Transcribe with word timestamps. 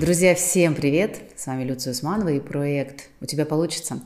Друзья, 0.00 0.34
всем 0.34 0.74
привет! 0.74 1.20
С 1.36 1.46
вами 1.46 1.62
Люция 1.64 1.90
Усманова 1.90 2.30
и 2.30 2.40
проект 2.40 3.10
«У 3.20 3.26
тебя 3.26 3.44
получится». 3.44 4.00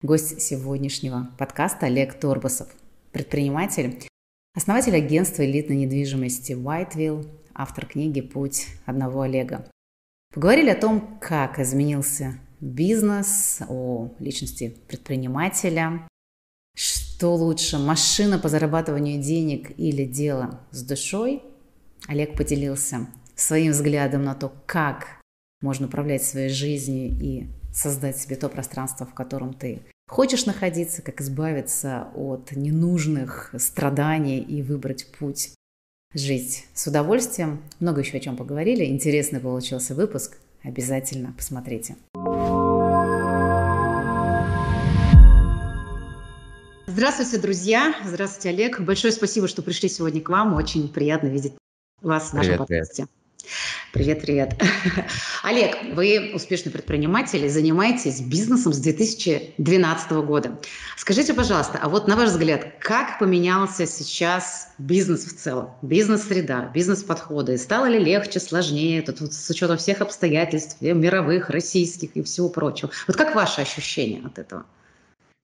Гость 0.00 0.40
сегодняшнего 0.40 1.30
подкаста 1.36 1.86
Олег 1.86 2.14
Торбасов, 2.14 2.68
предприниматель, 3.10 4.06
основатель 4.54 4.94
агентства 4.94 5.44
элитной 5.44 5.74
недвижимости 5.78 6.52
Whiteville, 6.52 7.28
автор 7.54 7.86
книги 7.86 8.20
«Путь 8.20 8.68
одного 8.86 9.22
Олега». 9.22 9.68
Поговорили 10.32 10.70
о 10.70 10.80
том, 10.80 11.18
как 11.20 11.58
изменился 11.58 12.38
бизнес, 12.60 13.62
о 13.68 14.14
личности 14.20 14.76
предпринимателя, 14.86 16.06
что 16.76 17.34
лучше, 17.34 17.78
машина 17.78 18.38
по 18.38 18.48
зарабатыванию 18.48 19.20
денег 19.20 19.76
или 19.76 20.04
дело 20.04 20.60
с 20.70 20.84
душой. 20.84 21.42
Олег 22.06 22.36
поделился 22.36 23.08
своим 23.34 23.72
взглядом 23.72 24.22
на 24.22 24.36
то, 24.36 24.52
как 24.66 25.21
можно 25.62 25.86
управлять 25.86 26.22
своей 26.22 26.48
жизнью 26.48 27.16
и 27.20 27.46
создать 27.72 28.18
себе 28.18 28.36
то 28.36 28.48
пространство, 28.48 29.06
в 29.06 29.14
котором 29.14 29.54
ты 29.54 29.80
хочешь 30.08 30.44
находиться, 30.44 31.00
как 31.02 31.20
избавиться 31.20 32.08
от 32.14 32.52
ненужных 32.52 33.54
страданий 33.58 34.40
и 34.40 34.62
выбрать 34.62 35.06
путь 35.18 35.54
жить 36.14 36.66
с 36.74 36.86
удовольствием. 36.86 37.62
Много 37.80 38.02
еще 38.02 38.18
о 38.18 38.20
чем 38.20 38.36
поговорили. 38.36 38.84
Интересный 38.84 39.40
получился 39.40 39.94
выпуск. 39.94 40.36
Обязательно 40.62 41.32
посмотрите. 41.36 41.96
Здравствуйте, 46.86 47.38
друзья. 47.38 47.94
Здравствуйте, 48.04 48.50
Олег. 48.50 48.80
Большое 48.80 49.12
спасибо, 49.12 49.48
что 49.48 49.62
пришли 49.62 49.88
сегодня 49.88 50.20
к 50.20 50.28
вам. 50.28 50.54
Очень 50.54 50.88
приятно 50.88 51.28
видеть 51.28 51.54
вас 52.02 52.30
в 52.30 52.34
нашем 52.34 52.50
привет, 52.50 52.58
подкасте. 52.58 52.94
Привет. 53.04 53.21
Привет, 53.92 54.22
привет. 54.22 54.62
Олег, 55.42 55.76
вы 55.92 56.32
успешный 56.34 56.70
предприниматель 56.70 57.44
и 57.44 57.48
занимаетесь 57.48 58.20
бизнесом 58.20 58.72
с 58.72 58.78
2012 58.78 60.10
года. 60.12 60.58
Скажите, 60.96 61.34
пожалуйста, 61.34 61.78
а 61.82 61.88
вот 61.88 62.08
на 62.08 62.16
ваш 62.16 62.30
взгляд, 62.30 62.78
как 62.80 63.18
поменялся 63.18 63.86
сейчас 63.86 64.68
бизнес 64.78 65.24
в 65.24 65.36
целом? 65.36 65.70
Бизнес-среда, 65.82 66.70
бизнес-подходы. 66.72 67.58
Стало 67.58 67.86
ли 67.86 67.98
легче, 67.98 68.40
сложнее, 68.40 69.02
тут 69.02 69.20
вот 69.20 69.34
с 69.34 69.50
учетом 69.50 69.76
всех 69.76 70.00
обстоятельств, 70.00 70.80
мировых, 70.80 71.50
российских 71.50 72.16
и 72.16 72.22
всего 72.22 72.48
прочего? 72.48 72.90
Вот 73.06 73.16
как 73.16 73.34
ваши 73.34 73.60
ощущения 73.60 74.22
от 74.24 74.38
этого? 74.38 74.64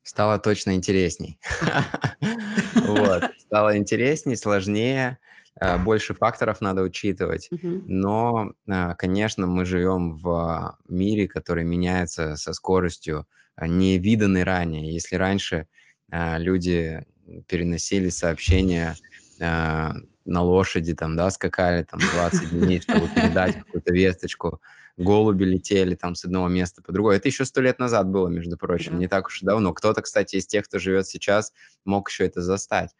Стало 0.04 0.38
точно 0.38 0.74
интересней. 0.74 1.38
Вот. 2.74 3.24
Стало 3.38 3.76
интересней, 3.76 4.36
сложнее. 4.36 5.18
Э, 5.60 5.78
больше 5.78 6.14
факторов 6.14 6.60
надо 6.60 6.82
учитывать. 6.82 7.48
Но, 7.62 8.52
э, 8.66 8.94
конечно, 8.96 9.46
мы 9.46 9.64
живем 9.64 10.16
в 10.16 10.76
мире, 10.88 11.28
который 11.28 11.64
меняется 11.64 12.36
со 12.36 12.52
скоростью 12.52 13.26
э, 13.56 13.66
невиданной 13.66 14.44
ранее. 14.44 14.92
Если 14.92 15.16
раньше 15.16 15.66
люди 16.10 17.04
переносили 17.48 18.08
сообщения 18.08 18.96
на 19.38 19.92
лошади, 20.24 20.94
там, 20.94 21.16
да, 21.16 21.30
скакали 21.30 21.82
там 21.82 22.00
20 22.00 22.48
дней, 22.48 22.80
чтобы 22.88 23.08
передать 23.08 23.58
какую-то 23.58 23.92
весточку, 23.92 24.62
голуби 24.96 25.44
летели 25.44 25.94
там 25.94 26.14
с 26.14 26.24
одного 26.24 26.48
места 26.48 26.82
по 26.82 26.92
другое. 26.92 27.16
Это 27.18 27.28
еще 27.28 27.44
сто 27.44 27.60
лет 27.60 27.78
назад 27.78 28.08
было, 28.08 28.28
между 28.28 28.56
прочим, 28.56 28.92
да. 28.92 28.98
не 28.98 29.06
так 29.06 29.26
уж 29.26 29.42
и 29.42 29.46
давно. 29.46 29.74
Кто-то, 29.74 30.00
кстати, 30.00 30.36
из 30.36 30.46
тех, 30.46 30.64
кто 30.64 30.78
живет 30.78 31.06
сейчас, 31.06 31.52
мог 31.84 32.08
еще 32.08 32.24
это 32.24 32.40
застать. 32.40 32.94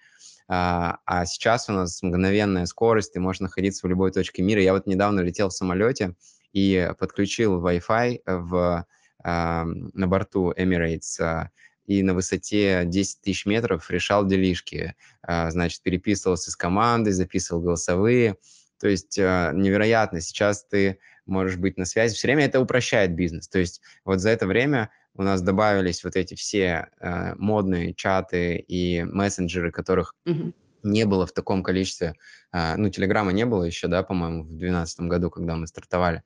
А, 0.48 0.98
а 1.04 1.26
сейчас 1.26 1.68
у 1.68 1.72
нас 1.72 2.02
мгновенная 2.02 2.64
скорость, 2.64 3.12
ты 3.12 3.20
можешь 3.20 3.40
находиться 3.40 3.86
в 3.86 3.90
любой 3.90 4.10
точке 4.12 4.42
мира. 4.42 4.62
Я 4.62 4.72
вот 4.72 4.86
недавно 4.86 5.20
летел 5.20 5.50
в 5.50 5.52
самолете 5.52 6.14
и 6.52 6.90
подключил 6.98 7.62
Wi-Fi 7.62 8.22
в, 8.24 8.86
а, 9.22 9.64
на 9.64 10.06
борту 10.06 10.52
Emirates 10.52 11.20
а, 11.20 11.50
и 11.84 12.02
на 12.02 12.14
высоте 12.14 12.84
10 12.86 13.20
тысяч 13.20 13.44
метров 13.46 13.90
решал 13.90 14.26
делишки. 14.26 14.94
Значит, 15.26 15.82
переписывался 15.82 16.50
с 16.50 16.56
командой, 16.56 17.12
записывал 17.12 17.62
голосовые. 17.62 18.36
То 18.78 18.88
есть 18.88 19.16
невероятно. 19.16 20.20
Сейчас 20.20 20.66
ты 20.66 20.98
можешь 21.24 21.56
быть 21.56 21.78
на 21.78 21.86
связи. 21.86 22.14
Все 22.14 22.28
время 22.28 22.44
это 22.44 22.60
упрощает 22.60 23.14
бизнес. 23.14 23.48
То 23.48 23.58
есть 23.58 23.80
вот 24.04 24.20
за 24.20 24.28
это 24.28 24.46
время 24.46 24.90
у 25.18 25.22
нас 25.22 25.42
добавились 25.42 26.04
вот 26.04 26.16
эти 26.16 26.34
все 26.34 26.88
э, 27.00 27.34
модные 27.34 27.92
чаты 27.92 28.56
и 28.56 29.02
мессенджеры, 29.02 29.72
которых 29.72 30.14
mm-hmm. 30.26 30.54
не 30.84 31.04
было 31.04 31.26
в 31.26 31.32
таком 31.32 31.62
количестве. 31.62 32.14
Э, 32.52 32.76
ну, 32.76 32.88
Телеграма 32.88 33.32
не 33.32 33.44
было 33.44 33.64
еще, 33.64 33.88
да, 33.88 34.02
по-моему, 34.04 34.44
в 34.44 34.48
2012 34.48 35.00
году, 35.00 35.30
когда 35.30 35.56
мы 35.56 35.66
стартовали. 35.66 36.22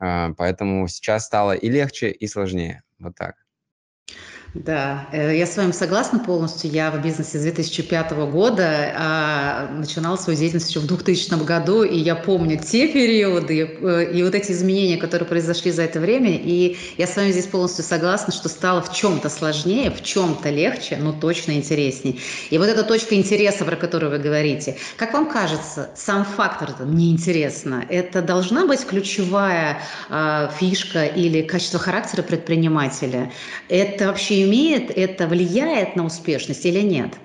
Э, 0.00 0.32
поэтому 0.36 0.88
сейчас 0.88 1.26
стало 1.26 1.52
и 1.52 1.68
легче, 1.68 2.10
и 2.10 2.26
сложнее. 2.26 2.82
Вот 2.98 3.14
так. 3.14 3.36
Да, 4.54 5.06
э, 5.12 5.36
я 5.36 5.46
с 5.46 5.56
вами 5.56 5.70
согласна 5.70 6.18
полностью. 6.18 6.72
Я 6.72 6.90
в 6.90 7.00
бизнесе 7.00 7.38
с 7.38 7.42
2005 7.42 8.10
года 8.32 8.92
а, 8.96 9.68
начинала 9.72 10.16
свою 10.16 10.36
деятельность 10.36 10.70
еще 10.70 10.80
в 10.80 10.86
2000 10.88 11.44
году, 11.44 11.84
и 11.84 11.96
я 11.96 12.16
помню 12.16 12.58
те 12.58 12.88
периоды 12.88 13.78
э, 13.80 14.12
и 14.12 14.22
вот 14.24 14.34
эти 14.34 14.50
изменения, 14.50 14.96
которые 14.96 15.28
произошли 15.28 15.70
за 15.70 15.82
это 15.82 16.00
время. 16.00 16.36
И 16.36 16.76
я 16.98 17.06
с 17.06 17.14
вами 17.14 17.30
здесь 17.30 17.46
полностью 17.46 17.84
согласна, 17.84 18.32
что 18.32 18.48
стало 18.48 18.82
в 18.82 18.92
чем-то 18.92 19.28
сложнее, 19.28 19.92
в 19.92 20.02
чем-то 20.02 20.50
легче, 20.50 20.96
но 20.96 21.12
точно 21.12 21.52
интереснее. 21.52 22.16
И 22.50 22.58
вот 22.58 22.66
эта 22.66 22.82
точка 22.82 23.14
интереса, 23.14 23.64
про 23.64 23.76
которую 23.76 24.10
вы 24.10 24.18
говорите, 24.18 24.76
как 24.96 25.12
вам 25.12 25.30
кажется, 25.30 25.90
сам 25.94 26.24
фактор 26.24 26.70
это 26.70 26.84
неинтересно, 26.84 27.84
это 27.88 28.20
должна 28.20 28.66
быть 28.66 28.84
ключевая 28.84 29.78
а, 30.08 30.50
фишка 30.58 31.04
или 31.04 31.42
качество 31.42 31.78
характера 31.78 32.22
предпринимателя? 32.22 33.30
Это 33.68 34.08
вообще 34.08 34.39
имеет, 34.44 34.90
это 34.90 35.26
влияет 35.26 35.96
на 35.96 36.04
успешность 36.04 36.64
или 36.66 36.80
нет? 36.80 37.18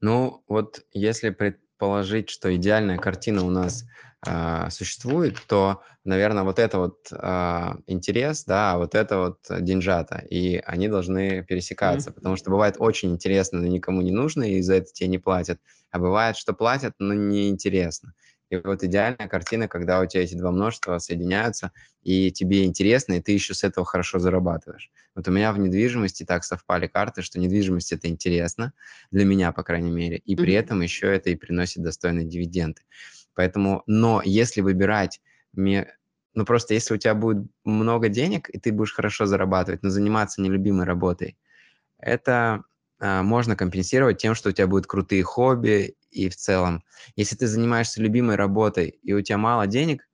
Ну, 0.00 0.42
вот 0.48 0.82
если 0.92 1.30
предположить, 1.30 2.30
что 2.30 2.54
идеальная 2.54 2.98
картина 2.98 3.44
у 3.44 3.50
нас 3.50 3.84
э, 4.26 4.68
существует, 4.70 5.36
то, 5.46 5.82
наверное, 6.04 6.44
вот 6.44 6.58
это 6.58 6.78
вот 6.78 7.08
э, 7.10 7.74
интерес, 7.86 8.44
да, 8.44 8.72
а 8.72 8.78
вот 8.78 8.94
это 8.94 9.18
вот 9.18 9.38
деньжата, 9.62 10.24
и 10.30 10.62
они 10.64 10.88
должны 10.88 11.42
пересекаться, 11.42 12.10
mm-hmm. 12.10 12.14
потому 12.14 12.36
что 12.36 12.50
бывает 12.50 12.76
очень 12.78 13.10
интересно, 13.10 13.60
но 13.60 13.66
никому 13.66 14.02
не 14.02 14.12
нужно, 14.12 14.44
и 14.44 14.62
за 14.62 14.74
это 14.74 14.92
тебе 14.92 15.08
не 15.08 15.18
платят, 15.18 15.58
а 15.90 15.98
бывает, 15.98 16.36
что 16.36 16.52
платят, 16.52 16.94
но 16.98 17.14
неинтересно. 17.14 18.14
И 18.50 18.56
вот 18.56 18.82
идеальная 18.82 19.28
картина, 19.28 19.68
когда 19.68 20.00
у 20.00 20.06
тебя 20.06 20.22
эти 20.22 20.34
два 20.34 20.50
множества 20.50 20.98
соединяются, 20.98 21.72
и 22.02 22.32
тебе 22.32 22.64
интересно, 22.64 23.14
и 23.14 23.20
ты 23.20 23.32
еще 23.32 23.52
с 23.52 23.62
этого 23.62 23.84
хорошо 23.84 24.18
зарабатываешь. 24.18 24.90
Вот 25.14 25.28
у 25.28 25.30
меня 25.30 25.52
в 25.52 25.58
недвижимости 25.58 26.24
так 26.24 26.44
совпали 26.44 26.86
карты, 26.86 27.22
что 27.22 27.38
недвижимость 27.38 27.92
это 27.92 28.08
интересно, 28.08 28.72
для 29.10 29.24
меня, 29.24 29.52
по 29.52 29.62
крайней 29.62 29.90
мере, 29.90 30.16
и 30.18 30.34
при 30.34 30.54
mm-hmm. 30.54 30.58
этом 30.58 30.80
еще 30.80 31.14
это 31.14 31.30
и 31.30 31.36
приносит 31.36 31.82
достойные 31.82 32.26
дивиденды. 32.26 32.82
Поэтому, 33.34 33.82
но 33.86 34.22
если 34.24 34.62
выбирать, 34.62 35.20
ну 35.54 36.44
просто 36.46 36.74
если 36.74 36.94
у 36.94 36.98
тебя 36.98 37.14
будет 37.14 37.46
много 37.64 38.08
денег, 38.08 38.48
и 38.48 38.58
ты 38.58 38.72
будешь 38.72 38.94
хорошо 38.94 39.26
зарабатывать, 39.26 39.82
но 39.82 39.90
заниматься 39.90 40.40
нелюбимой 40.40 40.86
работой, 40.86 41.36
это 41.98 42.64
можно 43.00 43.54
компенсировать 43.56 44.18
тем, 44.18 44.34
что 44.34 44.48
у 44.48 44.52
тебя 44.52 44.66
будут 44.66 44.86
крутые 44.86 45.22
хобби 45.22 45.96
и 46.10 46.28
в 46.28 46.36
целом. 46.36 46.82
Если 47.16 47.36
ты 47.36 47.46
занимаешься 47.46 48.02
любимой 48.02 48.36
работой 48.36 48.98
и 49.02 49.12
у 49.12 49.20
тебя 49.20 49.38
мало 49.38 49.66
денег, 49.66 50.08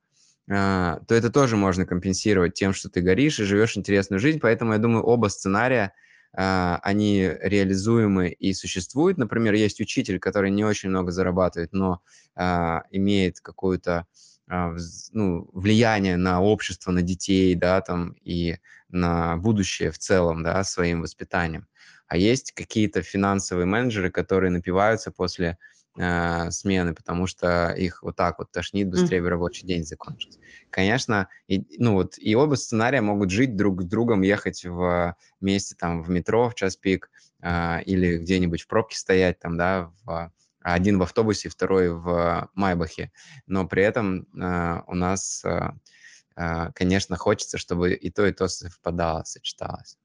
а, 0.51 1.01
то 1.09 1.15
это 1.15 1.31
тоже 1.31 1.57
можно 1.57 1.87
компенсировать 1.87 2.55
тем, 2.55 2.75
что 2.75 2.91
ты 2.91 3.01
горишь 3.01 3.41
и 3.41 3.45
живешь 3.45 3.77
интересную 3.77 4.21
жизнь. 4.21 4.41
Поэтому 4.41 4.73
я 4.73 4.79
думаю, 4.79 5.05
оба 5.05 5.29
сценария, 5.29 5.95
а, 6.37 6.81
они 6.83 7.31
реализуемы 7.41 8.29
и 8.29 8.53
существуют. 8.53 9.17
Например, 9.19 9.55
есть 9.55 9.81
учитель, 9.81 10.19
который 10.19 10.51
не 10.51 10.65
очень 10.65 10.91
много 10.91 11.13
зарабатывает, 11.13 11.73
но 11.73 12.03
имеет 12.91 13.41
какую-то 13.41 14.07
ну, 14.49 15.49
влияние 15.53 16.17
на 16.17 16.43
общество, 16.43 16.91
на 16.91 17.01
детей, 17.01 17.55
да, 17.55 17.81
там, 17.81 18.17
и 18.25 18.57
на 18.89 19.37
будущее 19.37 19.93
в 19.93 19.99
целом, 19.99 20.43
да, 20.43 20.65
своим 20.65 21.03
воспитанием. 21.03 21.69
А 22.07 22.17
есть 22.17 22.53
какие-то 22.53 23.03
финансовые 23.03 23.67
менеджеры, 23.67 24.11
которые 24.11 24.51
напиваются 24.51 25.11
после 25.11 25.59
э, 25.99 26.51
смены, 26.51 26.95
потому 26.95 27.27
что 27.27 27.71
их 27.73 28.03
вот 28.03 28.17
так 28.17 28.39
вот 28.39 28.51
тошнит, 28.51 28.89
быстрее 28.89 29.21
mm. 29.21 29.29
рабочий 29.29 29.67
день 29.67 29.85
закончится. 29.85 30.39
Конечно, 30.71 31.29
и, 31.49 31.65
ну 31.79 31.95
вот, 31.95 32.15
и 32.19 32.35
оба 32.35 32.57
сценария 32.57 33.01
могут 33.01 33.31
жить 33.31 33.57
друг 33.57 33.83
с 33.83 33.85
другом, 33.87 34.23
ехать 34.23 34.65
в, 34.65 35.17
вместе 35.41 35.75
там 35.77 36.03
в 36.03 36.11
метро 36.11 36.51
в 36.51 36.55
час 36.55 36.77
пик 36.77 37.11
э, 37.43 37.83
или 37.85 38.19
где-нибудь 38.19 38.63
в 38.63 38.67
пробке 38.67 38.99
стоять 38.99 39.39
там, 39.39 39.57
да, 39.57 39.91
в, 40.05 40.33
один 40.65 40.99
в 40.99 41.03
автобусе, 41.03 41.51
второй 41.51 41.91
в 41.91 42.51
Майбахе. 42.55 43.13
Но 43.47 43.69
при 43.69 43.83
этом 43.83 44.27
э, 44.35 44.83
у 44.87 44.95
нас, 44.95 45.45
э, 45.45 45.73
э, 46.37 46.73
конечно, 46.75 47.17
хочется, 47.17 47.59
чтобы 47.59 47.93
и 47.95 48.11
то, 48.11 48.27
и 48.27 48.33
то 48.33 48.49
совпадало, 48.49 49.25
сочеталось. 49.25 49.99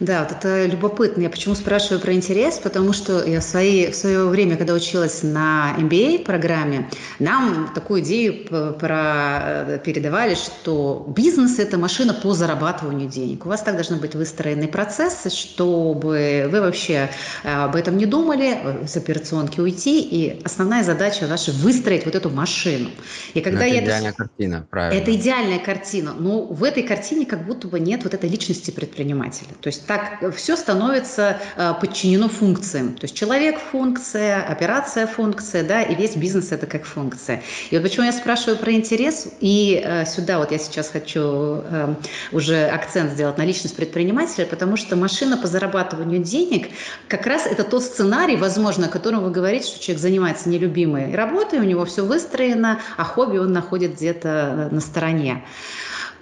Да, 0.00 0.22
вот 0.22 0.32
это 0.32 0.66
любопытно. 0.66 1.22
Я 1.22 1.30
почему 1.30 1.56
спрашиваю 1.56 2.00
про 2.00 2.12
интерес? 2.12 2.58
Потому 2.58 2.92
что 2.92 3.24
я 3.24 3.40
в, 3.40 3.44
свои, 3.44 3.90
в 3.90 3.96
свое 3.96 4.26
время, 4.26 4.56
когда 4.56 4.74
училась 4.74 5.24
на 5.24 5.74
MBA-программе, 5.76 6.88
нам 7.18 7.72
такую 7.74 8.02
идею 8.02 8.44
про, 8.78 9.64
э, 9.66 9.78
передавали, 9.84 10.36
что 10.36 11.04
бизнес– 11.08 11.58
это 11.60 11.78
машина 11.78 12.14
по 12.14 12.32
зарабатыванию 12.32 13.08
денег. 13.08 13.44
У 13.44 13.48
вас 13.48 13.62
так 13.62 13.74
должны 13.74 13.96
быть 13.96 14.14
выстроены 14.14 14.68
процессы, 14.68 15.30
чтобы 15.30 16.48
вы 16.48 16.60
вообще 16.60 17.10
э, 17.42 17.52
об 17.52 17.74
этом 17.74 17.96
не 17.96 18.06
думали, 18.06 18.86
с 18.86 18.96
операционки 18.96 19.60
уйти, 19.60 20.00
и 20.00 20.40
основная 20.44 20.84
задача 20.84 21.26
ваша– 21.26 21.50
выстроить 21.52 22.04
вот 22.04 22.14
эту 22.14 22.30
машину. 22.30 22.90
И 23.34 23.40
когда 23.40 23.66
это 23.66 23.74
я 23.74 23.84
идеальная 23.84 24.10
это... 24.10 24.18
картина, 24.18 24.66
правильно. 24.70 25.00
Это 25.00 25.14
идеальная 25.14 25.58
картина, 25.58 26.14
но 26.16 26.42
в 26.42 26.62
этой 26.62 26.84
картине 26.84 27.26
как 27.26 27.44
будто 27.44 27.66
бы 27.66 27.80
нет 27.80 28.04
вот 28.04 28.14
этой 28.14 28.30
личности 28.30 28.70
предпринимателя. 28.70 29.48
То 29.60 29.68
есть 29.68 29.86
так 29.86 30.34
все 30.36 30.56
становится 30.56 31.40
э, 31.56 31.74
подчинено 31.80 32.28
функциям. 32.28 32.94
То 32.94 33.04
есть 33.04 33.16
человек– 33.16 33.58
функция, 33.72 34.42
операция– 34.42 35.06
функция, 35.08 35.64
да, 35.64 35.82
и 35.82 35.94
весь 35.96 36.14
бизнес– 36.14 36.48
это 36.52 36.66
как 36.66 36.84
функция. 36.84 37.42
И 37.70 37.76
вот 37.76 37.82
почему 37.82 38.06
я 38.06 38.12
спрашиваю 38.12 38.56
про 38.56 38.72
интерес, 38.72 39.28
и 39.40 39.82
э, 39.84 40.06
сюда 40.06 40.38
вот 40.38 40.52
я 40.52 40.58
сейчас 40.58 40.88
хочу 40.88 41.20
э, 41.20 41.94
уже 42.30 42.66
акцент 42.68 43.12
сделать 43.12 43.36
на 43.36 43.44
личность 43.44 43.74
предпринимателя, 43.74 44.46
потому 44.46 44.76
что 44.76 44.94
машина 44.94 45.36
по 45.36 45.48
зарабатыванию 45.48 46.22
денег 46.22 46.68
как 47.08 47.26
раз 47.26 47.46
это 47.46 47.64
тот 47.64 47.82
сценарий, 47.82 48.36
возможно, 48.36 48.86
о 48.86 48.88
котором 48.88 49.24
вы 49.24 49.30
говорите, 49.30 49.66
что 49.66 49.82
человек 49.82 50.00
занимается 50.00 50.48
нелюбимой 50.48 51.14
работой, 51.14 51.58
у 51.58 51.64
него 51.64 51.84
все 51.84 52.04
выстроено, 52.04 52.80
а 52.96 53.02
хобби 53.02 53.38
он 53.38 53.52
находит 53.52 53.94
где-то 53.94 54.68
на 54.70 54.80
стороне. 54.80 55.44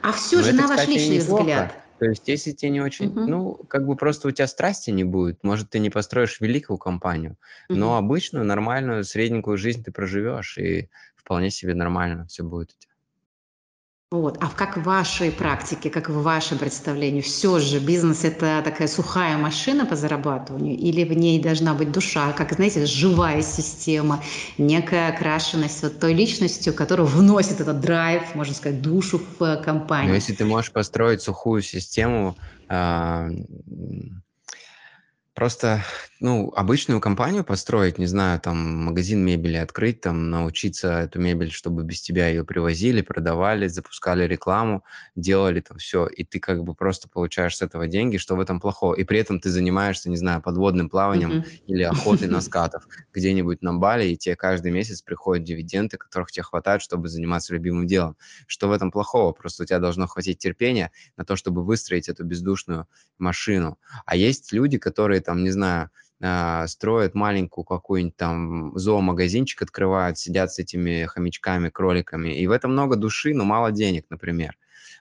А 0.01 0.13
все 0.13 0.37
Но 0.37 0.43
же 0.43 0.49
это, 0.51 0.57
на 0.57 0.69
ваш 0.69 0.79
кстати, 0.79 0.91
личный 0.91 1.19
взгляд– 1.19 1.75
то 1.99 2.07
есть, 2.07 2.29
если 2.29 2.53
тебе 2.53 2.71
не 2.73 2.81
очень, 2.83 3.17
Мгм. 3.17 3.27
ну, 3.27 3.55
как 3.69 3.87
бы 3.87 3.97
просто 3.97 4.29
у 4.29 4.31
тебя 4.31 4.47
страсти 4.49 4.91
не 4.91 5.05
будет, 5.05 5.43
может, 5.45 5.71
ты 5.71 5.79
не 5.79 5.91
построишь 5.91 6.41
великую 6.41 6.79
компанию, 6.79 7.39
но 7.73 7.97
Мгм. 7.97 7.99
обычную, 7.99 8.45
нормальную, 8.45 9.05
средненькую 9.05 9.57
жизнь 9.59 9.85
ты 9.85 9.93
проживешь, 9.93 10.59
и 10.59 10.91
вполне 11.17 11.51
себе 11.51 11.75
нормально 11.75 12.27
все 12.27 12.45
будет 12.45 12.73
у 12.73 12.79
тебя. 12.81 12.96
Вот. 14.13 14.39
А 14.41 14.49
как 14.51 14.77
в 14.77 14.85
вашей 14.85 15.33
практике, 15.33 15.91
как 15.91 16.09
в 16.09 16.23
вашем 16.23 16.59
представлении, 16.59 17.21
все 17.21 17.59
же 17.59 17.81
бизнес– 17.81 18.23
это 18.23 18.63
такая 18.65 18.87
сухая 18.87 19.37
машина 19.37 19.85
по 19.85 19.97
зарабатыванию 19.97 20.77
или 20.77 21.03
в 21.03 21.13
ней 21.13 21.43
должна 21.43 21.75
быть 21.75 21.91
душа, 21.91 22.33
как, 22.33 22.53
знаете, 22.53 22.87
живая 22.87 23.43
система, 23.43 24.23
некая 24.59 25.09
окрашенность 25.09 25.83
вот 25.83 25.99
той 25.99 26.15
личностью, 26.15 26.73
которая 26.73 27.05
вносит 27.05 27.61
этот 27.61 27.81
драйв, 27.81 28.33
можно 28.37 28.55
сказать, 28.55 28.81
душу 28.81 29.21
в 29.41 29.43
э, 29.43 29.61
компанию? 29.61 30.11
Но 30.11 30.15
если 30.15 30.35
ты 30.35 30.45
можешь 30.45 30.71
построить 30.71 31.21
сухую 31.21 31.63
систему, 31.63 32.37
а, 32.69 33.29
Просто, 35.37 35.85
ну, 36.19 36.51
обычную 36.57 36.99
компанию 36.99 37.45
построить, 37.45 37.99
не 37.99 38.07
знаю, 38.07 38.41
там, 38.41 38.57
магазин 38.87 39.23
мебели 39.23 39.59
открыть, 39.59 40.01
там, 40.01 40.31
научиться 40.31 41.01
эту 41.01 41.21
мебель, 41.21 41.51
чтобы 41.51 41.85
без 41.85 42.01
тебя 42.01 42.29
ее 42.29 42.43
привозили, 42.43 43.03
продавали, 43.03 43.69
запускали 43.69 44.27
рекламу, 44.27 44.83
делали 45.15 45.61
там 45.61 45.77
все, 45.77 46.07
и 46.07 46.25
ты 46.25 46.41
как 46.41 46.65
бы 46.65 46.75
просто 46.75 47.11
получаешь 47.11 47.59
с 47.59 47.61
этого 47.61 47.87
деньги, 47.87 48.17
что 48.17 48.35
в 48.35 48.41
этом 48.41 48.61
плохого? 48.61 48.95
И 48.95 49.05
при 49.05 49.19
этом 49.19 49.39
ты 49.39 49.51
занимаешься, 49.51 50.09
не 50.09 50.17
знаю, 50.17 50.41
подводным 50.41 50.89
плаванием 50.89 51.33
mm-hmm. 51.33 51.63
или 51.67 51.83
охотой 51.83 52.29
на 52.29 52.41
скатов 52.41 52.89
где-нибудь 53.13 53.61
на 53.61 53.75
Бали, 53.75 54.07
и 54.07 54.17
тебе 54.17 54.37
каждый 54.37 54.73
месяц 54.73 55.03
приходят 55.03 55.45
дивиденды, 55.45 55.99
которых 55.99 56.33
тебе 56.33 56.45
хватает, 56.45 56.81
чтобы 56.81 57.09
заниматься 57.09 57.53
любимым 57.53 57.87
делом. 57.87 58.17
Что 58.47 58.69
в 58.69 58.73
этом 58.73 58.91
плохого? 58.91 59.33
Просто 59.33 59.65
у 59.65 59.67
тебя 59.67 59.81
должно 59.81 60.07
хватить 60.07 60.39
терпения 60.39 60.93
на 61.19 61.27
то, 61.27 61.37
чтобы 61.37 61.63
выстроить 61.63 62.09
эту 62.09 62.25
бездушную 62.25 62.89
машину. 63.19 63.79
А 64.07 64.17
есть 64.17 64.51
люди, 64.53 64.79
которые 64.79 65.21
там, 65.27 65.45
не 65.45 65.51
знаю, 65.51 65.91
а, 66.23 66.67
строят 66.67 67.15
маленькую 67.15 67.65
какую-нибудь 67.65 68.17
там 68.17 68.73
зоомагазинчик, 68.79 69.61
открывают, 69.63 70.19
сидят 70.19 70.53
с 70.53 70.59
этими 70.59 71.05
хомячками, 71.05 71.69
кроликами. 71.69 72.39
И 72.39 72.47
в 72.47 72.53
этом 72.53 72.73
много 72.73 72.97
души, 72.97 73.35
но 73.35 73.45
мало 73.45 73.73
денег, 73.73 74.07
например. 74.09 74.57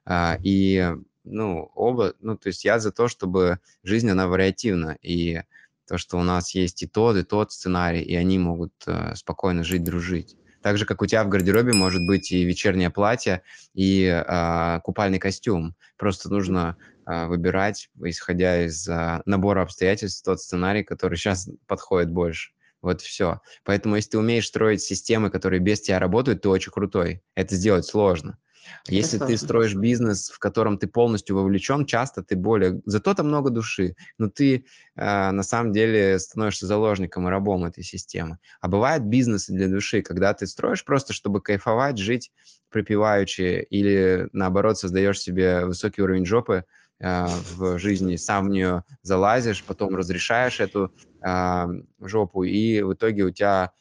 А, 0.05 0.37
и, 0.43 0.93
ну, 1.23 1.71
оба, 1.75 2.15
ну, 2.19 2.35
то 2.35 2.47
есть 2.47 2.65
я 2.65 2.79
за 2.79 2.91
то, 2.91 3.07
чтобы 3.07 3.59
жизнь, 3.83 4.09
она 4.09 4.27
вариативна. 4.27 4.97
И 5.01 5.41
то, 5.87 5.97
что 5.97 6.17
у 6.17 6.23
нас 6.23 6.53
есть 6.55 6.83
и 6.83 6.87
тот, 6.87 7.15
и 7.15 7.23
тот 7.23 7.51
сценарий, 7.51 8.01
и 8.01 8.15
они 8.15 8.39
могут 8.39 8.73
э, 8.87 9.15
спокойно 9.15 9.63
жить, 9.63 9.83
дружить. 9.83 10.35
Так 10.65 10.79
же, 10.79 10.87
как 10.87 11.03
у 11.03 11.05
тебя 11.05 11.23
в 11.23 11.29
гардеробе 11.29 11.73
может 11.73 12.01
быть 12.07 12.31
и 12.31 12.43
вечернее 12.43 12.89
платье, 12.89 13.43
и 13.75 14.05
э, 14.05 14.79
купальный 14.83 15.19
костюм. 15.19 15.75
Просто 15.95 16.27
нужно 16.27 16.75
э, 17.05 17.27
выбирать, 17.27 17.91
исходя 18.03 18.65
из 18.65 18.87
э, 18.87 19.21
набора 19.27 19.61
обстоятельств, 19.61 20.25
тот 20.25 20.41
сценарий, 20.41 20.83
который 20.83 21.19
сейчас 21.19 21.47
подходит 21.67 22.09
больше. 22.09 22.53
Вот 22.81 23.01
все. 23.01 23.41
Поэтому, 23.63 23.95
если 23.95 24.09
ты 24.09 24.17
умеешь 24.17 24.47
строить 24.47 24.81
системы, 24.81 25.29
которые 25.29 25.59
без 25.59 25.81
тебя 25.81 25.99
работают, 25.99 26.41
ты 26.41 26.49
очень 26.49 26.71
крутой. 26.71 27.21
Это 27.35 27.55
сделать 27.55 27.85
сложно. 27.85 28.39
Если 28.87 29.17
ты 29.17 29.37
строишь 29.37 29.75
бизнес, 29.75 30.29
в 30.29 30.39
котором 30.39 30.77
ты 30.77 30.87
полностью 30.87 31.35
вовлечен, 31.35 31.85
часто 31.85 32.23
ты 32.23 32.35
более... 32.35 32.81
Зато 32.85 33.13
там 33.13 33.27
много 33.27 33.49
души, 33.49 33.95
но 34.17 34.29
ты 34.29 34.65
э, 34.95 35.31
на 35.31 35.43
самом 35.43 35.71
деле 35.71 36.19
становишься 36.19 36.67
заложником 36.67 37.27
и 37.27 37.31
рабом 37.31 37.65
этой 37.65 37.83
системы. 37.83 38.37
А 38.61 38.67
бывают 38.67 39.03
бизнесы 39.03 39.53
для 39.53 39.67
души, 39.67 40.01
когда 40.01 40.33
ты 40.33 40.47
строишь 40.47 40.83
просто, 40.83 41.13
чтобы 41.13 41.41
кайфовать, 41.41 41.97
жить 41.97 42.31
припеваючи, 42.75 43.65
или 43.69 44.27
наоборот 44.33 44.77
создаешь 44.77 45.21
себе 45.21 45.65
высокий 45.65 46.01
уровень 46.01 46.25
жопы 46.25 46.65
э, 46.99 47.25
в 47.55 47.79
жизни, 47.79 48.17
сам 48.17 48.47
в 48.47 48.49
нее 48.49 48.83
залазишь, 49.01 49.63
потом 49.63 49.95
разрешаешь 49.95 50.59
эту 50.59 50.91
э, 51.25 51.65
жопу, 52.01 52.43
и 52.43 52.81
в 52.81 52.93
итоге 52.93 53.23
у 53.23 53.31
тебя 53.31 53.47
а, 53.53 53.71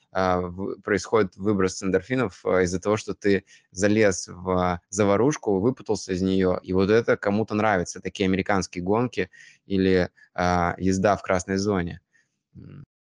происходит 0.85 1.37
выброс 1.37 1.83
эндорфинов 1.83 2.47
а, 2.47 2.63
из-за 2.63 2.81
того, 2.81 2.97
что 2.97 3.15
ты 3.15 3.45
залез 3.73 4.29
в 4.29 4.81
заварушку, 4.89 5.59
выпутался 5.59 6.13
из 6.13 6.23
нее, 6.23 6.61
и 6.63 6.73
вот 6.73 6.91
это 6.91 7.17
кому-то 7.17 7.55
нравится, 7.55 8.01
такие 8.01 8.27
американские 8.27 8.85
гонки 8.85 9.29
или 9.67 10.11
а, 10.33 10.77
езда 10.79 11.17
в 11.17 11.23
красной 11.23 11.57
зоне. 11.57 12.01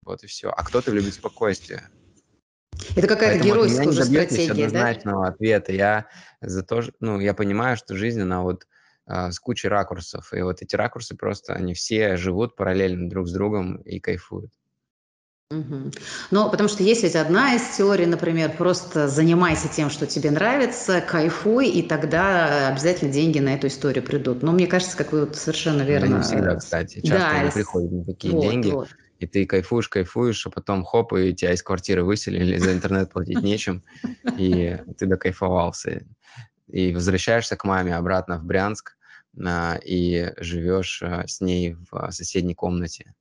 Вот 0.06 0.24
и 0.24 0.28
все. 0.28 0.50
А 0.50 0.64
кто-то 0.64 0.92
любит 0.92 1.14
спокойствие. 1.14 1.90
Это 2.96 3.08
какая-то 3.08 3.44
геройская 3.44 3.88
уже 3.88 4.06
стратегия, 4.06 4.52
однозначного 4.52 5.26
да? 5.26 5.32
ответа. 5.34 5.72
Я 5.74 6.08
за 6.42 6.64
то, 6.64 6.82
ну, 7.02 7.20
я 7.20 7.34
понимаю, 7.34 7.76
что 7.76 7.96
жизнь, 7.96 8.22
она 8.22 8.42
вот 8.42 8.66
а, 9.06 9.32
с 9.32 9.40
кучей 9.40 9.68
ракурсов, 9.68 10.34
и 10.34 10.42
вот 10.42 10.62
эти 10.62 10.78
ракурсы 10.78 11.18
просто, 11.18 11.54
они 11.54 11.74
все 11.74 12.16
живут 12.16 12.56
параллельно 12.56 13.10
друг 13.10 13.28
с 13.28 13.34
другом 13.34 13.78
и 13.82 14.00
кайфуют. 14.00 14.52
Угу. 15.54 15.92
Ну, 16.32 16.50
потому 16.50 16.68
что 16.68 16.84
есть 16.84 17.04
ведь 17.04 17.16
одна 17.16 17.56
из 17.56 17.62
теорий, 17.78 18.06
например, 18.06 18.52
просто 18.58 19.08
занимайся 19.08 19.68
тем, 19.68 19.90
что 19.90 20.08
тебе 20.08 20.32
нравится, 20.32 21.02
кайфуй, 21.02 21.68
и 21.68 21.84
тогда 21.84 22.70
обязательно 22.70 23.12
деньги 23.12 23.40
на 23.40 23.54
эту 23.54 23.68
историю 23.68 24.04
придут. 24.04 24.42
Но 24.42 24.52
мне 24.52 24.68
кажется, 24.68 24.98
как 24.98 25.12
вы 25.12 25.22
вот 25.22 25.36
совершенно 25.36 25.84
верно... 25.84 26.08
Да, 26.08 26.18
не 26.18 26.24
всегда, 26.24 26.56
кстати. 26.56 27.02
Часто 27.02 27.18
да, 27.18 27.44
не 27.44 27.52
приходят 27.52 27.92
на 27.92 28.06
такие 28.06 28.34
вот, 28.34 28.42
деньги, 28.42 28.70
вот. 28.72 28.90
и 29.20 29.28
ты 29.28 29.46
кайфуешь, 29.46 29.90
кайфуешь, 29.90 30.46
а 30.48 30.50
потом 30.50 30.84
хоп, 30.84 31.14
и 31.14 31.34
тебя 31.34 31.54
из 31.54 31.62
квартиры 31.62 32.04
выселили, 32.04 32.58
за 32.58 32.74
интернет 32.74 33.12
платить 33.12 33.42
нечем, 33.42 33.84
и 34.38 34.78
ты 34.98 35.06
докайфовался. 35.06 36.04
И 36.68 36.94
возвращаешься 36.94 37.56
к 37.56 37.66
маме 37.66 37.96
обратно 37.96 38.40
в 38.40 38.46
Брянск, 38.46 38.98
а, 39.46 39.78
и 39.84 40.32
живешь 40.38 41.04
а, 41.04 41.28
с 41.28 41.42
ней 41.42 41.76
в 41.92 42.12
соседней 42.12 42.56
комнате 42.56 43.14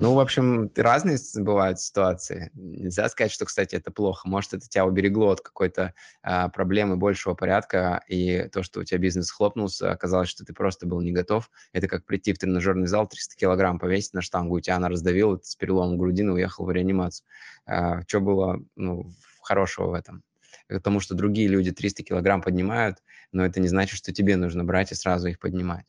ну, 0.00 0.14
в 0.14 0.20
общем, 0.20 0.70
разные 0.76 1.18
бывают 1.34 1.80
ситуации. 1.80 2.52
Нельзя 2.54 3.08
сказать, 3.08 3.32
что, 3.32 3.44
кстати, 3.46 3.74
это 3.74 3.90
плохо. 3.90 4.28
Может, 4.28 4.54
это 4.54 4.68
тебя 4.68 4.86
уберегло 4.86 5.32
от 5.32 5.40
какой-то 5.40 5.92
а, 6.22 6.48
проблемы 6.50 6.96
большего 6.96 7.34
порядка, 7.34 8.00
и 8.06 8.48
то, 8.52 8.62
что 8.62 8.80
у 8.80 8.84
тебя 8.84 8.98
бизнес 8.98 9.32
хлопнулся, 9.32 9.90
оказалось, 9.90 10.28
что 10.28 10.44
ты 10.44 10.52
просто 10.54 10.86
был 10.86 11.00
не 11.00 11.10
готов. 11.10 11.50
Это 11.72 11.88
как 11.88 12.06
прийти 12.06 12.32
в 12.32 12.38
тренажерный 12.38 12.86
зал, 12.86 13.08
300 13.08 13.34
килограмм 13.34 13.80
повесить 13.80 14.14
на 14.14 14.22
штангу, 14.22 14.56
у 14.56 14.60
тебя 14.60 14.76
она 14.76 14.88
раздавила, 14.88 15.36
ты 15.36 15.46
с 15.46 15.56
переломом 15.56 15.98
грудины 15.98 16.32
уехал 16.32 16.64
в 16.64 16.70
реанимацию. 16.70 17.26
А, 17.66 18.02
что 18.02 18.20
было 18.20 18.60
ну, 18.76 19.10
хорошего 19.42 19.88
в 19.88 19.94
этом? 19.94 20.22
Потому 20.68 21.00
что 21.00 21.16
другие 21.16 21.48
люди 21.48 21.72
300 21.72 22.04
килограмм 22.04 22.40
поднимают, 22.40 22.98
но 23.32 23.44
это 23.44 23.58
не 23.58 23.66
значит, 23.66 23.98
что 23.98 24.12
тебе 24.12 24.36
нужно 24.36 24.62
брать 24.62 24.92
и 24.92 24.94
сразу 24.94 25.26
их 25.26 25.40
поднимать. 25.40 25.86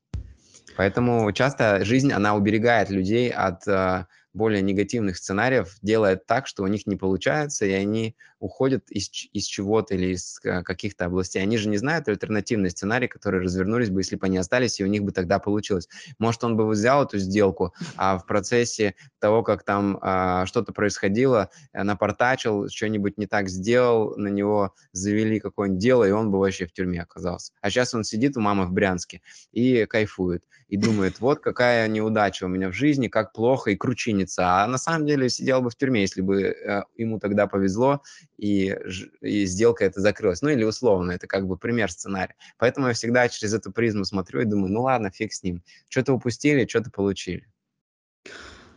Поэтому 0.75 1.31
часто 1.33 1.83
жизнь, 1.85 2.11
она 2.11 2.35
уберегает 2.35 2.89
людей 2.89 3.29
от 3.29 3.67
э, 3.67 4.05
более 4.33 4.61
негативных 4.61 5.17
сценариев 5.17 5.77
делает 5.81 6.25
так, 6.25 6.47
что 6.47 6.63
у 6.63 6.67
них 6.67 6.85
не 6.87 6.95
получается, 6.95 7.65
и 7.65 7.71
они 7.71 8.15
уходят 8.39 8.89
из, 8.89 9.09
из 9.33 9.45
чего-то 9.45 9.95
или 9.95 10.13
из 10.13 10.39
э, 10.43 10.63
каких-то 10.63 11.05
областей. 11.05 11.41
Они 11.41 11.57
же 11.57 11.67
не 11.67 11.77
знают 11.77 12.07
альтернативный 12.07 12.69
сценарий, 12.69 13.07
которые 13.07 13.43
развернулись 13.43 13.89
бы, 13.89 13.99
если 13.99 14.15
бы 14.15 14.25
они 14.27 14.37
остались, 14.37 14.79
и 14.79 14.83
у 14.83 14.87
них 14.87 15.03
бы 15.03 15.11
тогда 15.11 15.39
получилось. 15.39 15.89
Может, 16.19 16.43
он 16.43 16.55
бы 16.55 16.67
взял 16.67 17.03
эту 17.03 17.17
сделку, 17.17 17.73
а 17.97 18.17
в 18.17 18.25
процессе 18.25 18.95
того, 19.19 19.43
как 19.43 19.63
там 19.63 19.99
а, 20.01 20.45
что-то 20.45 20.71
происходило, 20.71 21.49
напортачил, 21.73 22.69
что-нибудь 22.69 23.17
не 23.17 23.27
так 23.27 23.49
сделал, 23.49 24.15
на 24.15 24.29
него 24.29 24.73
завели 24.93 25.39
какое-нибудь 25.39 25.81
дело, 25.81 26.07
и 26.07 26.11
он 26.11 26.31
бы 26.31 26.39
вообще 26.39 26.65
в 26.65 26.71
тюрьме 26.71 27.01
оказался. 27.01 27.51
А 27.61 27.69
сейчас 27.69 27.93
он 27.93 28.03
сидит 28.03 28.37
у 28.37 28.41
мамы 28.41 28.65
в 28.65 28.71
Брянске 28.71 29.21
и 29.51 29.85
кайфует, 29.85 30.45
и 30.69 30.77
думает, 30.77 31.19
вот 31.19 31.39
какая 31.39 31.87
неудача 31.87 32.45
у 32.45 32.47
меня 32.47 32.69
в 32.69 32.73
жизни, 32.73 33.07
как 33.07 33.33
плохо, 33.33 33.71
и 33.71 33.75
кручинится. 34.19 34.63
А 34.63 34.67
на 34.67 34.77
самом 34.77 35.05
деле 35.05 35.29
сидел 35.29 35.61
бы 35.61 35.69
в 35.69 35.75
тюрьме, 35.75 36.01
если 36.01 36.21
бы 36.21 36.41
э, 36.43 36.83
ему 36.97 37.19
тогда 37.19 37.47
повезло, 37.47 38.01
и, 38.37 38.75
и 39.21 39.45
сделка 39.45 39.85
эта 39.85 40.01
закрылась. 40.01 40.41
Ну 40.41 40.49
или 40.49 40.63
условно, 40.63 41.11
это 41.11 41.27
как 41.27 41.47
бы 41.47 41.57
пример 41.57 41.91
сценария. 41.91 42.35
Поэтому 42.57 42.87
я 42.87 42.93
всегда 42.93 43.27
через 43.29 43.53
эту 43.53 43.71
призму 43.71 44.05
смотрю 44.05 44.41
и 44.41 44.45
думаю, 44.45 44.71
ну 44.71 44.81
ладно, 44.81 45.11
фиг 45.11 45.33
с 45.33 45.43
ним. 45.43 45.63
Что-то 45.89 46.13
упустили, 46.13 46.67
что-то 46.67 46.91
получили. 46.91 47.47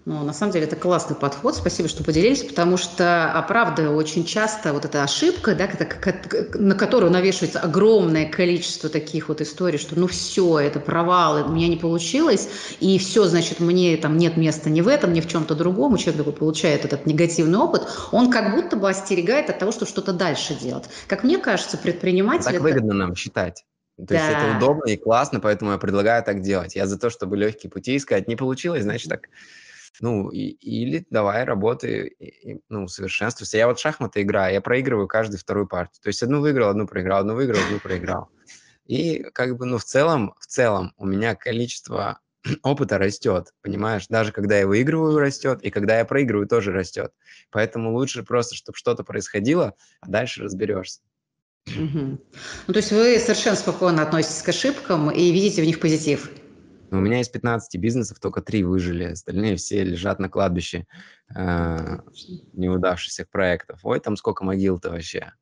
Ну, 0.04 0.25
на 0.25 0.32
самом 0.32 0.52
деле 0.52 0.64
это 0.64 0.75
классный 0.75 1.14
подход, 1.14 1.54
спасибо, 1.54 1.88
что 1.88 2.02
поделились, 2.02 2.42
потому 2.42 2.76
что, 2.76 3.30
а 3.32 3.40
правда, 3.42 3.90
очень 3.90 4.25
часто 4.25 4.73
вот 4.73 4.85
эта 4.85 5.04
ошибка, 5.04 5.54
да, 5.54 5.68
на 6.54 6.75
которую 6.75 7.12
навешивается 7.12 7.61
огромное 7.61 8.28
количество 8.28 8.90
таких 8.90 9.28
вот 9.28 9.40
историй, 9.40 9.78
что 9.78 9.97
ну 9.97 10.09
все, 10.09 10.59
это 10.59 10.80
провал, 10.80 11.47
у 11.47 11.52
меня 11.52 11.68
не 11.68 11.76
получилось, 11.76 12.49
и 12.80 12.99
все, 12.99 13.26
значит, 13.26 13.61
мне 13.61 13.97
там 13.97 14.16
нет 14.16 14.37
места 14.37 14.71
ни 14.71 14.80
в 14.80 14.88
этом, 14.88 15.12
ни 15.12 15.21
в 15.21 15.28
чем-то 15.28 15.54
другом, 15.54 15.97
человек 15.97 16.16
такой 16.16 16.32
получает 16.32 16.85
этот 16.85 17.06
негативный 17.06 17.61
опыт, 17.61 17.87
он 18.11 18.32
как 18.32 18.56
будто 18.56 18.75
бы 18.75 18.90
остерегает 18.90 19.50
от 19.50 19.61
того, 19.61 19.71
что 19.71 19.87
что-то 19.87 20.12
дальше 20.12 20.54
делать. 20.54 20.87
Как 21.06 21.23
мне 21.23 21.38
кажется, 21.38 21.78
предприниматель... 21.78 22.47
Так 22.47 22.54
это... 22.54 22.62
выгодно 22.64 22.94
нам 22.94 23.14
считать. 23.14 23.64
То 23.99 24.06
да. 24.06 24.14
есть 24.14 24.26
это 24.30 24.56
удобно 24.56 24.90
и 24.90 24.97
классно, 24.97 25.38
поэтому 25.38 25.71
я 25.71 25.78
предлагаю 25.78 26.25
так 26.25 26.40
делать. 26.40 26.75
Я 26.75 26.87
за 26.88 26.99
то, 26.99 27.09
чтобы 27.09 27.37
легкие 27.37 27.71
пути 27.71 27.97
искать. 27.97 28.26
Не 28.26 28.35
получилось, 28.35 28.82
значит 28.82 29.09
так 29.09 29.28
ну, 30.02 30.30
и, 30.30 30.49
или 30.49 31.06
давай 31.11 31.44
работай, 31.44 32.09
и, 32.09 32.61
ну, 32.68 32.88
совершенствуйся. 32.88 33.56
Я 33.56 33.68
вот 33.68 33.78
шахматы 33.78 34.23
играю, 34.23 34.52
я 34.52 34.61
проигрываю 34.61 35.06
каждую 35.06 35.38
вторую 35.38 35.68
партию. 35.68 36.02
То 36.02 36.09
есть 36.09 36.23
одну 36.25 36.40
выиграл, 36.40 36.71
одну 36.71 36.88
проиграл, 36.88 37.21
одну 37.21 37.35
выиграл, 37.37 37.61
одну 37.64 37.78
проиграл. 37.78 38.28
И 38.85 39.23
как 39.32 39.56
бы, 39.56 39.64
ну, 39.64 39.78
в 39.78 39.85
целом, 39.85 40.35
в 40.40 40.47
целом 40.47 40.92
у 40.97 41.06
меня 41.06 41.37
количество 41.37 42.18
опыта 42.64 42.99
растет, 42.99 43.54
понимаешь? 43.62 44.09
Даже 44.09 44.32
когда 44.32 44.59
я 44.59 44.66
выигрываю, 44.66 45.21
растет, 45.21 45.62
и 45.62 45.71
когда 45.71 45.99
я 45.99 46.04
проигрываю, 46.04 46.49
тоже 46.49 46.73
растет. 46.73 47.12
Поэтому 47.52 47.92
лучше 47.92 48.25
просто, 48.25 48.56
чтобы 48.56 48.76
что-то 48.76 49.04
происходило, 49.04 49.75
а 50.00 50.09
дальше 50.09 50.42
разберешься. 50.42 51.00
Угу. 51.68 52.18
Ну, 52.66 52.73
то 52.73 52.76
есть 52.76 52.90
вы 52.90 53.21
совершенно 53.21 53.54
спокойно 53.54 54.02
относитесь 54.02 54.42
к 54.42 54.49
ошибкам 54.49 55.12
и 55.12 55.30
видите 55.30 55.62
в 55.62 55.64
них 55.64 55.78
позитив? 55.78 56.28
Но 56.92 56.99
у 56.99 57.00
меня 57.00 57.22
из 57.22 57.28
15 57.30 57.80
бизнесов 57.80 58.20
только 58.20 58.42
три 58.42 58.64
выжили, 58.64 59.04
остальные 59.04 59.56
все 59.56 59.82
лежат 59.82 60.18
на 60.18 60.28
кладбище 60.28 60.87
э, 61.34 61.99
неудавшихся 62.52 63.26
проектов. 63.30 63.80
Ой, 63.82 63.99
там 63.99 64.14
сколько 64.14 64.44
могил-то 64.44 64.90
вообще. 64.90 65.32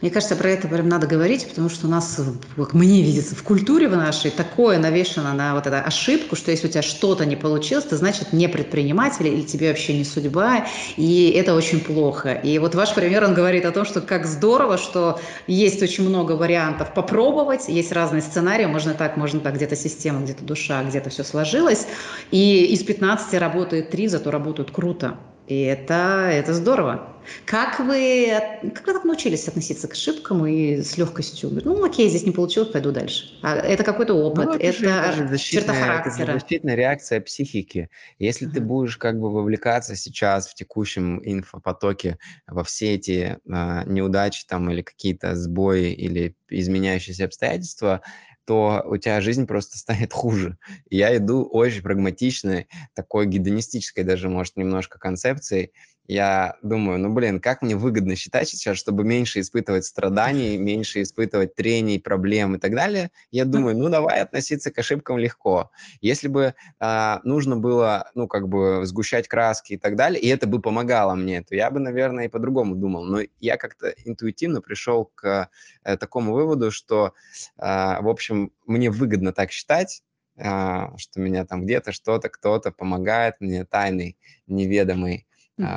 Мне 0.00 0.10
кажется, 0.10 0.34
про 0.34 0.50
это 0.50 0.66
прям 0.66 0.88
надо 0.88 1.06
говорить, 1.06 1.46
потому 1.46 1.68
что 1.68 1.86
у 1.86 1.90
нас, 1.90 2.18
как 2.56 2.72
мне 2.72 3.02
видится, 3.02 3.34
в 3.34 3.42
культуре 3.42 3.86
в 3.86 3.96
нашей 3.96 4.30
такое 4.30 4.78
навешено 4.78 5.34
на 5.34 5.54
вот 5.54 5.66
эту 5.66 5.76
ошибку, 5.76 6.36
что 6.36 6.50
если 6.50 6.68
у 6.68 6.70
тебя 6.70 6.80
что-то 6.82 7.26
не 7.26 7.36
получилось, 7.36 7.84
то 7.84 7.96
значит 7.96 8.32
не 8.32 8.48
предприниматель 8.48 9.26
или 9.26 9.42
тебе 9.42 9.68
вообще 9.68 9.96
не 9.96 10.04
судьба, 10.04 10.66
и 10.96 11.30
это 11.36 11.54
очень 11.54 11.80
плохо. 11.80 12.32
И 12.32 12.58
вот 12.58 12.74
ваш 12.74 12.94
пример, 12.94 13.24
он 13.24 13.34
говорит 13.34 13.66
о 13.66 13.72
том, 13.72 13.84
что 13.84 14.00
как 14.00 14.26
здорово, 14.26 14.78
что 14.78 15.20
есть 15.46 15.82
очень 15.82 16.08
много 16.08 16.32
вариантов 16.32 16.94
попробовать, 16.94 17.68
есть 17.68 17.92
разные 17.92 18.22
сценарии, 18.22 18.64
можно 18.64 18.94
так, 18.94 19.18
можно 19.18 19.40
так, 19.40 19.56
где-то 19.56 19.76
система, 19.76 20.22
где-то 20.22 20.44
душа, 20.44 20.82
где-то 20.82 21.10
все 21.10 21.24
сложилось, 21.24 21.86
и 22.30 22.64
из 22.72 22.82
15 22.82 23.34
работает 23.34 23.90
3, 23.90 24.08
зато 24.08 24.30
работают 24.30 24.70
круто. 24.70 25.18
И 25.50 25.62
это, 25.62 26.28
это 26.32 26.54
здорово. 26.54 27.08
Как 27.44 27.80
вы, 27.80 28.28
как 28.72 28.86
вы 28.86 28.92
так 28.92 29.04
научились 29.04 29.48
относиться 29.48 29.88
к 29.88 29.92
ошибкам 29.92 30.46
и 30.46 30.80
с 30.80 30.96
легкостью? 30.96 31.50
Ну, 31.64 31.84
окей, 31.84 32.08
здесь 32.08 32.24
не 32.24 32.30
получилось, 32.30 32.70
пойду 32.70 32.92
дальше. 32.92 33.36
А 33.42 33.56
это 33.56 33.82
какой-то 33.82 34.14
опыт, 34.14 34.44
ну, 34.44 34.54
это, 34.54 34.86
это 34.86 35.38
черта 35.38 35.74
характера. 35.74 36.30
Это 36.30 36.38
защитная 36.38 36.76
реакция 36.76 37.20
психики. 37.20 37.90
Если 38.20 38.46
uh-huh. 38.46 38.52
ты 38.52 38.60
будешь 38.60 38.96
как 38.96 39.18
бы 39.18 39.28
вовлекаться 39.28 39.96
сейчас 39.96 40.46
в 40.46 40.54
текущем 40.54 41.20
инфопотоке 41.24 42.18
во 42.46 42.62
все 42.62 42.94
эти 42.94 43.38
а, 43.50 43.82
неудачи 43.86 44.44
там 44.46 44.70
или 44.70 44.82
какие-то 44.82 45.34
сбои 45.34 45.92
или 45.92 46.36
изменяющиеся 46.48 47.24
обстоятельства, 47.24 48.02
то 48.50 48.82
у 48.84 48.96
тебя 48.96 49.20
жизнь 49.20 49.46
просто 49.46 49.78
станет 49.78 50.12
хуже. 50.12 50.58
я 50.90 51.16
иду 51.16 51.44
очень 51.44 51.82
прагматичной, 51.82 52.66
такой 52.94 53.26
гедонистической 53.26 54.02
даже, 54.02 54.28
может, 54.28 54.56
немножко 54.56 54.98
концепцией, 54.98 55.70
я 56.06 56.56
думаю, 56.62 56.98
ну, 56.98 57.12
блин, 57.12 57.38
как 57.38 57.62
мне 57.62 57.76
выгодно 57.76 58.16
считать 58.16 58.48
сейчас, 58.48 58.76
чтобы 58.76 59.04
меньше 59.04 59.40
испытывать 59.40 59.84
страданий, 59.84 60.58
меньше 60.58 61.02
испытывать 61.02 61.54
трений, 61.54 62.00
проблем 62.00 62.56
и 62.56 62.58
так 62.58 62.74
далее. 62.74 63.12
Я 63.30 63.44
думаю, 63.44 63.76
ну, 63.76 63.88
давай 63.88 64.20
относиться 64.20 64.72
к 64.72 64.78
ошибкам 64.78 65.18
легко. 65.18 65.70
Если 66.00 66.26
бы 66.26 66.54
а, 66.80 67.20
нужно 67.22 67.56
было, 67.56 68.10
ну, 68.16 68.26
как 68.26 68.48
бы 68.48 68.84
сгущать 68.86 69.28
краски 69.28 69.74
и 69.74 69.76
так 69.76 69.94
далее, 69.94 70.20
и 70.20 70.26
это 70.26 70.48
бы 70.48 70.60
помогало 70.60 71.14
мне, 71.14 71.42
то 71.42 71.54
я 71.54 71.70
бы, 71.70 71.78
наверное, 71.78 72.24
и 72.24 72.28
по-другому 72.28 72.74
думал. 72.74 73.04
Но 73.04 73.20
я 73.38 73.56
как-то 73.56 73.94
интуитивно 74.04 74.60
пришел 74.60 75.04
к 75.14 75.48
э, 75.84 75.96
такому 75.96 76.32
выводу, 76.32 76.72
что, 76.72 77.14
а, 77.56 78.00
в 78.02 78.08
общем, 78.08 78.52
мне 78.66 78.90
выгодно 78.90 79.32
так 79.32 79.52
считать, 79.52 80.02
а, 80.36 80.96
что 80.96 81.20
меня 81.20 81.44
там 81.44 81.62
где-то 81.62 81.92
что-то, 81.92 82.30
кто-то 82.30 82.72
помогает 82.72 83.36
мне 83.40 83.64
тайный, 83.64 84.16
неведомый 84.46 85.26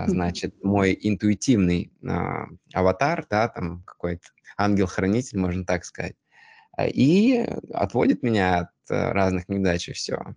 значит, 0.08 0.64
мой 0.64 0.98
интуитивный 1.00 1.92
а, 2.08 2.48
аватар, 2.74 3.26
да, 3.30 3.48
там 3.48 3.84
какой-то 3.84 4.28
ангел-хранитель, 4.58 5.40
можно 5.40 5.66
так 5.66 5.86
сказать, 5.86 6.16
а, 6.78 6.88
и 6.88 7.46
отводит 7.74 8.24
меня 8.24 8.60
от 8.60 8.70
э, 8.90 9.12
разных 9.12 9.50
неудач 9.50 9.90
и 9.90 9.94
все. 9.94 10.36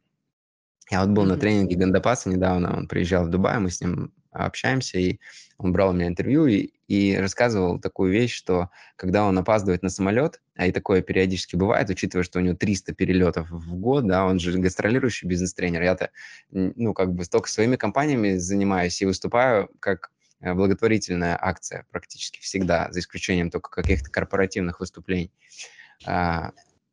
Я 0.90 1.00
вот 1.00 1.10
был 1.10 1.24
mm-hmm. 1.24 1.28
на 1.28 1.36
тренинге 1.36 1.76
Гандапаса 1.76 2.28
недавно, 2.28 2.76
он 2.76 2.88
приезжал 2.88 3.24
в 3.24 3.30
Дубай, 3.30 3.58
мы 3.58 3.70
с 3.70 3.80
ним 3.80 4.12
общаемся, 4.44 4.98
и 4.98 5.18
он 5.58 5.72
брал 5.72 5.90
у 5.90 5.92
меня 5.92 6.06
интервью 6.06 6.46
и, 6.46 6.70
и 6.88 7.16
рассказывал 7.16 7.78
такую 7.78 8.12
вещь, 8.12 8.34
что 8.34 8.70
когда 8.96 9.24
он 9.24 9.38
опаздывает 9.38 9.82
на 9.82 9.88
самолет, 9.88 10.40
а 10.54 10.66
и 10.66 10.72
такое 10.72 11.00
периодически 11.00 11.56
бывает, 11.56 11.88
учитывая, 11.88 12.24
что 12.24 12.38
у 12.38 12.42
него 12.42 12.56
300 12.56 12.94
перелетов 12.94 13.50
в 13.50 13.74
год, 13.76 14.06
да, 14.06 14.26
он 14.26 14.38
же 14.38 14.58
гастролирующий 14.58 15.28
бизнес-тренер, 15.28 15.82
я-то, 15.82 16.10
ну, 16.50 16.92
как 16.92 17.12
бы 17.14 17.24
только 17.24 17.48
своими 17.48 17.76
компаниями 17.76 18.36
занимаюсь 18.36 19.00
и 19.00 19.06
выступаю 19.06 19.70
как 19.80 20.10
э, 20.40 20.52
благотворительная 20.52 21.38
акция 21.40 21.86
практически 21.90 22.40
всегда, 22.40 22.88
за 22.90 23.00
исключением 23.00 23.50
только 23.50 23.70
каких-то 23.70 24.10
корпоративных 24.10 24.80
выступлений. 24.80 25.32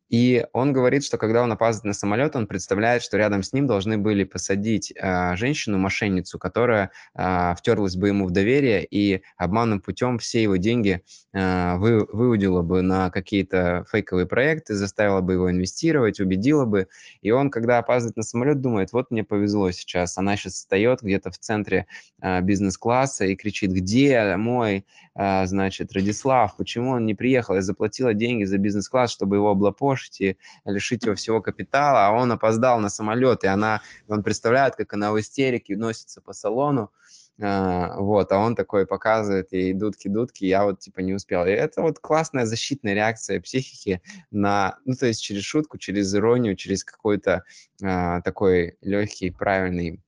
А, 0.04 0.14
и 0.14 0.46
он 0.52 0.72
говорит, 0.72 1.04
что 1.04 1.18
когда 1.18 1.42
он 1.42 1.52
опаздывает 1.52 1.84
на 1.84 1.92
самолет, 1.92 2.36
он 2.36 2.46
представляет, 2.46 3.02
что 3.02 3.16
рядом 3.16 3.42
с 3.42 3.52
ним 3.52 3.66
должны 3.66 3.98
были 3.98 4.24
посадить 4.24 4.92
э, 4.94 5.36
женщину-мошенницу, 5.36 6.38
которая 6.38 6.90
э, 7.14 7.54
втерлась 7.56 7.96
бы 7.96 8.08
ему 8.08 8.26
в 8.26 8.30
доверие 8.30 8.84
и 8.84 9.22
обманным 9.36 9.80
путем 9.80 10.18
все 10.18 10.42
его 10.42 10.56
деньги 10.56 11.02
э, 11.32 11.76
вы, 11.76 12.06
выудила 12.12 12.62
бы 12.62 12.82
на 12.82 13.10
какие-то 13.10 13.86
фейковые 13.90 14.26
проекты, 14.26 14.74
заставила 14.74 15.20
бы 15.20 15.34
его 15.34 15.50
инвестировать, 15.50 16.20
убедила 16.20 16.64
бы. 16.64 16.86
И 17.22 17.30
он, 17.30 17.50
когда 17.50 17.78
опаздывает 17.78 18.16
на 18.16 18.22
самолет, 18.22 18.60
думает, 18.60 18.92
вот 18.92 19.10
мне 19.10 19.24
повезло 19.24 19.70
сейчас. 19.70 20.18
Она 20.18 20.36
сейчас 20.36 20.54
встает 20.54 21.02
где-то 21.02 21.30
в 21.30 21.38
центре 21.38 21.86
э, 22.22 22.40
бизнес-класса 22.40 23.24
и 23.24 23.36
кричит, 23.36 23.72
где 23.72 24.36
мой, 24.36 24.86
э, 25.16 25.46
значит, 25.46 25.92
Радислав, 25.92 26.56
почему 26.56 26.90
он 26.90 27.06
не 27.06 27.14
приехал? 27.14 27.54
Я 27.54 27.62
заплатила 27.62 28.14
деньги 28.14 28.44
за 28.44 28.58
бизнес-класс, 28.58 29.10
чтобы 29.10 29.36
его 29.36 29.50
облапошить 29.50 29.93
и 30.20 30.36
лишить 30.64 31.04
его 31.04 31.14
всего 31.14 31.40
капитала, 31.40 32.06
а 32.06 32.12
он 32.12 32.32
опоздал 32.32 32.80
на 32.80 32.88
самолет, 32.88 33.44
и 33.44 33.46
она, 33.46 33.80
он 34.08 34.22
представляет, 34.22 34.76
как 34.76 34.92
она 34.92 35.12
в 35.12 35.20
истерике 35.20 35.76
носится 35.76 36.20
по 36.20 36.32
салону, 36.32 36.90
Uh, 37.36 37.98
вот, 37.98 38.30
а 38.30 38.38
он 38.38 38.54
такой 38.54 38.86
показывает 38.86 39.52
ей 39.52 39.72
дудки-дудки, 39.72 40.44
я 40.44 40.62
вот 40.64 40.78
типа 40.78 41.00
не 41.00 41.14
успел. 41.14 41.44
И 41.44 41.50
это 41.50 41.82
вот 41.82 41.98
классная 41.98 42.46
защитная 42.46 42.94
реакция 42.94 43.40
психики 43.40 44.00
на, 44.30 44.78
ну, 44.84 44.94
то 44.94 45.06
есть 45.06 45.20
через 45.20 45.42
шутку, 45.42 45.76
через 45.76 46.14
иронию, 46.14 46.54
через 46.54 46.84
какой-то 46.84 47.42
uh, 47.82 48.22
такой 48.22 48.78
легкий, 48.82 49.32
правильный, 49.32 50.00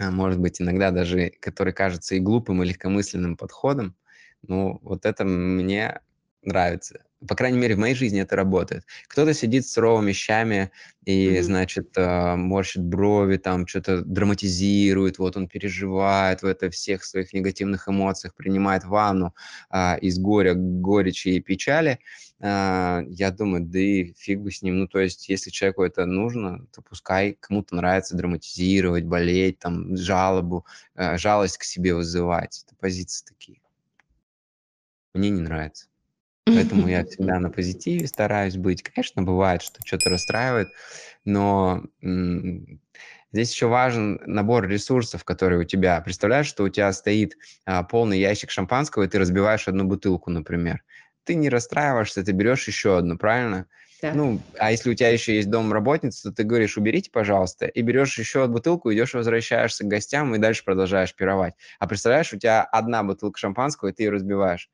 uh, 0.00 0.10
может 0.10 0.40
быть, 0.40 0.60
иногда 0.60 0.90
даже, 0.90 1.30
который 1.38 1.72
кажется 1.72 2.16
и 2.16 2.20
глупым, 2.20 2.64
и 2.64 2.66
легкомысленным 2.66 3.36
подходом. 3.36 3.94
Ну, 4.42 4.80
вот 4.82 5.06
это 5.06 5.24
мне 5.24 6.00
нравится. 6.42 7.05
По 7.26 7.34
крайней 7.34 7.58
мере, 7.58 7.74
в 7.76 7.78
моей 7.78 7.94
жизни 7.94 8.20
это 8.20 8.36
работает. 8.36 8.84
Кто-то 9.08 9.32
сидит 9.32 9.66
с 9.66 9.72
суровыми 9.72 10.12
щами 10.12 10.70
и, 11.06 11.28
mm-hmm. 11.28 11.42
значит, 11.42 11.96
э, 11.96 12.36
морщит 12.36 12.82
брови, 12.82 13.38
там 13.38 13.66
что-то 13.66 14.02
драматизирует, 14.02 15.18
вот 15.18 15.36
он 15.36 15.48
переживает 15.48 16.42
в 16.42 16.46
это 16.46 16.68
всех 16.68 17.04
своих 17.04 17.32
негативных 17.32 17.88
эмоциях, 17.88 18.34
принимает 18.34 18.84
ванну 18.84 19.34
а, 19.70 19.96
из 19.96 20.18
горя, 20.18 20.52
горечи 20.54 21.28
и 21.28 21.40
печали. 21.40 22.00
А, 22.38 23.02
я 23.08 23.30
думаю, 23.30 23.64
да 23.64 23.78
и 23.78 24.12
фиг 24.12 24.40
бы 24.40 24.50
с 24.50 24.60
ним. 24.60 24.78
Ну, 24.80 24.86
то 24.86 24.98
есть, 24.98 25.30
если 25.30 25.48
человеку 25.50 25.84
это 25.84 26.04
нужно, 26.04 26.66
то 26.66 26.82
пускай 26.82 27.38
кому-то 27.40 27.76
нравится 27.76 28.14
драматизировать, 28.14 29.04
болеть, 29.04 29.58
там, 29.58 29.96
жалобу, 29.96 30.66
а, 30.94 31.16
жалость 31.16 31.56
к 31.56 31.64
себе 31.64 31.94
вызывать. 31.94 32.64
Это 32.66 32.76
позиции 32.76 33.24
такие. 33.24 33.60
Мне 35.14 35.30
не 35.30 35.40
нравится. 35.40 35.86
Поэтому 36.52 36.88
я 36.88 37.04
всегда 37.04 37.38
на 37.40 37.50
позитиве 37.50 38.06
стараюсь 38.06 38.56
быть. 38.56 38.82
Конечно, 38.82 39.22
бывает, 39.22 39.62
что 39.62 39.80
что-то 39.84 40.10
расстраивает, 40.10 40.72
но 41.24 41.84
здесь 43.32 43.52
еще 43.52 43.66
важен 43.66 44.20
набор 44.26 44.66
ресурсов, 44.68 45.24
которые 45.24 45.60
у 45.60 45.64
тебя. 45.64 46.00
Представляешь, 46.00 46.46
что 46.46 46.64
у 46.64 46.68
тебя 46.68 46.92
стоит 46.92 47.36
а, 47.64 47.82
полный 47.82 48.18
ящик 48.18 48.50
шампанского, 48.50 49.04
и 49.04 49.08
ты 49.08 49.18
разбиваешь 49.18 49.68
одну 49.68 49.84
бутылку, 49.84 50.30
например. 50.30 50.82
Ты 51.24 51.34
не 51.34 51.48
расстраиваешься, 51.48 52.24
ты 52.24 52.32
берешь 52.32 52.66
еще 52.68 52.98
одну, 52.98 53.18
правильно? 53.18 53.66
Да. 54.02 54.12
Ну, 54.12 54.46
а 54.58 54.70
если 54.70 54.90
у 54.90 54.94
тебя 54.94 55.08
еще 55.08 55.34
есть 55.34 55.50
домработница, 55.50 56.30
то 56.30 56.36
ты 56.36 56.44
говоришь, 56.44 56.78
уберите, 56.78 57.10
пожалуйста, 57.10 57.66
и 57.66 57.82
берешь 57.82 58.16
еще 58.18 58.44
одну 58.44 58.54
бутылку, 58.54 58.92
идешь, 58.92 59.14
возвращаешься 59.14 59.84
к 59.84 59.88
гостям 59.88 60.34
и 60.34 60.38
дальше 60.38 60.64
продолжаешь 60.64 61.14
пировать. 61.14 61.54
А 61.80 61.88
представляешь, 61.88 62.32
у 62.32 62.38
тебя 62.38 62.62
одна 62.62 63.02
бутылка 63.02 63.38
шампанского, 63.38 63.88
и 63.88 63.92
ты 63.92 64.04
ее 64.04 64.10
разбиваешь. 64.10 64.70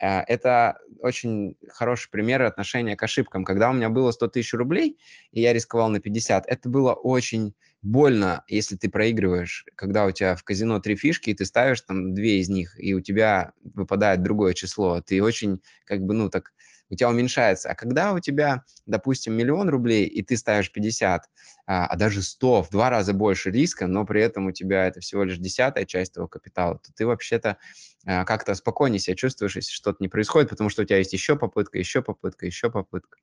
Э, 0.00 0.20
это 0.20 0.78
очень 1.00 1.56
хороший 1.68 2.10
пример 2.10 2.42
отношения 2.42 2.96
к 2.96 3.02
ошибкам. 3.02 3.44
Когда 3.44 3.70
у 3.70 3.72
меня 3.72 3.88
было 3.88 4.10
100 4.10 4.28
тысяч 4.28 4.54
рублей, 4.54 4.98
и 5.32 5.40
я 5.40 5.52
рисковал 5.52 5.88
на 5.88 6.00
50, 6.00 6.46
это 6.46 6.68
было 6.68 6.92
очень 6.94 7.54
больно, 7.82 8.44
если 8.48 8.76
ты 8.76 8.88
проигрываешь, 8.88 9.66
когда 9.76 10.06
у 10.06 10.10
тебя 10.10 10.36
в 10.36 10.42
казино 10.42 10.80
три 10.80 10.96
фишки, 10.96 11.30
и 11.30 11.34
ты 11.34 11.44
ставишь 11.44 11.82
там 11.82 12.14
две 12.14 12.40
из 12.40 12.48
них, 12.48 12.74
и 12.78 12.94
у 12.94 13.00
тебя 13.00 13.52
выпадает 13.62 14.22
другое 14.22 14.54
число. 14.54 15.02
Ты 15.02 15.22
очень, 15.22 15.60
как 15.84 16.00
бы, 16.00 16.14
ну, 16.14 16.30
так 16.30 16.52
у 16.90 16.94
тебя 16.94 17.08
уменьшается. 17.08 17.70
А 17.70 17.74
когда 17.74 18.12
у 18.12 18.20
тебя, 18.20 18.64
допустим, 18.86 19.34
миллион 19.34 19.68
рублей, 19.68 20.06
и 20.06 20.22
ты 20.22 20.36
ставишь 20.36 20.70
50, 20.70 21.28
а, 21.66 21.86
а 21.86 21.96
даже 21.96 22.22
100, 22.22 22.62
в 22.62 22.70
два 22.70 22.90
раза 22.90 23.12
больше 23.12 23.50
риска, 23.50 23.86
но 23.86 24.04
при 24.04 24.22
этом 24.22 24.46
у 24.46 24.52
тебя 24.52 24.86
это 24.86 25.00
всего 25.00 25.24
лишь 25.24 25.38
десятая 25.38 25.84
часть 25.84 26.14
твоего 26.14 26.28
капитала, 26.28 26.78
то 26.78 26.92
ты 26.94 27.06
вообще-то 27.06 27.58
а, 28.06 28.24
как-то 28.24 28.54
спокойнее 28.54 29.00
себя 29.00 29.16
чувствуешь, 29.16 29.56
если 29.56 29.72
что-то 29.72 29.98
не 30.00 30.08
происходит, 30.08 30.50
потому 30.50 30.70
что 30.70 30.82
у 30.82 30.84
тебя 30.84 30.98
есть 30.98 31.12
еще 31.12 31.36
попытка, 31.36 31.78
еще 31.78 32.02
попытка, 32.02 32.46
еще 32.46 32.70
попытка. 32.70 33.18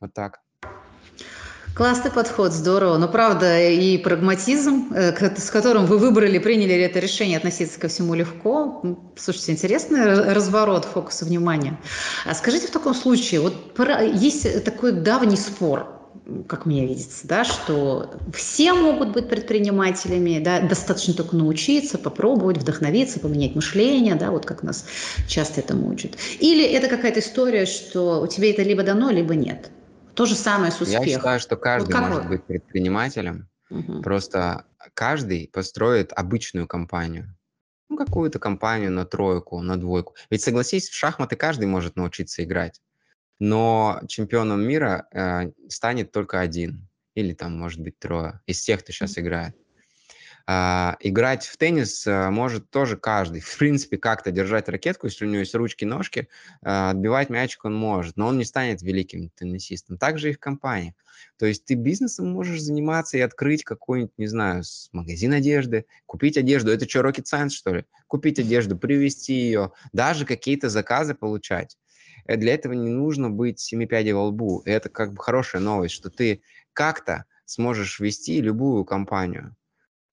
Вот 0.00 0.12
так. 0.12 0.40
Классный 1.74 2.12
подход, 2.12 2.52
здорово. 2.52 2.98
Но 2.98 3.08
правда 3.08 3.68
и 3.68 3.98
прагматизм, 3.98 4.92
э, 4.94 5.12
с 5.36 5.50
которым 5.50 5.86
вы 5.86 5.98
выбрали, 5.98 6.38
приняли 6.38 6.76
это 6.76 7.00
решение 7.00 7.36
относиться 7.36 7.80
ко 7.80 7.88
всему 7.88 8.14
легко. 8.14 8.80
Слушайте, 9.16 9.52
интересный 9.52 10.32
разворот 10.32 10.84
фокуса 10.84 11.24
внимания. 11.24 11.80
А 12.26 12.34
скажите 12.34 12.68
в 12.68 12.70
таком 12.70 12.94
случае, 12.94 13.40
вот 13.40 13.54
есть 14.14 14.64
такой 14.64 14.92
давний 14.92 15.36
спор, 15.36 16.00
как 16.46 16.64
мне 16.64 16.86
видится, 16.86 17.26
да, 17.26 17.42
что 17.42 18.14
все 18.32 18.72
могут 18.72 19.10
быть 19.10 19.28
предпринимателями, 19.28 20.38
да, 20.38 20.60
достаточно 20.60 21.12
только 21.12 21.34
научиться, 21.34 21.98
попробовать, 21.98 22.58
вдохновиться, 22.58 23.18
поменять 23.18 23.56
мышление, 23.56 24.14
да, 24.14 24.30
вот 24.30 24.46
как 24.46 24.62
нас 24.62 24.84
часто 25.26 25.60
этому 25.60 25.88
учат. 25.88 26.12
Или 26.38 26.64
это 26.64 26.86
какая-то 26.86 27.18
история, 27.18 27.66
что 27.66 28.20
у 28.20 28.28
тебя 28.28 28.50
это 28.50 28.62
либо 28.62 28.84
дано, 28.84 29.10
либо 29.10 29.34
нет. 29.34 29.70
То 30.14 30.26
же 30.26 30.34
самое 30.34 30.70
с 30.70 30.80
успехом. 30.80 31.06
Я 31.06 31.14
считаю, 31.14 31.40
что 31.40 31.56
каждый 31.56 31.94
вот 31.94 32.08
может 32.08 32.28
быть 32.28 32.44
предпринимателем. 32.44 33.48
Угу. 33.70 34.02
Просто 34.02 34.66
каждый 34.94 35.48
построит 35.52 36.12
обычную 36.12 36.66
компанию. 36.66 37.36
Ну, 37.88 37.96
какую-то 37.96 38.38
компанию 38.38 38.90
на 38.90 39.04
тройку, 39.04 39.60
на 39.60 39.76
двойку. 39.76 40.14
Ведь 40.30 40.42
согласись, 40.42 40.88
в 40.88 40.94
шахматы 40.94 41.36
каждый 41.36 41.66
может 41.66 41.96
научиться 41.96 42.42
играть. 42.42 42.80
Но 43.38 44.00
чемпионом 44.08 44.62
мира 44.62 45.06
э, 45.12 45.50
станет 45.68 46.12
только 46.12 46.40
один. 46.40 46.88
Или 47.14 47.34
там, 47.34 47.58
может 47.58 47.80
быть, 47.80 47.98
трое 47.98 48.40
из 48.46 48.62
тех, 48.62 48.80
кто 48.80 48.92
сейчас 48.92 49.18
играет. 49.18 49.54
А, 50.46 50.98
играть 51.00 51.46
в 51.46 51.56
теннис 51.56 52.06
а, 52.06 52.30
может 52.30 52.68
тоже 52.68 52.98
каждый. 52.98 53.40
В 53.40 53.58
принципе, 53.58 53.96
как-то 53.96 54.30
держать 54.30 54.68
ракетку, 54.68 55.06
если 55.06 55.24
у 55.24 55.28
него 55.28 55.40
есть 55.40 55.54
ручки-ножки, 55.54 56.28
а, 56.62 56.90
отбивать 56.90 57.30
мячик 57.30 57.64
он 57.64 57.74
может, 57.74 58.16
но 58.16 58.26
он 58.26 58.36
не 58.36 58.44
станет 58.44 58.82
великим 58.82 59.30
теннисистом. 59.30 59.96
Также 59.96 60.30
и 60.30 60.32
в 60.34 60.38
компании. 60.38 60.94
То 61.38 61.46
есть 61.46 61.64
ты 61.64 61.74
бизнесом 61.74 62.30
можешь 62.30 62.60
заниматься 62.60 63.16
и 63.16 63.20
открыть 63.20 63.64
какой-нибудь, 63.64 64.12
не 64.18 64.26
знаю, 64.26 64.62
магазин 64.92 65.32
одежды, 65.32 65.86
купить 66.04 66.36
одежду. 66.36 66.70
Это 66.70 66.88
что, 66.88 67.00
rocket 67.00 67.24
science, 67.24 67.50
что 67.50 67.76
ли? 67.76 67.84
Купить 68.06 68.38
одежду, 68.38 68.76
привезти 68.76 69.34
ее, 69.34 69.72
даже 69.92 70.26
какие-то 70.26 70.68
заказы 70.68 71.14
получать. 71.14 71.78
Э, 72.26 72.36
для 72.36 72.52
этого 72.54 72.74
не 72.74 72.90
нужно 72.90 73.30
быть 73.30 73.60
семи 73.60 73.86
пядей 73.86 74.12
во 74.12 74.26
лбу. 74.26 74.62
Это 74.66 74.90
как 74.90 75.14
бы 75.14 75.22
хорошая 75.22 75.62
новость, 75.62 75.94
что 75.94 76.10
ты 76.10 76.42
как-то 76.74 77.24
сможешь 77.46 77.98
вести 77.98 78.42
любую 78.42 78.84
компанию. 78.84 79.56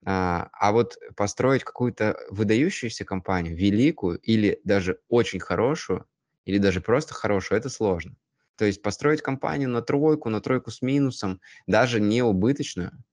А, 0.05 0.49
а 0.53 0.71
вот 0.71 0.97
построить 1.15 1.63
какую-то 1.63 2.17
выдающуюся 2.29 3.05
компанию, 3.05 3.55
великую 3.55 4.17
или 4.19 4.59
даже 4.63 4.99
очень 5.09 5.39
хорошую, 5.39 6.05
или 6.45 6.57
даже 6.57 6.81
просто 6.81 7.13
хорошую, 7.13 7.59
это 7.59 7.69
сложно. 7.69 8.15
То 8.57 8.65
есть 8.65 8.81
построить 8.81 9.21
компанию 9.21 9.69
на 9.69 9.81
тройку, 9.81 10.29
на 10.29 10.41
тройку 10.41 10.71
с 10.71 10.81
минусом, 10.81 11.39
даже 11.67 11.99
не 12.01 12.23
убыточную, 12.23 13.03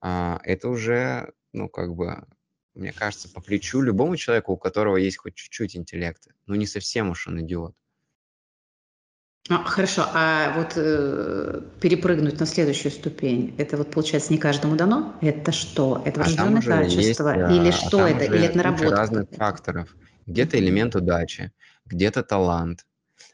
а, 0.00 0.40
это 0.44 0.68
уже, 0.68 1.32
ну, 1.52 1.68
как 1.68 1.94
бы, 1.94 2.26
мне 2.74 2.92
кажется, 2.92 3.28
по 3.32 3.40
плечу 3.40 3.80
любому 3.82 4.16
человеку, 4.16 4.52
у 4.52 4.56
которого 4.58 4.96
есть 4.96 5.18
хоть 5.18 5.34
чуть-чуть 5.36 5.76
интеллекта. 5.76 6.32
Ну, 6.46 6.54
не 6.56 6.66
совсем 6.66 7.10
уж 7.10 7.28
он 7.28 7.40
идиот. 7.42 7.74
А, 9.48 9.62
хорошо, 9.64 10.04
а 10.12 10.54
вот 10.56 10.72
э, 10.76 11.60
перепрыгнуть 11.80 12.40
на 12.40 12.46
следующую 12.46 12.90
ступень, 12.90 13.54
это 13.58 13.76
вот 13.76 13.92
получается 13.92 14.32
не 14.32 14.38
каждому 14.38 14.74
дано? 14.74 15.14
Это 15.20 15.52
что? 15.52 16.02
Это 16.04 16.20
врожденное 16.20 16.62
а 16.62 16.64
качество? 16.64 17.30
Есть, 17.30 17.50
Или 17.50 17.68
а 17.68 17.72
что 17.72 18.06
это? 18.06 18.24
Или 18.24 18.46
это 18.46 18.56
наработка? 18.56 18.90
разных 18.90 19.26
факторов. 19.30 19.96
Где-то 20.26 20.58
элемент 20.58 20.96
удачи, 20.96 21.52
где-то 21.84 22.24
талант, 22.24 22.86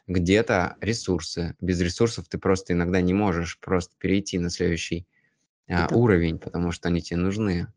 где-то 0.07 0.75
ресурсы. 0.81 1.55
Без 1.59 1.81
ресурсов 1.81 2.27
ты 2.29 2.37
просто 2.37 2.73
иногда 2.73 3.01
не 3.01 3.13
можешь 3.13 3.59
просто 3.59 3.95
перейти 3.97 4.37
на 4.37 4.51
следующий 4.51 5.07
а, 5.67 5.87
уровень, 5.91 6.37
потому 6.37 6.71
что 6.71 6.89
они 6.89 7.01
тебе 7.01 7.17
нужны. 7.17 7.67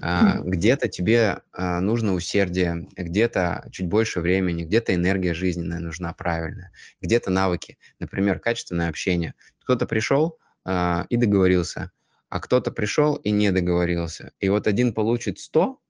А, 0.00 0.38
где-то 0.40 0.88
тебе 0.88 1.42
а, 1.52 1.80
нужно 1.80 2.14
усердие, 2.14 2.88
где-то 2.96 3.66
чуть 3.72 3.86
больше 3.86 4.20
времени, 4.20 4.64
где-то 4.64 4.94
энергия 4.94 5.34
жизненная 5.34 5.80
нужна 5.80 6.12
правильная, 6.12 6.70
где-то 7.00 7.30
навыки, 7.30 7.78
например, 7.98 8.38
качественное 8.38 8.88
общение. 8.88 9.34
Кто-то 9.60 9.86
пришел 9.86 10.38
а, 10.64 11.06
и 11.08 11.16
договорился, 11.16 11.90
а 12.28 12.40
кто-то 12.40 12.70
пришел 12.70 13.16
и 13.16 13.30
не 13.30 13.50
договорился. 13.50 14.32
И 14.38 14.48
вот 14.48 14.66
один 14.66 14.92
получит 14.92 15.40
100, 15.40 15.80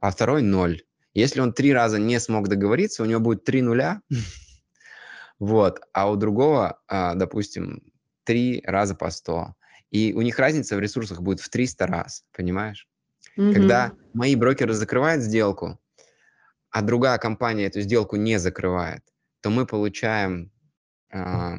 а 0.00 0.10
второй 0.10 0.42
0. 0.42 0.82
Если 1.14 1.40
он 1.40 1.52
три 1.52 1.72
раза 1.72 1.98
не 1.98 2.20
смог 2.20 2.48
договориться, 2.48 3.02
у 3.02 3.06
него 3.06 3.20
будет 3.20 3.44
три 3.44 3.62
нуля, 3.62 4.02
вот, 5.38 5.80
а 5.92 6.10
у 6.10 6.16
другого, 6.16 6.80
допустим, 6.88 7.82
три 8.24 8.62
раза 8.64 8.94
по 8.94 9.10
100. 9.10 9.54
И 9.90 10.12
у 10.12 10.20
них 10.20 10.38
разница 10.38 10.76
в 10.76 10.80
ресурсах 10.80 11.22
будет 11.22 11.40
в 11.40 11.48
300 11.48 11.86
раз, 11.86 12.24
понимаешь? 12.32 12.86
Угу. 13.36 13.52
Когда 13.52 13.92
мои 14.14 14.34
брокеры 14.36 14.74
закрывают 14.74 15.22
сделку, 15.22 15.78
а 16.70 16.82
другая 16.82 17.18
компания 17.18 17.66
эту 17.66 17.80
сделку 17.80 18.16
не 18.16 18.38
закрывает, 18.38 19.02
то 19.40 19.50
мы 19.50 19.66
получаем 19.66 20.50
э, 21.12 21.54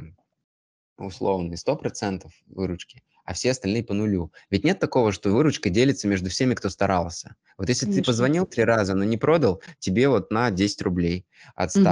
условные 0.98 1.58
100% 1.58 2.28
выручки, 2.48 3.04
а 3.28 3.34
все 3.34 3.52
остальные 3.52 3.84
по 3.84 3.94
нулю. 3.94 4.32
Ведь 4.50 4.63
нет 4.63 4.80
такого, 4.80 5.12
что 5.12 5.32
выручка 5.32 5.70
делится 5.70 6.08
между 6.08 6.30
всеми, 6.30 6.54
кто 6.54 6.70
старался. 6.70 7.36
Вот 7.58 7.68
если 7.68 7.86
Конечно. 7.86 8.02
ты 8.02 8.08
позвонил 8.08 8.46
три 8.46 8.63
раза, 8.63 8.96
но 8.96 9.04
не 9.04 9.18
продал, 9.18 9.62
тебе 9.80 10.08
вот 10.08 10.32
на 10.32 10.50
10 10.50 10.82
рублей 10.84 11.26
от 11.54 11.72
100. 11.72 11.82
Угу. 11.82 11.88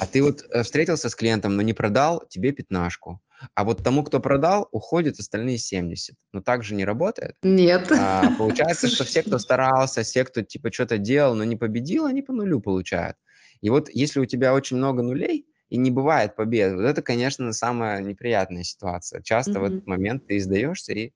А 0.00 0.06
ты 0.06 0.22
вот 0.22 0.44
э, 0.50 0.62
встретился 0.62 1.08
с 1.08 1.14
клиентом, 1.14 1.56
но 1.56 1.62
не 1.62 1.72
продал, 1.72 2.24
тебе 2.28 2.52
пятнашку. 2.52 3.22
А 3.54 3.64
вот 3.64 3.82
тому, 3.82 4.04
кто 4.04 4.20
продал, 4.20 4.68
уходят 4.70 5.18
остальные 5.18 5.56
70. 5.56 6.14
Но 6.32 6.42
так 6.42 6.62
же 6.62 6.74
не 6.74 6.84
работает. 6.84 7.36
Нет. 7.42 7.90
А, 7.90 8.30
получается, 8.38 8.88
что 8.88 9.04
все, 9.04 9.22
кто 9.22 9.38
старался, 9.38 10.02
все, 10.02 10.24
кто 10.24 10.42
типа 10.42 10.70
что-то 10.70 10.98
делал, 10.98 11.34
но 11.34 11.44
не 11.44 11.56
победил, 11.56 12.04
они 12.04 12.20
по 12.20 12.34
нулю 12.34 12.60
получают. 12.60 13.16
И 13.62 13.70
вот 13.70 13.88
если 13.88 14.20
у 14.20 14.26
тебя 14.26 14.52
очень 14.52 14.76
много 14.76 15.02
нулей, 15.02 15.46
и 15.68 15.76
не 15.76 15.90
бывает 15.90 16.36
побед, 16.36 16.74
вот 16.74 16.82
это, 16.82 17.02
конечно, 17.02 17.52
самая 17.52 18.00
неприятная 18.00 18.62
ситуация. 18.62 19.22
Часто 19.22 19.52
mm-hmm. 19.52 19.60
в 19.60 19.64
этот 19.64 19.86
момент 19.86 20.26
ты 20.26 20.36
издаешься, 20.38 20.92
и 20.92 21.12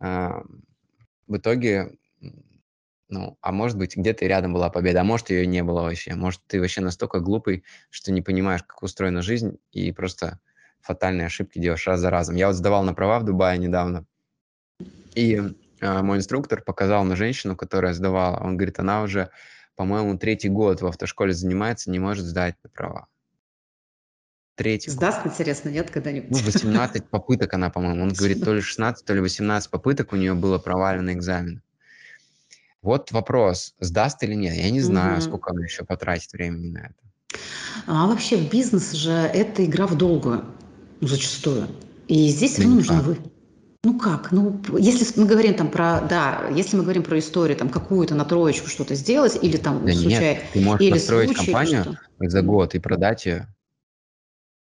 э, 0.00 0.28
в 1.26 1.36
итоге 1.36 1.92
ну, 3.12 3.36
а 3.42 3.52
может 3.52 3.76
быть, 3.76 3.94
где-то 3.94 4.24
рядом 4.26 4.54
была 4.54 4.70
победа, 4.70 5.02
а 5.02 5.04
может, 5.04 5.28
ее 5.28 5.46
не 5.46 5.62
было 5.62 5.82
вообще. 5.82 6.14
Может, 6.14 6.40
ты 6.46 6.58
вообще 6.58 6.80
настолько 6.80 7.20
глупый, 7.20 7.62
что 7.90 8.10
не 8.10 8.22
понимаешь, 8.22 8.62
как 8.62 8.82
устроена 8.82 9.20
жизнь, 9.20 9.58
и 9.70 9.92
просто 9.92 10.40
фатальные 10.80 11.26
ошибки 11.26 11.58
делаешь 11.58 11.86
раз 11.86 12.00
за 12.00 12.08
разом. 12.08 12.36
Я 12.36 12.46
вот 12.46 12.54
сдавал 12.54 12.82
на 12.84 12.94
права 12.94 13.18
в 13.20 13.24
Дубае 13.24 13.58
недавно, 13.58 14.06
и 15.14 15.42
э, 15.80 16.02
мой 16.02 16.16
инструктор 16.16 16.62
показал 16.62 17.04
на 17.04 17.14
женщину, 17.14 17.54
которая 17.54 17.92
сдавала. 17.92 18.38
Он 18.38 18.56
говорит, 18.56 18.78
она 18.78 19.02
уже, 19.02 19.28
по-моему, 19.76 20.16
третий 20.16 20.48
год 20.48 20.80
в 20.80 20.86
автошколе 20.86 21.34
занимается, 21.34 21.90
не 21.90 21.98
может 21.98 22.24
сдать 22.24 22.56
на 22.64 22.70
права. 22.70 23.08
Третий 24.62 24.90
Сдаст, 24.90 25.24
год. 25.24 25.32
интересно, 25.32 25.70
нет, 25.70 25.90
когда-нибудь? 25.90 26.30
Ну, 26.30 26.38
18 26.38 27.04
попыток 27.10 27.52
она, 27.52 27.68
по-моему. 27.68 28.04
Он 28.04 28.12
говорит, 28.12 28.44
то 28.44 28.54
ли 28.54 28.60
16, 28.60 29.04
то 29.04 29.12
ли 29.12 29.20
18 29.20 29.68
попыток 29.68 30.12
у 30.12 30.16
нее 30.16 30.34
было 30.34 30.58
провалено 30.58 31.12
экзамен. 31.12 31.62
Вот 32.80 33.10
вопрос, 33.10 33.74
сдаст 33.80 34.22
или 34.22 34.34
нет. 34.34 34.54
Я 34.54 34.70
не 34.70 34.80
знаю, 34.80 35.14
угу. 35.14 35.22
сколько 35.22 35.50
она 35.50 35.64
еще 35.64 35.84
потратит 35.84 36.32
времени 36.32 36.70
на 36.70 36.78
это. 36.78 37.40
А 37.88 38.06
вообще 38.06 38.40
бизнес 38.40 38.92
же 38.92 39.10
это 39.10 39.64
игра 39.64 39.88
в 39.88 39.96
долгую, 39.96 40.44
зачастую. 41.00 41.66
И 42.06 42.28
здесь 42.28 42.56
да 42.58 42.68
нужно 42.68 43.02
вы. 43.02 43.18
Ну 43.82 43.98
как? 43.98 44.30
Ну, 44.30 44.60
если 44.78 45.20
мы 45.20 45.26
говорим 45.26 45.54
там 45.54 45.72
про, 45.72 46.02
да, 46.08 46.48
если 46.54 46.76
мы 46.76 46.84
говорим 46.84 47.02
про 47.02 47.18
историю, 47.18 47.56
там 47.56 47.68
какую-то 47.68 48.14
на 48.14 48.24
троечку 48.24 48.68
что-то 48.68 48.94
сделать, 48.94 49.36
или 49.42 49.56
там 49.56 49.84
да 49.84 49.92
случай, 49.92 50.08
нет, 50.08 50.42
ты 50.52 50.60
можешь 50.60 50.82
или 50.82 50.92
построить 50.92 51.30
случай, 51.30 51.46
компанию 51.46 51.98
за 52.20 52.42
год 52.42 52.76
и 52.76 52.78
продать 52.78 53.26
ее. 53.26 53.48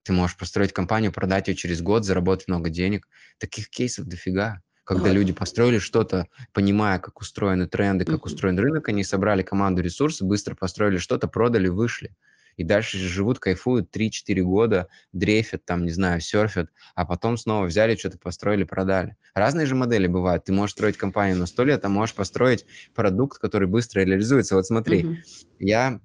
Ты 0.05 0.13
можешь 0.13 0.37
построить 0.37 0.71
компанию, 0.71 1.11
продать 1.11 1.49
ее 1.49 1.55
через 1.55 1.81
год, 1.81 2.05
заработать 2.05 2.47
много 2.47 2.69
денег. 2.69 3.07
Таких 3.39 3.69
кейсов 3.69 4.05
дофига 4.05 4.61
когда 4.85 5.11
люди 5.11 5.33
построили 5.33 5.79
что-то, 5.79 6.27
понимая, 6.53 6.99
как 6.99 7.19
устроены 7.19 7.67
тренды, 7.67 8.05
как 8.05 8.23
устроен 8.25 8.59
рынок, 8.59 8.87
они 8.87 9.03
собрали 9.03 9.41
команду 9.41 9.81
ресурсов, 9.81 10.27
быстро 10.27 10.53
построили 10.53 10.97
что-то, 10.97 11.27
продали, 11.27 11.67
вышли. 11.69 12.15
И 12.55 12.63
дальше 12.63 12.97
живут, 12.97 13.39
кайфуют 13.39 13.93
3-4 13.93 14.41
года, 14.41 14.87
дрейфят, 15.11 15.65
там, 15.65 15.83
не 15.83 15.91
знаю, 15.91 16.21
серфят, 16.21 16.69
а 16.93 17.03
потом 17.05 17.35
снова 17.35 17.65
взяли, 17.65 17.95
что-то 17.95 18.17
построили, 18.17 18.63
продали. 18.63 19.17
Разные 19.33 19.65
же 19.65 19.75
модели 19.75 20.07
бывают. 20.07 20.45
Ты 20.45 20.53
можешь 20.53 20.73
строить 20.73 20.97
компанию 20.97 21.37
на 21.37 21.47
100 21.47 21.63
лет, 21.63 21.83
а 21.83 21.89
можешь 21.89 22.15
построить 22.15 22.65
продукт, 22.93 23.39
который 23.39 23.67
быстро 23.67 24.01
реализуется. 24.01 24.55
Вот 24.55 24.67
смотри, 24.67 25.03
mm-hmm. 25.03 25.15
я 25.59 25.99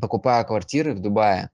покупаю 0.00 0.46
квартиры 0.46 0.94
в 0.94 1.00
Дубае, 1.00 1.50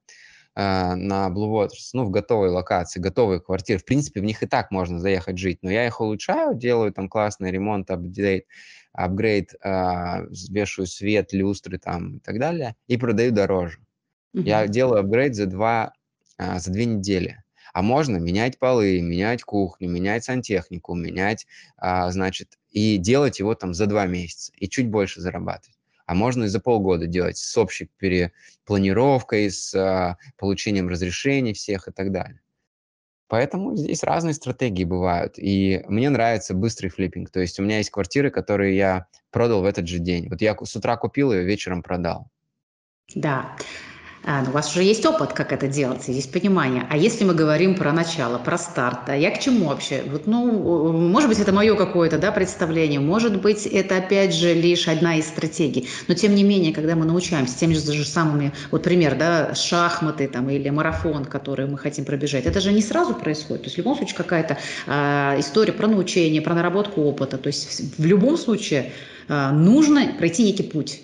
на 0.58 1.28
Blue 1.28 1.52
Waters, 1.52 1.90
ну, 1.92 2.04
в 2.04 2.10
готовой 2.10 2.50
локации, 2.50 2.98
готовые 2.98 3.40
квартиры. 3.40 3.78
В 3.78 3.84
принципе, 3.84 4.20
в 4.20 4.24
них 4.24 4.42
и 4.42 4.46
так 4.46 4.72
можно 4.72 4.98
заехать 4.98 5.38
жить, 5.38 5.60
но 5.62 5.70
я 5.70 5.86
их 5.86 6.00
улучшаю, 6.00 6.56
делаю 6.56 6.92
там 6.92 7.08
классный 7.08 7.52
ремонт, 7.52 7.90
апдейт, 7.92 8.44
апгрейд, 8.92 9.54
э, 9.62 10.26
вешаю 10.50 10.86
свет, 10.86 11.32
люстры 11.32 11.78
там 11.78 12.16
и 12.16 12.18
так 12.18 12.40
далее, 12.40 12.74
и 12.88 12.96
продаю 12.96 13.30
дороже. 13.30 13.78
Mm-hmm. 14.34 14.42
Я 14.42 14.66
делаю 14.66 15.00
апгрейд 15.00 15.36
за 15.36 15.46
два, 15.46 15.92
э, 16.38 16.58
за 16.58 16.72
две 16.72 16.86
недели. 16.86 17.44
А 17.72 17.82
можно 17.82 18.16
менять 18.16 18.58
полы, 18.58 19.00
менять 19.00 19.44
кухню, 19.44 19.88
менять 19.88 20.24
сантехнику, 20.24 20.94
менять, 20.94 21.46
э, 21.80 22.10
значит, 22.10 22.58
и 22.70 22.96
делать 22.96 23.38
его 23.38 23.54
там 23.54 23.74
за 23.74 23.86
два 23.86 24.06
месяца, 24.06 24.52
и 24.56 24.68
чуть 24.68 24.90
больше 24.90 25.20
зарабатывать 25.20 25.77
а 26.08 26.14
можно 26.14 26.44
и 26.44 26.48
за 26.48 26.58
полгода 26.58 27.06
делать 27.06 27.36
с 27.36 27.56
общей 27.58 27.90
перепланировкой, 27.98 29.50
с 29.50 29.74
а, 29.74 30.16
получением 30.38 30.88
разрешений 30.88 31.52
всех 31.52 31.86
и 31.86 31.92
так 31.92 32.12
далее. 32.12 32.40
Поэтому 33.28 33.76
здесь 33.76 34.02
разные 34.02 34.32
стратегии 34.32 34.84
бывают. 34.84 35.34
И 35.36 35.84
мне 35.86 36.08
нравится 36.08 36.54
быстрый 36.54 36.88
флиппинг. 36.88 37.28
То 37.28 37.40
есть 37.40 37.60
у 37.60 37.62
меня 37.62 37.76
есть 37.76 37.90
квартиры, 37.90 38.30
которые 38.30 38.74
я 38.74 39.06
продал 39.30 39.60
в 39.60 39.66
этот 39.66 39.86
же 39.86 39.98
день. 39.98 40.30
Вот 40.30 40.40
я 40.40 40.56
с 40.56 40.74
утра 40.74 40.96
купил 40.96 41.30
ее, 41.30 41.44
вечером 41.44 41.82
продал. 41.82 42.30
Да. 43.14 43.54
А, 44.24 44.42
ну, 44.42 44.50
у 44.50 44.52
вас 44.52 44.70
уже 44.70 44.82
есть 44.82 45.06
опыт, 45.06 45.32
как 45.32 45.52
это 45.52 45.68
делать, 45.68 46.08
есть 46.08 46.32
понимание. 46.32 46.86
А 46.90 46.96
если 46.96 47.24
мы 47.24 47.34
говорим 47.34 47.74
про 47.74 47.92
начало, 47.92 48.38
про 48.38 48.58
старт, 48.58 49.08
а 49.08 49.16
я 49.16 49.30
к 49.30 49.40
чему 49.40 49.68
вообще? 49.68 50.02
Вот, 50.06 50.26
ну, 50.26 50.92
может 50.92 51.28
быть, 51.28 51.38
это 51.38 51.52
мое 51.52 51.76
какое-то 51.76 52.18
да, 52.18 52.32
представление, 52.32 53.00
может 53.00 53.40
быть, 53.40 53.66
это 53.66 53.96
опять 53.96 54.34
же 54.34 54.54
лишь 54.54 54.88
одна 54.88 55.16
из 55.16 55.26
стратегий. 55.26 55.88
Но 56.08 56.14
тем 56.14 56.34
не 56.34 56.42
менее, 56.42 56.74
когда 56.74 56.96
мы 56.96 57.04
научаемся 57.04 57.58
теми 57.58 57.74
же 57.74 58.04
самыми, 58.04 58.52
вот 58.70 58.82
пример, 58.82 59.16
да, 59.16 59.54
шахматы 59.54 60.28
там, 60.28 60.50
или 60.50 60.68
марафон, 60.68 61.24
который 61.24 61.66
мы 61.66 61.78
хотим 61.78 62.04
пробежать, 62.04 62.46
это 62.46 62.60
же 62.60 62.72
не 62.72 62.82
сразу 62.82 63.14
происходит. 63.14 63.62
То 63.62 63.66
есть 63.66 63.76
в 63.76 63.78
любом 63.78 63.96
случае 63.96 64.16
какая-то 64.16 64.58
э, 64.86 65.40
история 65.40 65.72
про 65.72 65.86
научение, 65.86 66.42
про 66.42 66.54
наработку 66.54 67.02
опыта. 67.02 67.38
То 67.38 67.46
есть 67.46 67.98
в 67.98 68.04
любом 68.04 68.36
случае 68.36 68.92
э, 69.28 69.50
нужно 69.52 70.14
пройти 70.18 70.42
некий 70.42 70.64
путь. 70.64 71.02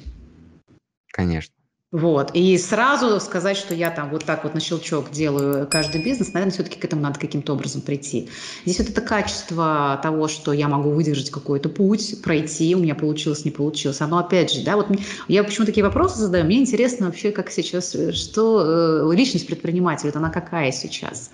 Конечно. 1.13 1.55
Вот. 1.95 2.33
И 2.35 2.59
сразу 2.59 3.21
сказать, 3.21 3.57
что 3.57 3.73
я 3.73 3.89
там 3.89 4.11
вот 4.11 4.25
так 4.25 4.43
вот 4.43 4.53
на 4.53 4.59
щелчок 4.59 5.13
делаю 5.13 5.69
каждый 5.69 6.03
бизнес, 6.03 6.33
наверное, 6.33 6.53
все-таки 6.53 6.77
к 6.81 6.85
этому 6.85 7.03
надо 7.03 7.21
каким-то 7.21 7.53
образом 7.53 7.83
прийти. 7.83 8.29
Здесь 8.65 8.81
вот 8.81 8.89
это 8.89 9.01
качество 9.01 10.01
того, 10.03 10.27
что 10.27 10.53
я 10.53 10.67
могу 10.67 10.91
выдержать 10.91 11.31
какой-то 11.31 11.69
путь, 11.69 12.21
пройти, 12.21 12.75
у 12.75 12.81
меня 12.81 12.97
получилось, 12.97 13.45
не 13.45 13.53
получилось. 13.53 14.01
Оно 14.01 14.19
опять 14.19 14.53
же, 14.53 14.65
да, 14.65 14.75
вот 14.75 14.89
я 15.29 15.45
почему 15.45 15.67
такие 15.67 15.85
вопросы 15.85 16.19
задаю, 16.19 16.45
мне 16.47 16.59
интересно 16.59 17.07
вообще, 17.07 17.31
как 17.31 17.49
сейчас, 17.53 17.95
что 18.13 19.13
э, 19.13 19.15
личность 19.15 19.47
предпринимателя, 19.47 20.09
вот 20.09 20.17
она 20.17 20.31
какая 20.31 20.73
сейчас. 20.73 21.31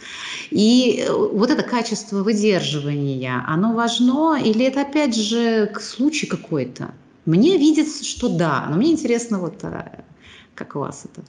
И 0.51 1.03
э, 1.09 1.11
вот 1.11 1.51
это 1.51 1.63
качество 1.63 2.23
выдерживания, 2.23 3.43
оно 3.49 3.73
важно 3.73 4.39
или 4.39 4.67
это 4.67 4.83
опять 4.83 5.17
же 5.17 5.73
случай 5.81 6.27
какой-то? 6.27 6.91
Мне 7.25 7.57
видится, 7.57 8.05
что 8.05 8.29
да, 8.29 8.67
но 8.69 8.77
мне 8.77 8.93
интересно 8.93 9.39
вот 9.39 9.63
э, 9.63 10.03
как 10.61 10.77
у 10.77 10.81
вас 10.81 11.07
это? 11.07 11.23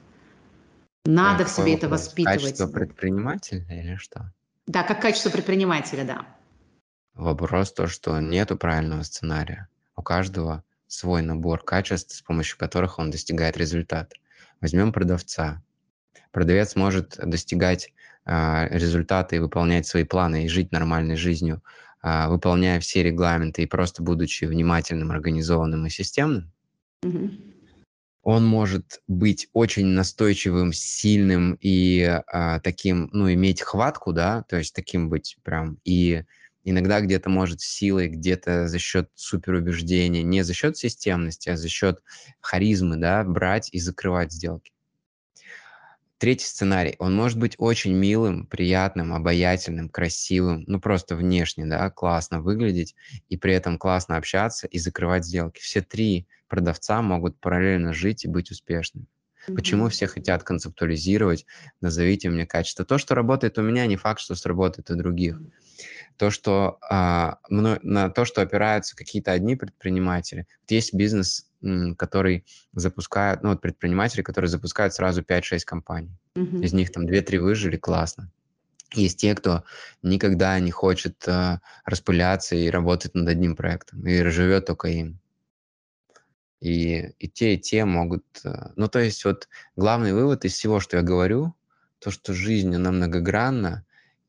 Надо 1.06 1.46
в 1.46 1.50
себе 1.50 1.76
это 1.76 1.88
воспитывать. 1.88 2.42
Качество 2.42 2.68
предпринимателя 2.68 3.66
или 3.70 3.96
что? 3.96 4.34
Да, 4.68 4.84
как 4.84 5.02
качество 5.02 5.30
предпринимателя, 5.30 6.04
да. 6.04 6.26
Вопрос 7.14 7.72
то, 7.72 7.88
что 7.88 8.20
нету 8.20 8.58
правильного 8.58 9.04
сценария. 9.04 9.70
У 9.96 10.02
каждого 10.02 10.66
свой 10.88 11.22
набор 11.22 11.64
качеств, 11.64 12.14
с 12.14 12.22
помощью 12.22 12.58
которых 12.58 13.00
он 13.00 13.10
достигает 13.10 13.56
результата. 13.56 14.18
Возьмем 14.60 14.92
продавца. 14.92 15.64
Продавец 16.32 16.76
может 16.76 17.18
достигать 17.18 17.94
э, 18.26 18.68
результата 18.78 19.38
и 19.38 19.40
выполнять 19.40 19.88
свои 19.88 20.04
планы 20.04 20.44
и 20.44 20.50
жить 20.50 20.74
нормальной 20.74 21.16
жизнью, 21.16 21.64
э, 22.04 22.28
выполняя 22.28 22.82
все 22.82 23.02
регламенты 23.02 23.64
и 23.64 23.66
просто 23.66 24.04
будучи 24.04 24.44
внимательным, 24.44 25.12
организованным 25.12 25.86
и 25.86 25.90
системным. 25.90 26.52
Угу 27.04 27.51
он 28.24 28.46
может 28.46 29.02
быть 29.08 29.48
очень 29.54 29.88
настойчивым, 29.88 30.74
сильным 30.74 31.58
и 31.60 32.04
а, 32.28 32.60
таким, 32.60 33.10
ну, 33.12 33.32
иметь 33.34 33.62
хватку, 33.62 34.14
да, 34.14 34.44
то 34.44 34.58
есть 34.58 34.76
таким 34.76 35.10
быть 35.10 35.38
прям, 35.44 35.80
и 35.84 36.24
иногда 36.64 37.02
где-то 37.02 37.30
может 37.30 37.62
силой, 37.62 38.10
где-то 38.10 38.68
за 38.68 38.78
счет 38.78 39.10
суперубеждения, 39.16 40.22
не 40.22 40.44
за 40.44 40.54
счет 40.54 40.78
системности, 40.78 41.50
а 41.50 41.58
за 41.58 41.68
счет 41.68 42.04
харизмы, 42.40 42.98
да, 42.98 43.24
брать 43.24 43.70
и 43.72 43.80
закрывать 43.80 44.32
сделки. 44.32 44.72
Третий 46.20 46.46
сценарий. 46.46 46.96
Он 47.00 47.16
может 47.16 47.40
быть 47.40 47.56
очень 47.58 47.94
милым, 47.94 48.46
приятным, 48.46 49.12
обаятельным, 49.12 49.90
красивым, 49.90 50.64
ну 50.68 50.80
просто 50.80 51.16
внешне, 51.16 51.66
да, 51.66 51.90
классно 51.90 52.42
выглядеть, 52.42 52.94
и 53.30 53.38
при 53.38 53.56
этом 53.56 53.80
классно 53.80 54.18
общаться 54.18 54.68
и 54.68 54.78
закрывать 54.78 55.26
сделки. 55.26 55.60
Все 55.60 55.82
три 55.82 56.28
продавца 56.52 57.02
могут 57.02 57.40
параллельно 57.40 57.94
жить 57.94 58.26
и 58.26 58.28
быть 58.28 58.52
успешными. 58.52 59.06
Mm-hmm. 59.48 59.56
Почему 59.56 59.88
все 59.88 60.06
хотят 60.06 60.44
концептуализировать? 60.44 61.46
Назовите 61.80 62.30
мне 62.30 62.46
качество. 62.46 62.86
То, 62.86 62.98
что 62.98 63.16
работает 63.16 63.58
у 63.58 63.62
меня, 63.62 63.88
не 63.88 63.96
факт, 63.96 64.20
что 64.20 64.36
сработает 64.36 64.92
у 64.92 64.96
других. 64.96 65.40
То, 66.18 66.30
что, 66.30 66.78
а, 66.88 67.40
на 67.50 68.10
то, 68.10 68.26
что 68.26 68.42
опираются 68.42 68.98
какие-то 68.98 69.32
одни 69.32 69.56
предприниматели. 69.56 70.46
Вот 70.62 70.72
есть 70.72 70.94
бизнес, 70.94 71.48
который 71.98 72.46
запускают, 72.74 73.44
ну 73.44 73.50
вот 73.50 73.62
предприниматели, 73.62 74.22
которые 74.22 74.50
запускают 74.50 74.94
сразу 74.94 75.22
5-6 75.22 75.62
компаний. 75.66 76.18
Mm-hmm. 76.36 76.64
Из 76.64 76.74
них 76.74 76.92
там 76.92 77.08
2-3 77.08 77.40
выжили, 77.40 77.78
классно. 77.78 78.30
Есть 78.94 79.22
те, 79.22 79.34
кто 79.36 79.64
никогда 80.04 80.60
не 80.60 80.72
хочет 80.72 81.16
uh, 81.26 81.60
распыляться 81.86 82.58
и 82.58 82.70
работать 82.70 83.16
над 83.16 83.30
одним 83.30 83.56
проектом, 83.56 84.06
и 84.06 84.22
живет 84.30 84.66
только 84.66 84.90
им. 84.90 85.21
И, 86.62 87.14
и 87.20 87.28
те, 87.28 87.56
и 87.56 87.60
те 87.60 87.86
могут... 87.86 88.24
Э, 88.46 88.70
ну, 88.76 88.88
то 88.88 89.00
есть 89.00 89.26
вот 89.26 89.50
главный 89.76 90.14
вывод 90.14 90.46
из 90.46 90.54
всего, 90.54 90.80
что 90.80 90.98
я 90.98 91.04
говорю, 91.04 91.56
то, 92.00 92.12
что 92.12 92.34
жизнь, 92.34 92.74
она 92.76 92.92
многогранна, 92.92 93.86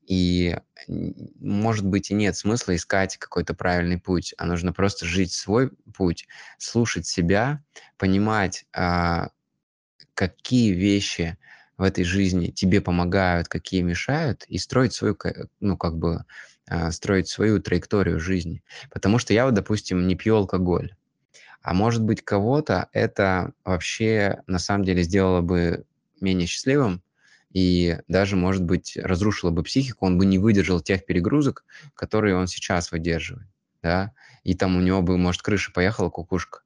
и, 0.07 0.57
может 0.89 1.87
быть, 1.87 2.11
и 2.11 2.15
нет 2.15 2.37
смысла 2.37 2.75
искать 2.75 3.17
какой-то 3.19 3.55
правильный 3.55 3.99
путь, 3.99 4.35
а 4.37 4.47
нужно 4.47 4.73
просто 4.73 5.07
жить 5.07 5.33
свой 5.33 5.71
путь, 5.95 6.27
слушать 6.59 7.07
себя, 7.07 7.63
понимать, 7.99 8.67
а, 8.73 9.29
какие 10.15 10.73
вещи 10.73 11.39
в 11.79 11.83
этой 11.83 12.05
жизни 12.05 12.49
тебе 12.49 12.81
помогают, 12.81 13.49
какие 13.49 13.83
мешают, 13.83 14.45
и 14.49 14.59
строить 14.59 14.93
свою, 14.93 15.17
ну, 15.61 15.77
как 15.77 15.97
бы, 15.97 16.25
а, 16.67 16.91
строить 16.91 17.29
свою 17.29 17.61
траекторию 17.61 18.21
жизни. 18.21 18.63
Потому 18.91 19.19
что 19.19 19.33
я 19.33 19.45
вот, 19.45 19.55
допустим, 19.55 20.07
не 20.07 20.17
пью 20.17 20.37
алкоголь, 20.37 20.95
А 21.63 21.75
может 21.75 22.03
быть, 22.03 22.23
кого-то 22.25 22.89
это 22.93 23.53
вообще 23.65 24.43
на 24.47 24.59
самом 24.59 24.85
деле 24.85 25.03
сделало 25.03 25.41
бы 25.41 25.85
менее 26.21 26.47
счастливым, 26.47 27.03
и 27.53 27.99
даже, 28.09 28.37
может 28.37 28.65
быть, 28.65 28.97
разрушило 28.97 29.51
бы 29.51 29.63
психику, 29.63 30.07
он 30.07 30.19
бы 30.19 30.27
не 30.27 30.39
выдержал 30.39 30.81
тех 30.81 31.05
перегрузок, 31.05 31.65
которые 31.95 32.37
он 32.37 32.47
сейчас 32.47 32.91
выдерживает, 32.93 33.49
да, 33.83 34.13
и 34.43 34.55
там 34.55 34.77
у 34.77 34.81
него 34.81 35.03
бы, 35.03 35.19
может, 35.19 35.43
крыша 35.43 35.73
поехала, 35.73 36.09
кукушка, 36.11 36.61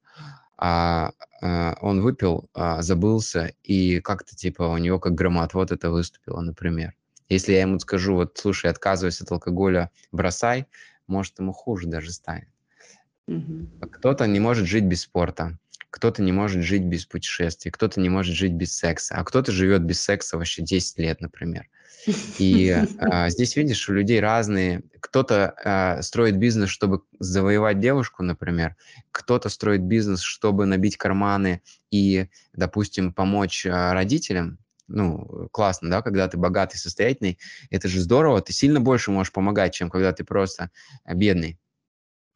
а, 0.57 1.11
а 1.41 1.77
он 1.81 2.01
выпил, 2.01 2.49
а, 2.53 2.81
забылся, 2.81 3.53
и 3.63 3.99
как-то 3.99 4.35
типа 4.35 4.63
у 4.63 4.77
него 4.77 4.99
как 4.99 5.13
громад 5.13 5.53
вот 5.53 5.71
это 5.71 5.91
выступило, 5.91 6.41
например. 6.41 6.93
Если 7.29 7.51
я 7.53 7.61
ему 7.61 7.77
скажу, 7.79 8.15
вот, 8.15 8.37
слушай, 8.37 8.71
отказывайся 8.71 9.25
от 9.25 9.31
алкоголя, 9.31 9.91
бросай, 10.11 10.65
может, 11.07 11.37
ему 11.39 11.51
хуже 11.51 11.87
даже 11.87 12.11
станет. 12.11 12.47
Mm-hmm. 13.27 13.89
Кто-то 13.91 14.25
не 14.27 14.39
может 14.39 14.67
жить 14.67 14.85
без 14.85 15.01
спорта, 15.01 15.57
кто-то 15.89 16.21
не 16.21 16.31
может 16.31 16.63
жить 16.63 16.83
без 16.83 17.05
путешествий, 17.05 17.71
кто-то 17.71 17.99
не 17.99 18.09
может 18.09 18.35
жить 18.35 18.53
без 18.53 18.75
секса, 18.75 19.15
а 19.15 19.23
кто-то 19.23 19.51
живет 19.51 19.83
без 19.83 20.01
секса 20.01 20.37
вообще 20.37 20.61
10 20.61 20.99
лет, 20.99 21.21
например. 21.21 21.67
И 22.37 22.69
а, 22.99 23.29
здесь, 23.29 23.55
видишь, 23.55 23.87
у 23.89 23.93
людей 23.93 24.19
разные. 24.19 24.83
Кто-то 24.99 25.53
а, 25.63 26.01
строит 26.01 26.37
бизнес, 26.37 26.69
чтобы 26.69 27.01
завоевать 27.19 27.79
девушку, 27.79 28.23
например. 28.23 28.75
Кто-то 29.11 29.49
строит 29.49 29.81
бизнес, 29.81 30.21
чтобы 30.21 30.65
набить 30.65 30.97
карманы 30.97 31.61
и, 31.91 32.27
допустим, 32.53 33.13
помочь 33.13 33.65
а, 33.65 33.93
родителям. 33.93 34.59
Ну, 34.87 35.49
классно, 35.51 35.89
да, 35.89 36.01
когда 36.01 36.29
ты 36.29 36.37
богатый, 36.37 36.77
состоятельный. 36.77 37.39
Это 37.69 37.89
же 37.89 37.99
здорово. 37.99 38.41
Ты 38.41 38.53
сильно 38.53 38.79
больше 38.79 39.11
можешь 39.11 39.33
помогать, 39.33 39.73
чем 39.73 39.89
когда 39.89 40.13
ты 40.13 40.23
просто 40.23 40.71
бедный. 41.05 41.59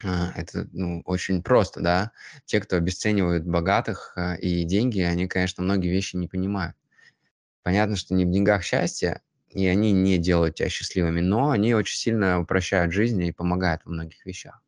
А, 0.04 0.32
это 0.36 0.68
ну, 0.72 1.02
очень 1.04 1.42
просто, 1.42 1.80
да. 1.80 2.12
Те, 2.44 2.60
кто 2.60 2.76
обесценивают 2.76 3.44
богатых 3.44 4.12
а, 4.16 4.34
и 4.34 4.64
деньги, 4.64 5.00
они, 5.00 5.28
конечно, 5.28 5.62
многие 5.62 5.90
вещи 5.90 6.16
не 6.16 6.28
понимают. 6.28 6.76
Понятно, 7.62 7.96
что 7.96 8.14
не 8.14 8.24
в 8.24 8.30
деньгах 8.30 8.62
счастье, 8.64 9.20
и 9.48 9.66
они 9.66 9.92
не 9.92 10.18
делают 10.18 10.56
тебя 10.56 10.68
счастливыми, 10.68 11.20
но 11.20 11.50
они 11.50 11.74
очень 11.74 11.96
сильно 11.96 12.40
упрощают 12.40 12.92
жизнь 12.92 13.22
и 13.22 13.32
помогают 13.32 13.82
во 13.84 13.92
многих 13.92 14.24
вещах. 14.26 14.60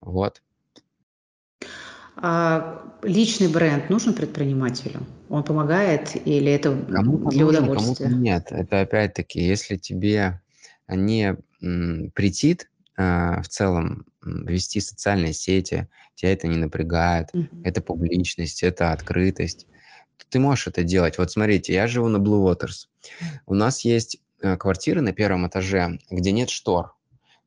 Вот. 0.00 0.42
А 2.16 2.82
личный 3.02 3.48
бренд 3.48 3.90
нужен 3.90 4.14
предпринимателю? 4.14 5.00
Он 5.28 5.42
помогает 5.42 6.14
или 6.26 6.52
это 6.52 6.70
кому 6.92 7.28
для 7.30 7.44
нужен, 7.44 7.64
удовольствия? 7.64 8.06
Кому 8.06 8.18
нет. 8.20 8.46
Это 8.50 8.82
опять-таки, 8.82 9.42
если 9.42 9.76
тебе 9.76 10.40
не 10.88 11.36
м, 11.60 12.10
претит 12.14 12.70
в 12.96 13.44
целом 13.48 14.06
вести 14.22 14.80
социальные 14.80 15.32
сети, 15.32 15.88
тебя 16.14 16.32
это 16.32 16.46
не 16.46 16.56
напрягает, 16.56 17.28
mm-hmm. 17.34 17.62
это 17.64 17.80
публичность, 17.82 18.62
это 18.62 18.92
открытость, 18.92 19.66
то 20.16 20.26
ты 20.28 20.38
можешь 20.38 20.68
это 20.68 20.82
делать. 20.84 21.18
Вот 21.18 21.30
смотрите, 21.30 21.74
я 21.74 21.86
живу 21.86 22.08
на 22.08 22.18
Blue 22.18 22.44
Waters. 22.44 22.88
У 23.46 23.54
нас 23.54 23.80
есть 23.80 24.20
э, 24.40 24.56
квартиры 24.56 25.00
на 25.00 25.12
первом 25.12 25.46
этаже, 25.46 25.98
где 26.10 26.32
нет 26.32 26.50
штор. 26.50 26.94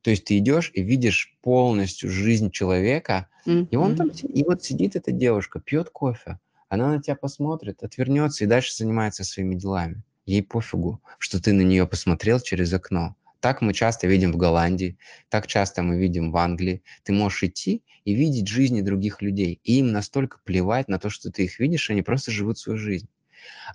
То 0.02 0.10
есть 0.10 0.24
ты 0.24 0.38
идешь 0.38 0.70
и 0.74 0.82
видишь 0.82 1.36
полностью 1.42 2.10
жизнь 2.10 2.50
человека, 2.50 3.28
mm-hmm. 3.46 3.68
и 3.70 3.76
он 3.76 3.96
там, 3.96 4.08
и 4.08 4.44
вот 4.44 4.62
сидит 4.64 4.96
эта 4.96 5.12
девушка, 5.12 5.60
пьет 5.60 5.90
кофе, 5.90 6.38
она 6.68 6.88
на 6.88 7.02
тебя 7.02 7.16
посмотрит, 7.16 7.82
отвернется 7.82 8.44
и 8.44 8.46
дальше 8.46 8.74
занимается 8.74 9.24
своими 9.24 9.54
делами. 9.54 10.02
Ей 10.26 10.42
пофигу, 10.42 11.00
что 11.18 11.42
ты 11.42 11.54
на 11.54 11.62
нее 11.62 11.86
посмотрел 11.86 12.38
через 12.40 12.72
окно. 12.74 13.16
Так 13.40 13.62
мы 13.62 13.72
часто 13.72 14.06
видим 14.06 14.32
в 14.32 14.36
Голландии, 14.36 14.96
так 15.28 15.46
часто 15.48 15.82
мы 15.82 15.98
видим 15.98 16.30
в 16.30 16.36
Англии. 16.36 16.82
Ты 17.04 17.12
можешь 17.12 17.42
идти 17.44 17.82
и 18.04 18.14
видеть 18.14 18.48
жизни 18.48 18.80
других 18.80 19.22
людей. 19.22 19.60
И 19.64 19.78
им 19.78 19.90
настолько 19.92 20.38
плевать 20.44 20.88
на 20.88 20.98
то, 21.00 21.10
что 21.10 21.30
ты 21.30 21.44
их 21.44 21.58
видишь, 21.58 21.90
они 21.90 22.02
просто 22.02 22.30
живут 22.30 22.58
свою 22.58 22.78
жизнь. 22.78 23.08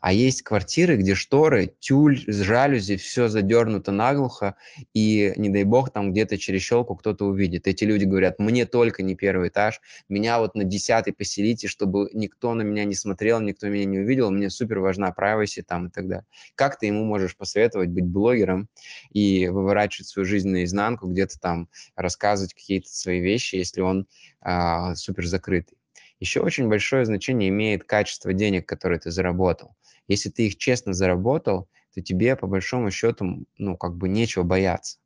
А 0.02 0.12
есть 0.12 0.41
квартиры, 0.41 0.97
где 0.97 1.15
шторы, 1.15 1.73
тюль, 1.80 2.23
жалюзи, 2.28 2.97
все 2.97 3.28
задернуто 3.28 3.91
наглухо, 3.91 4.56
и, 4.93 5.34
не 5.38 5.49
дай 5.49 5.63
бог, 5.63 5.91
там 5.91 6.12
где-то 6.12 6.38
через 6.38 6.62
щелку 6.62 6.95
кто-то 6.95 7.26
увидит. 7.26 7.67
Эти 7.67 7.84
люди 7.84 8.06
говорят, 8.06 8.39
мне 8.39 8.65
только 8.65 9.04
не 9.04 9.15
первый 9.15 9.49
этаж, 9.49 9.82
меня 10.10 10.39
вот 10.39 10.56
на 10.56 10.63
десятый 10.63 11.13
поселите, 11.13 11.67
чтобы 11.67 12.10
никто 12.13 12.54
на 12.54 12.63
меня 12.63 12.86
не 12.86 12.95
смотрел, 12.95 13.39
никто 13.39 13.67
меня 13.67 13.86
не 13.86 13.99
увидел, 13.99 14.32
мне 14.32 14.49
супер 14.49 14.80
важна 14.80 15.13
privacy 15.17 15.63
там 15.65 15.88
и 15.88 15.89
так 15.89 16.08
далее. 16.08 16.26
Как 16.56 16.80
ты 16.80 16.88
ему 16.88 17.06
можешь 17.06 17.36
посоветовать 17.38 17.89
быть 17.89 18.06
блогером 18.06 18.69
и 19.12 19.47
выворачивать 19.47 20.08
свою 20.08 20.26
жизнь 20.26 20.49
наизнанку, 20.49 21.08
где-то 21.08 21.39
там 21.39 21.69
рассказывать 21.95 22.54
какие-то 22.54 22.89
свои 22.89 23.19
вещи, 23.19 23.56
если 23.56 23.82
он 23.82 24.08
а, 24.41 24.95
супер 24.95 25.26
закрытый? 25.26 25.78
Еще 26.24 26.40
очень 26.40 26.70
большое 26.70 27.04
значение 27.04 27.50
имеет 27.50 27.84
качество 27.84 28.32
денег, 28.32 28.66
которые 28.66 28.98
ты 28.98 29.12
заработал. 29.12 29.76
Если 30.08 30.30
ты 30.30 30.48
их 30.48 30.58
честно 30.58 30.94
заработал, 30.94 31.68
то 31.94 32.02
тебе 32.02 32.38
по 32.38 32.48
большому 32.48 32.92
счету, 32.92 33.46
ну, 33.58 33.76
как 33.76 33.98
бы 33.98 34.08
нечего 34.08 34.44
бояться. 34.44 35.00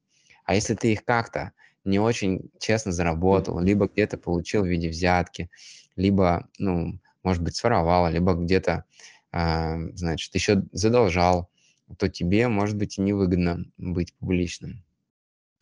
А 0.45 0.53
если 0.53 0.75
ты 0.75 0.93
их 0.93 1.03
как-то 1.03 1.53
не 1.83 1.97
очень 1.97 2.51
честно 2.59 2.91
заработал, 2.91 3.59
либо 3.59 3.87
где-то 3.87 4.19
получил 4.19 4.61
в 4.61 4.67
виде 4.67 4.89
взятки, 4.89 5.49
либо, 5.95 6.47
ну, 6.59 6.99
может 7.23 7.41
быть, 7.41 7.55
своровал, 7.55 8.11
либо 8.11 8.35
где-то, 8.35 8.83
э, 9.31 9.89
значит, 9.95 10.35
еще 10.35 10.65
задолжал, 10.71 11.49
то 11.97 12.09
тебе, 12.09 12.47
может 12.47 12.77
быть, 12.77 12.99
и 12.99 13.01
невыгодно 13.01 13.65
быть 13.79 14.13
публичным. 14.19 14.83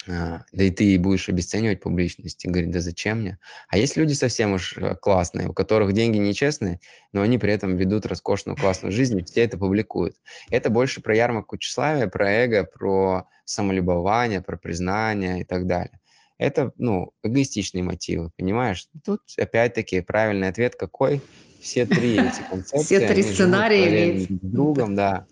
А, 0.08 0.44
да 0.52 0.64
и 0.64 0.70
ты 0.70 1.00
будешь 1.00 1.30
обесценивать 1.30 1.82
публичность 1.82 2.46
и 2.46 2.48
говорить, 2.48 2.72
да 2.72 2.80
зачем 2.80 3.22
мне? 3.22 3.40
А 3.70 3.78
есть 3.78 3.98
люди 3.98 4.14
совсем 4.14 4.54
уж 4.54 4.78
э, 4.78 4.96
классные, 4.96 5.50
у 5.50 5.54
которых 5.54 5.94
деньги 5.94 6.18
нечестные, 6.18 6.80
но 7.12 7.22
они 7.22 7.38
при 7.38 7.52
этом 7.52 7.76
ведут 7.76 8.06
роскошную 8.06 8.56
классную 8.56 8.92
жизнь, 8.92 9.20
и 9.20 9.24
все 9.24 9.42
это 9.42 9.58
публикуют. 9.58 10.16
Это 10.52 10.70
больше 10.70 11.02
про 11.02 11.16
ярмарку 11.16 11.58
тщеславия, 11.58 12.08
про 12.08 12.32
эго, 12.32 12.66
про 12.66 13.28
самолюбование, 13.46 14.42
про 14.42 14.58
признание 14.58 15.42
и 15.42 15.44
так 15.44 15.66
далее. 15.66 16.00
Это, 16.38 16.72
ну, 16.78 17.14
эгоистичные 17.24 17.84
мотивы, 17.84 18.30
понимаешь? 18.36 18.88
Тут, 19.04 19.22
опять-таки, 19.38 20.02
правильный 20.02 20.50
ответ 20.50 20.76
какой? 20.76 21.22
Все 21.62 21.86
три 21.86 22.14
эти 22.14 22.42
концепции. 22.50 22.84
Все 22.84 23.08
три 23.08 23.24
сценария 23.24 24.28
друг 24.28 24.40
другом, 24.42 24.96
да. 24.96 25.26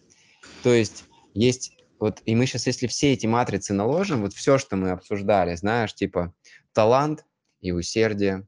То 0.64 0.74
есть 0.74 1.04
есть 1.34 1.78
вот, 2.04 2.22
и 2.26 2.36
мы 2.36 2.46
сейчас, 2.48 2.68
если 2.68 2.88
все 2.88 3.13
эти 3.13 3.28
матрицы 3.28 3.74
наложим, 3.74 4.24
вот 4.24 4.34
все, 4.34 4.58
что 4.58 4.76
мы 4.76 4.89
обсуждали, 4.89 5.56
знаешь, 5.56 5.94
типа 5.94 6.34
талант 6.74 7.24
и 7.62 7.72
усердие, 7.72 8.46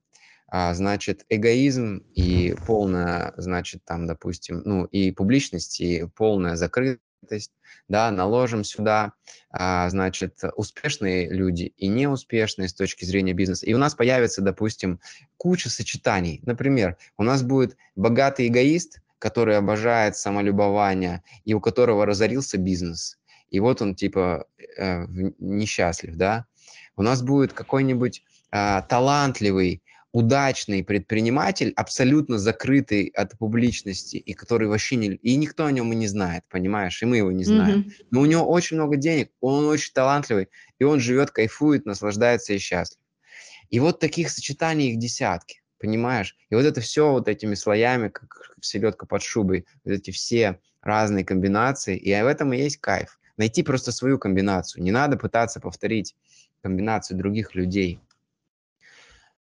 а, 0.48 0.74
значит, 0.74 1.24
эгоизм 1.30 2.04
и 2.14 2.54
полная, 2.68 3.34
значит, 3.38 3.86
там, 3.86 4.08
допустим, 4.08 4.62
ну, 4.66 4.84
и 4.84 5.10
публичность, 5.12 5.80
и 5.80 6.06
полная 6.18 6.58
закрытость, 6.58 7.54
да, 7.88 8.12
наложим 8.12 8.66
сюда, 8.66 9.14
а, 9.52 9.90
значит, 9.90 10.38
успешные 10.58 11.30
люди 11.30 11.72
и 11.78 11.88
неуспешные 11.88 12.68
с 12.68 12.74
точки 12.74 13.06
зрения 13.06 13.32
бизнеса. 13.32 13.68
И 13.68 13.74
у 13.74 13.78
нас 13.78 13.96
появится, 13.96 14.42
допустим, 14.42 15.00
куча 15.38 15.70
сочетаний. 15.70 16.42
Например, 16.44 16.98
у 17.18 17.24
нас 17.24 17.42
будет 17.42 17.78
богатый 17.96 18.50
эгоист, 18.50 19.00
который 19.18 19.58
обожает 19.58 20.18
самолюбование, 20.18 21.24
и 21.46 21.54
у 21.54 21.62
которого 21.62 22.06
разорился 22.06 22.58
бизнес– 22.58 23.18
и 23.56 23.60
вот 23.62 23.82
он 23.82 23.96
типа 23.96 24.48
э, 24.78 25.06
несчастлив, 25.40 26.16
да. 26.16 26.46
У 26.98 27.04
нас 27.04 27.22
будет 27.22 27.54
какой-нибудь 27.54 28.22
э, 28.52 28.82
талантливый, 28.90 29.82
удачный 30.12 30.84
предприниматель, 30.84 31.72
абсолютно 31.78 32.38
закрытый 32.38 33.08
от 33.16 33.38
публичности, 33.38 34.18
и 34.18 34.34
который 34.34 34.68
вообще 34.68 34.98
не... 34.98 35.08
И 35.08 35.38
никто 35.38 35.66
о 35.66 35.72
нем 35.72 35.94
и 35.94 35.96
не 35.96 36.08
знает, 36.08 36.44
понимаешь? 36.50 37.02
И 37.02 37.06
мы 37.06 37.18
его 37.18 37.32
не 37.32 37.46
знаем. 37.46 37.80
Mm-hmm. 37.80 38.06
Но 38.12 38.22
у 38.22 38.26
него 38.26 38.44
очень 38.44 38.76
много 38.76 38.98
денег, 38.98 39.32
он 39.40 39.66
очень 39.68 39.94
талантливый, 39.94 40.50
и 40.78 40.84
он 40.84 41.00
живет, 41.00 41.32
кайфует, 41.32 41.86
наслаждается 41.86 42.52
и 42.52 42.58
счастлив. 42.58 43.00
И 43.70 43.80
вот 43.80 44.02
таких 44.02 44.30
сочетаний 44.30 44.92
их 44.92 45.00
десятки, 45.00 45.62
понимаешь? 45.80 46.36
И 46.50 46.56
вот 46.56 46.66
это 46.66 46.82
все 46.82 47.10
вот 47.10 47.30
этими 47.30 47.56
слоями, 47.56 48.10
как 48.10 48.54
селедка 48.60 49.06
под 49.06 49.22
шубой, 49.22 49.66
вот 49.86 49.94
эти 49.94 50.12
все 50.12 50.60
разные 50.82 51.24
комбинации, 51.24 51.96
и 51.98 52.12
в 52.12 52.28
этом 52.28 52.52
и 52.52 52.58
есть 52.58 52.82
кайф 52.82 53.18
найти 53.38 53.64
просто 53.64 53.92
свою 53.92 54.18
комбинацию. 54.18 54.84
Не 54.84 54.92
надо 54.92 55.18
пытаться 55.18 55.60
повторить 55.60 56.16
комбинацию 56.62 57.18
других 57.18 57.56
людей. 57.56 58.00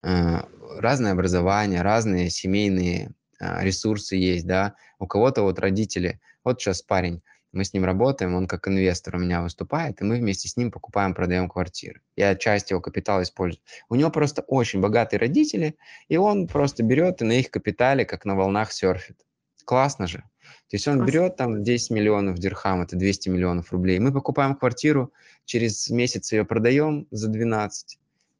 Э, 0.02 0.42
разное 0.78 1.12
образование, 1.12 1.82
разные 1.82 2.30
семейные 2.30 3.10
э, 3.40 3.64
ресурсы 3.64 4.16
есть, 4.16 4.46
да. 4.46 4.74
У 4.98 5.06
кого-то 5.06 5.42
вот 5.42 5.58
родители, 5.58 6.20
вот 6.44 6.60
сейчас 6.60 6.82
парень, 6.82 7.22
мы 7.52 7.64
с 7.64 7.72
ним 7.72 7.84
работаем, 7.84 8.34
он 8.34 8.46
как 8.46 8.68
инвестор 8.68 9.16
у 9.16 9.18
меня 9.18 9.42
выступает, 9.42 10.00
и 10.00 10.04
мы 10.04 10.18
вместе 10.18 10.48
с 10.48 10.56
ним 10.56 10.70
покупаем, 10.70 11.14
продаем 11.14 11.48
квартиры. 11.48 12.02
Я 12.14 12.34
часть 12.36 12.70
его 12.70 12.80
капитала 12.80 13.22
использую. 13.22 13.62
У 13.88 13.94
него 13.94 14.10
просто 14.10 14.42
очень 14.42 14.80
богатые 14.80 15.18
родители, 15.18 15.76
и 16.08 16.18
он 16.18 16.46
просто 16.46 16.82
берет 16.82 17.22
и 17.22 17.24
на 17.24 17.32
их 17.32 17.50
капитале, 17.50 18.04
как 18.04 18.24
на 18.24 18.36
волнах, 18.36 18.72
серфит. 18.72 19.24
Классно 19.64 20.06
же. 20.06 20.24
То 20.68 20.76
есть 20.76 20.86
он 20.88 21.04
берет 21.04 21.36
там 21.36 21.62
10 21.62 21.90
миллионов 21.90 22.38
дирхам, 22.38 22.82
это 22.82 22.96
200 22.96 23.28
миллионов 23.28 23.72
рублей. 23.72 23.98
Мы 23.98 24.12
покупаем 24.12 24.54
квартиру, 24.54 25.12
через 25.44 25.88
месяц 25.90 26.32
ее 26.32 26.44
продаем 26.44 27.06
за 27.10 27.28
12. 27.28 27.98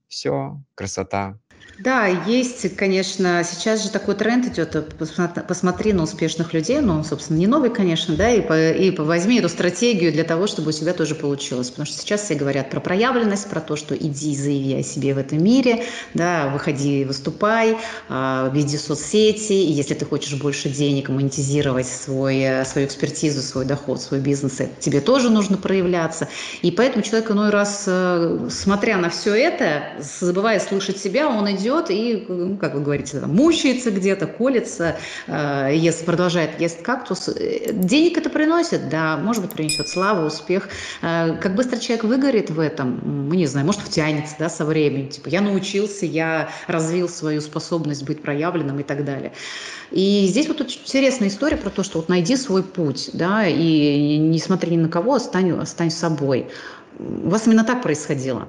Все, 0.08 0.60
красота. 0.74 1.38
Да, 1.78 2.06
есть, 2.06 2.74
конечно, 2.74 3.44
сейчас 3.44 3.84
же 3.84 3.90
такой 3.90 4.16
тренд 4.16 4.44
идет, 4.46 4.74
э, 4.74 4.82
посмотри 4.82 5.92
на 5.92 6.02
успешных 6.02 6.52
людей, 6.52 6.80
ну, 6.80 7.04
собственно, 7.04 7.36
не 7.36 7.46
новый, 7.46 7.70
конечно, 7.70 8.16
да, 8.16 8.30
и, 8.30 8.40
по, 8.40 8.72
и 8.72 8.90
возьми 8.90 9.38
эту 9.38 9.48
стратегию 9.48 10.10
для 10.12 10.24
того, 10.24 10.48
чтобы 10.48 10.70
у 10.70 10.72
тебя 10.72 10.92
тоже 10.92 11.14
получилось, 11.14 11.70
потому 11.70 11.86
что 11.86 11.96
сейчас 11.96 12.22
все 12.22 12.34
говорят 12.34 12.70
про 12.70 12.80
проявленность, 12.80 13.48
про 13.48 13.60
то, 13.60 13.76
что 13.76 13.94
иди, 13.94 14.34
заяви 14.34 14.74
о 14.74 14.82
себе 14.82 15.14
в 15.14 15.18
этом 15.18 15.40
мире, 15.42 15.84
да, 16.14 16.48
выходи, 16.48 17.04
выступай, 17.04 17.78
а, 18.08 18.50
веди 18.52 18.76
соцсети, 18.76 19.52
и 19.52 19.70
если 19.70 19.94
ты 19.94 20.04
хочешь 20.04 20.34
больше 20.34 20.70
денег, 20.70 21.10
монетизировать 21.10 21.86
свой, 21.86 22.38
э, 22.40 22.64
свою 22.64 22.88
экспертизу, 22.88 23.40
свой 23.40 23.64
доход, 23.64 24.02
свой 24.02 24.18
бизнес, 24.18 24.60
тебе 24.80 25.00
тоже 25.00 25.30
нужно 25.30 25.56
проявляться, 25.56 26.26
и 26.60 26.72
поэтому 26.72 27.04
человек 27.04 27.30
иной 27.30 27.50
раз, 27.50 27.84
э, 27.86 28.48
смотря 28.50 28.96
на 28.96 29.10
все 29.10 29.32
это, 29.36 29.84
забывая 30.00 30.58
слышать 30.58 30.98
себя, 30.98 31.28
он 31.28 31.47
идет 31.52 31.90
и, 31.90 32.24
ну, 32.28 32.56
как 32.56 32.74
вы 32.74 32.80
говорите, 32.80 33.20
там, 33.20 33.34
мучается 33.34 33.90
где-то, 33.90 34.26
колется, 34.26 34.96
э, 35.26 35.70
ест, 35.74 36.04
продолжает 36.04 36.60
есть 36.60 36.82
кактус. 36.82 37.28
Денег 37.72 38.18
это 38.18 38.30
приносит, 38.30 38.88
да, 38.88 39.16
может 39.16 39.42
быть, 39.42 39.52
принесет 39.52 39.88
славу, 39.88 40.26
успех. 40.26 40.68
Э, 41.02 41.36
как 41.40 41.54
быстро 41.54 41.78
человек 41.78 42.04
выгорит 42.04 42.50
в 42.50 42.60
этом, 42.60 43.00
мы 43.28 43.36
не 43.36 43.46
знаю, 43.46 43.66
может, 43.66 43.82
втянется, 43.82 44.34
да, 44.38 44.48
со 44.48 44.64
временем. 44.64 45.08
Типа, 45.08 45.28
я 45.28 45.40
научился, 45.40 46.06
я 46.06 46.50
развил 46.66 47.08
свою 47.08 47.40
способность 47.40 48.04
быть 48.04 48.22
проявленным 48.22 48.80
и 48.80 48.82
так 48.82 49.04
далее. 49.04 49.32
И 49.90 50.26
здесь 50.28 50.48
вот 50.48 50.60
очень 50.60 50.80
интересная 50.82 51.28
история 51.28 51.56
про 51.56 51.70
то, 51.70 51.82
что 51.82 51.98
вот 51.98 52.08
найди 52.08 52.36
свой 52.36 52.62
путь, 52.62 53.10
да, 53.12 53.46
и 53.46 54.18
не 54.18 54.38
смотри 54.38 54.76
ни 54.76 54.82
на 54.82 54.88
кого, 54.88 55.14
а 55.14 55.20
стань, 55.20 55.64
стань 55.66 55.90
собой. 55.90 56.48
У 56.98 57.30
вас 57.30 57.46
именно 57.46 57.64
так 57.64 57.82
происходило? 57.82 58.48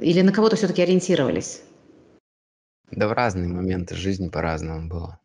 Или 0.00 0.22
на 0.22 0.32
кого-то 0.32 0.56
все-таки 0.56 0.82
ориентировались? 0.82 1.62
Да 2.90 3.08
в 3.08 3.12
разные 3.12 3.48
моменты 3.48 3.94
жизни 3.94 4.28
по-разному 4.28 4.88
было. 4.88 5.20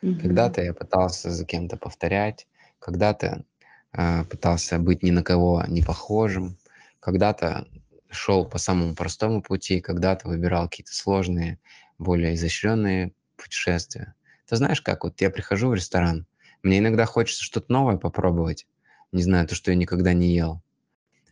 Когда-то 0.00 0.62
я 0.62 0.74
пытался 0.74 1.30
за 1.30 1.44
кем-то 1.44 1.76
повторять, 1.76 2.46
когда-то 2.78 3.44
э, 3.92 4.24
пытался 4.24 4.78
быть 4.78 5.02
ни 5.02 5.10
на 5.10 5.22
кого 5.22 5.64
не 5.66 5.82
похожим, 5.82 6.58
когда-то 7.00 7.66
шел 8.10 8.44
по 8.44 8.58
самому 8.58 8.94
простому 8.94 9.42
пути, 9.42 9.80
когда-то 9.80 10.28
выбирал 10.28 10.68
какие-то 10.68 10.94
сложные, 10.94 11.58
более 11.98 12.34
изощренные 12.34 13.12
путешествия. 13.36 14.14
Ты 14.46 14.56
знаешь, 14.56 14.82
как 14.82 15.04
вот 15.04 15.20
я 15.20 15.30
прихожу 15.30 15.70
в 15.70 15.74
ресторан, 15.74 16.26
мне 16.62 16.78
иногда 16.78 17.06
хочется 17.06 17.42
что-то 17.42 17.72
новое 17.72 17.96
попробовать, 17.96 18.66
не 19.12 19.22
знаю, 19.22 19.48
то, 19.48 19.54
что 19.54 19.70
я 19.70 19.76
никогда 19.76 20.12
не 20.12 20.34
ел 20.34 20.62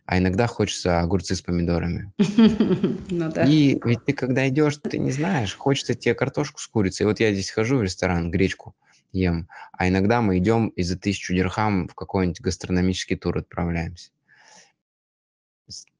а 0.05 0.19
иногда 0.19 0.47
хочется 0.47 0.99
огурцы 0.99 1.35
с 1.35 1.41
помидорами. 1.41 2.11
Ну 3.09 3.31
да. 3.31 3.45
И 3.45 3.79
ведь 3.83 4.05
ты 4.05 4.13
когда 4.13 4.47
идешь, 4.49 4.77
ты 4.77 4.97
не 4.97 5.11
знаешь, 5.11 5.55
хочется 5.55 5.95
тебе 5.95 6.13
картошку 6.13 6.59
с 6.59 6.67
курицей. 6.67 7.05
Вот 7.05 7.19
я 7.19 7.31
здесь 7.33 7.49
хожу 7.49 7.77
в 7.77 7.83
ресторан, 7.83 8.31
гречку 8.31 8.75
ем, 9.11 9.47
а 9.71 9.87
иногда 9.87 10.21
мы 10.21 10.37
идем 10.37 10.67
и 10.69 10.83
за 10.83 10.97
тысячу 10.97 11.33
дирхам 11.33 11.87
в 11.87 11.95
какой-нибудь 11.95 12.41
гастрономический 12.41 13.15
тур 13.15 13.37
отправляемся. 13.37 14.11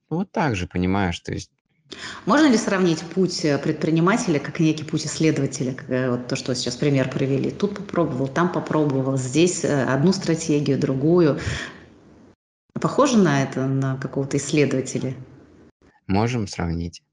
Вот 0.10 0.32
так 0.32 0.56
же, 0.56 0.68
понимаешь, 0.68 1.20
то 1.20 1.32
есть 1.32 1.52
можно 2.26 2.48
ли 2.48 2.58
сравнить 2.58 3.02
путь 3.02 3.46
э, 3.46 3.58
предпринимателя 3.58 4.40
как 4.40 4.60
некий 4.60 4.84
путь 4.84 5.06
исследователя, 5.06 5.76
э, 5.88 6.10
вот 6.10 6.28
то, 6.28 6.36
что 6.36 6.56
сейчас 6.56 6.76
пример 6.76 7.10
привели? 7.10 7.52
Тут 7.52 7.78
попробовал, 7.78 8.28
там 8.28 8.52
попробовал, 8.52 9.18
здесь 9.18 9.64
э, 9.64 9.84
одну 9.84 10.12
стратегию, 10.12 10.80
другую. 10.80 11.40
Похоже 12.82 13.18
на 13.18 13.44
это, 13.44 13.68
на 13.68 13.98
какого-то 13.98 14.38
исследователя? 14.38 15.16
Можем 16.08 16.48
сравнить. 16.48 17.04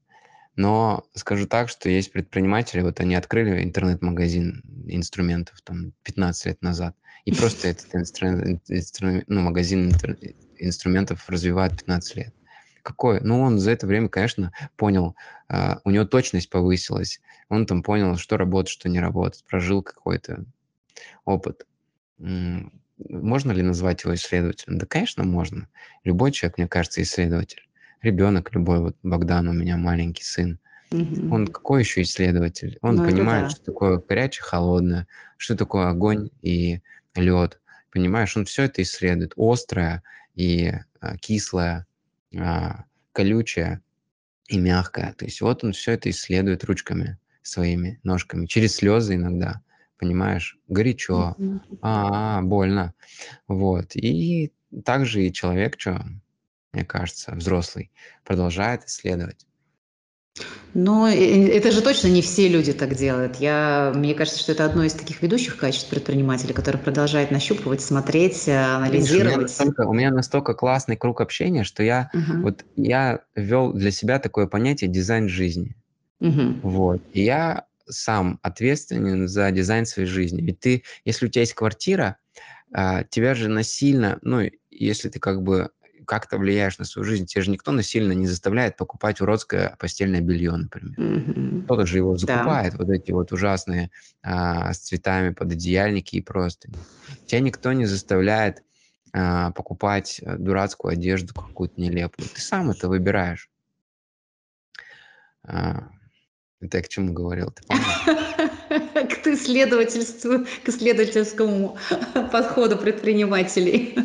Но 0.55 1.05
скажу 1.15 1.47
так, 1.47 1.69
что 1.69 1.89
есть 1.89 2.11
предприниматели, 2.11 2.81
вот 2.81 2.99
они 2.99 3.15
открыли 3.15 3.63
интернет-магазин 3.63 4.61
инструментов 4.87 5.61
там 5.61 5.93
15 6.03 6.45
лет 6.45 6.61
назад, 6.61 6.95
и 7.25 7.31
просто 7.35 7.69
этот 7.69 7.95
инструмент, 7.95 8.61
инструмент, 8.67 9.23
ну, 9.27 9.41
магазин 9.41 9.91
инструментов 10.57 11.27
развивает 11.29 11.77
15 11.77 12.15
лет. 12.17 12.33
Какой? 12.83 13.21
Ну, 13.21 13.41
он 13.41 13.59
за 13.59 13.71
это 13.71 13.87
время, 13.87 14.09
конечно, 14.09 14.51
понял, 14.75 15.15
uh, 15.49 15.79
у 15.85 15.91
него 15.91 16.03
точность 16.03 16.49
повысилась, 16.49 17.21
он 17.47 17.65
там 17.65 17.81
понял, 17.81 18.17
что 18.17 18.35
работает, 18.35 18.73
что 18.73 18.89
не 18.89 18.99
работает, 18.99 19.45
прожил 19.45 19.81
какой-то 19.81 20.43
опыт. 21.23 21.65
Можно 23.09 23.51
ли 23.51 23.61
назвать 23.61 24.03
его 24.03 24.15
исследователем? 24.15 24.77
Да, 24.77 24.85
конечно, 24.85 25.23
можно. 25.23 25.67
Любой 26.03 26.31
человек, 26.31 26.57
мне 26.57 26.67
кажется, 26.67 27.01
исследователь. 27.01 27.67
Ребенок 28.01 28.53
любой, 28.53 28.79
вот 28.79 28.97
Богдан 29.03 29.47
у 29.47 29.53
меня 29.53 29.77
маленький 29.77 30.23
сын. 30.23 30.59
Угу. 30.91 31.33
Он 31.33 31.47
какой 31.47 31.81
еще 31.81 32.01
исследователь? 32.01 32.77
Он 32.81 32.95
ну, 32.95 33.05
понимает, 33.05 33.45
да. 33.45 33.49
что 33.49 33.63
такое 33.63 33.97
горячее, 33.97 34.43
холодное, 34.43 35.07
что 35.37 35.55
такое 35.55 35.87
огонь 35.87 36.29
и 36.41 36.81
лед. 37.15 37.59
Понимаешь, 37.91 38.35
он 38.37 38.45
все 38.45 38.63
это 38.63 38.81
исследует. 38.81 39.33
Острое 39.37 40.03
и 40.35 40.73
а, 40.99 41.17
кислое, 41.17 41.85
а, 42.37 42.85
колючее 43.11 43.81
и 44.47 44.57
мягкое. 44.59 45.13
То 45.13 45.25
есть 45.25 45.41
вот 45.41 45.63
он 45.63 45.73
все 45.73 45.93
это 45.93 46.09
исследует 46.09 46.63
ручками 46.63 47.17
своими, 47.41 47.99
ножками, 48.03 48.45
через 48.45 48.75
слезы 48.75 49.15
иногда 49.15 49.61
понимаешь, 50.03 50.57
горячо, 50.67 51.35
а, 51.81 52.41
больно, 52.41 52.93
вот. 53.47 53.95
И 53.95 54.51
также 54.83 55.25
и 55.25 55.31
человек, 55.31 55.79
что, 55.79 56.05
мне 56.73 56.83
кажется, 56.83 57.31
взрослый, 57.33 57.89
продолжает 58.25 58.83
исследовать. 58.83 59.45
Но 60.73 61.07
это 61.07 61.71
же 61.71 61.81
точно 61.81 62.07
не 62.07 62.21
все 62.21 62.49
люди 62.49 62.73
так 62.73 62.95
делают. 62.95 63.35
Я, 63.35 63.93
мне 63.95 64.13
кажется, 64.15 64.39
что 64.39 64.51
это 64.51 64.65
одно 64.65 64.83
из 64.83 64.93
таких 64.93 65.21
ведущих 65.21 65.55
качеств 65.57 65.89
предпринимателя, 65.89 66.53
который 66.53 66.77
продолжает 66.77 67.31
нащупывать, 67.31 67.81
смотреть, 67.81 68.49
анализировать. 68.49 69.35
У 69.35 69.37
меня 69.37 69.41
настолько, 69.41 69.81
у 69.87 69.93
меня 69.93 70.11
настолько 70.11 70.53
классный 70.55 70.97
круг 70.97 71.21
общения, 71.21 71.63
что 71.63 71.83
я 71.83 72.09
uh-huh. 72.13 72.41
вот 72.41 72.65
я 72.75 73.19
ввел 73.35 73.71
для 73.71 73.91
себя 73.91 74.17
такое 74.19 74.47
понятие 74.47 74.89
дизайн 74.89 75.29
жизни. 75.29 75.75
Uh-huh. 76.19 76.59
Вот. 76.63 77.01
И 77.13 77.21
я 77.21 77.65
сам 77.87 78.39
ответственен 78.41 79.27
за 79.27 79.51
дизайн 79.51 79.85
своей 79.85 80.07
жизни. 80.07 80.41
Ведь 80.41 80.59
ты, 80.59 80.83
если 81.05 81.25
у 81.25 81.29
тебя 81.29 81.41
есть 81.41 81.53
квартира, 81.53 82.17
а, 82.73 83.03
тебя 83.03 83.35
же 83.35 83.49
насильно, 83.49 84.19
ну, 84.21 84.49
если 84.71 85.09
ты 85.09 85.19
как 85.19 85.43
бы 85.43 85.69
как-то 86.05 86.37
влияешь 86.37 86.77
на 86.79 86.85
свою 86.85 87.05
жизнь, 87.05 87.25
тебя 87.25 87.41
же 87.41 87.51
никто 87.51 87.71
насильно 87.71 88.11
не 88.13 88.27
заставляет 88.27 88.77
покупать 88.77 89.21
уродское 89.21 89.75
постельное 89.79 90.21
белье, 90.21 90.55
например. 90.55 90.99
Mm-hmm. 90.99 91.63
Кто-то 91.63 91.85
же 91.85 91.97
его 91.97 92.17
закупает, 92.17 92.73
да. 92.73 92.77
вот 92.79 92.89
эти 92.89 93.11
вот 93.11 93.31
ужасные 93.31 93.89
а, 94.21 94.73
с 94.73 94.79
цветами 94.79 95.33
пододеяльники 95.33 96.17
и 96.17 96.21
просто. 96.21 96.69
Тебя 97.25 97.39
никто 97.39 97.71
не 97.73 97.85
заставляет 97.85 98.63
а, 99.13 99.51
покупать 99.51 100.21
дурацкую 100.23 100.93
одежду 100.93 101.33
какую-то 101.33 101.79
нелепую. 101.79 102.27
Ты 102.27 102.41
сам 102.41 102.71
это 102.71 102.89
выбираешь. 102.89 103.49
А, 105.45 105.89
это 106.63 106.77
я 106.77 106.83
к 106.83 106.87
чему 106.87 107.13
говорил, 107.13 107.51
ты? 107.51 107.63
К 108.69 109.27
исследовательству, 109.27 110.45
к 110.63 110.69
исследовательскому 110.69 111.77
подходу 112.31 112.77
предпринимателей. 112.77 113.95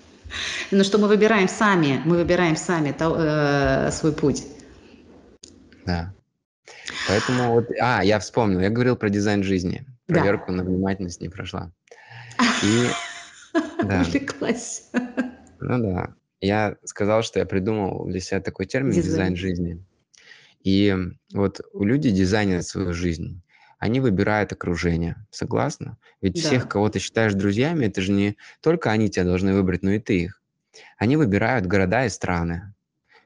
Но 0.70 0.84
что 0.84 0.98
мы 0.98 1.08
выбираем 1.08 1.48
сами, 1.48 2.00
мы 2.04 2.16
выбираем 2.16 2.56
сами 2.56 2.94
э, 2.98 3.90
свой 3.90 4.12
путь. 4.12 4.46
Да. 5.86 6.12
Поэтому 7.08 7.54
вот, 7.54 7.68
а, 7.80 8.04
я 8.04 8.18
вспомнил, 8.18 8.60
я 8.60 8.70
говорил 8.70 8.96
про 8.96 9.08
дизайн 9.08 9.42
жизни. 9.42 9.86
Проверку 10.06 10.50
да. 10.52 10.58
на 10.58 10.64
внимательность 10.64 11.20
не 11.20 11.28
прошла. 11.28 11.72
И, 12.62 12.88
да. 13.82 14.02
Увлеклась. 14.02 14.90
Ну 15.60 15.78
да. 15.78 16.14
Я 16.40 16.76
сказал, 16.84 17.22
что 17.22 17.38
я 17.40 17.46
придумал 17.46 18.06
для 18.06 18.20
себя 18.20 18.40
такой 18.40 18.66
термин 18.66 18.92
дизайн, 18.92 19.34
дизайн 19.34 19.36
жизни. 19.36 19.84
И 20.62 20.96
вот 21.32 21.60
у 21.72 21.84
людей 21.84 22.12
дизайнерят 22.12 22.66
свою 22.66 22.92
жизнь. 22.92 23.42
Они 23.78 24.00
выбирают 24.00 24.52
окружение. 24.52 25.26
Согласна? 25.30 25.98
Ведь 26.20 26.34
да. 26.34 26.40
всех, 26.40 26.68
кого 26.68 26.88
ты 26.88 26.98
считаешь 26.98 27.34
друзьями, 27.34 27.86
это 27.86 28.00
же 28.02 28.12
не 28.12 28.36
только 28.60 28.90
они 28.90 29.08
тебя 29.08 29.24
должны 29.24 29.54
выбрать, 29.54 29.82
но 29.82 29.92
и 29.92 30.00
ты 30.00 30.22
их. 30.22 30.42
Они 30.96 31.16
выбирают 31.16 31.66
города 31.66 32.04
и 32.04 32.08
страны. 32.08 32.74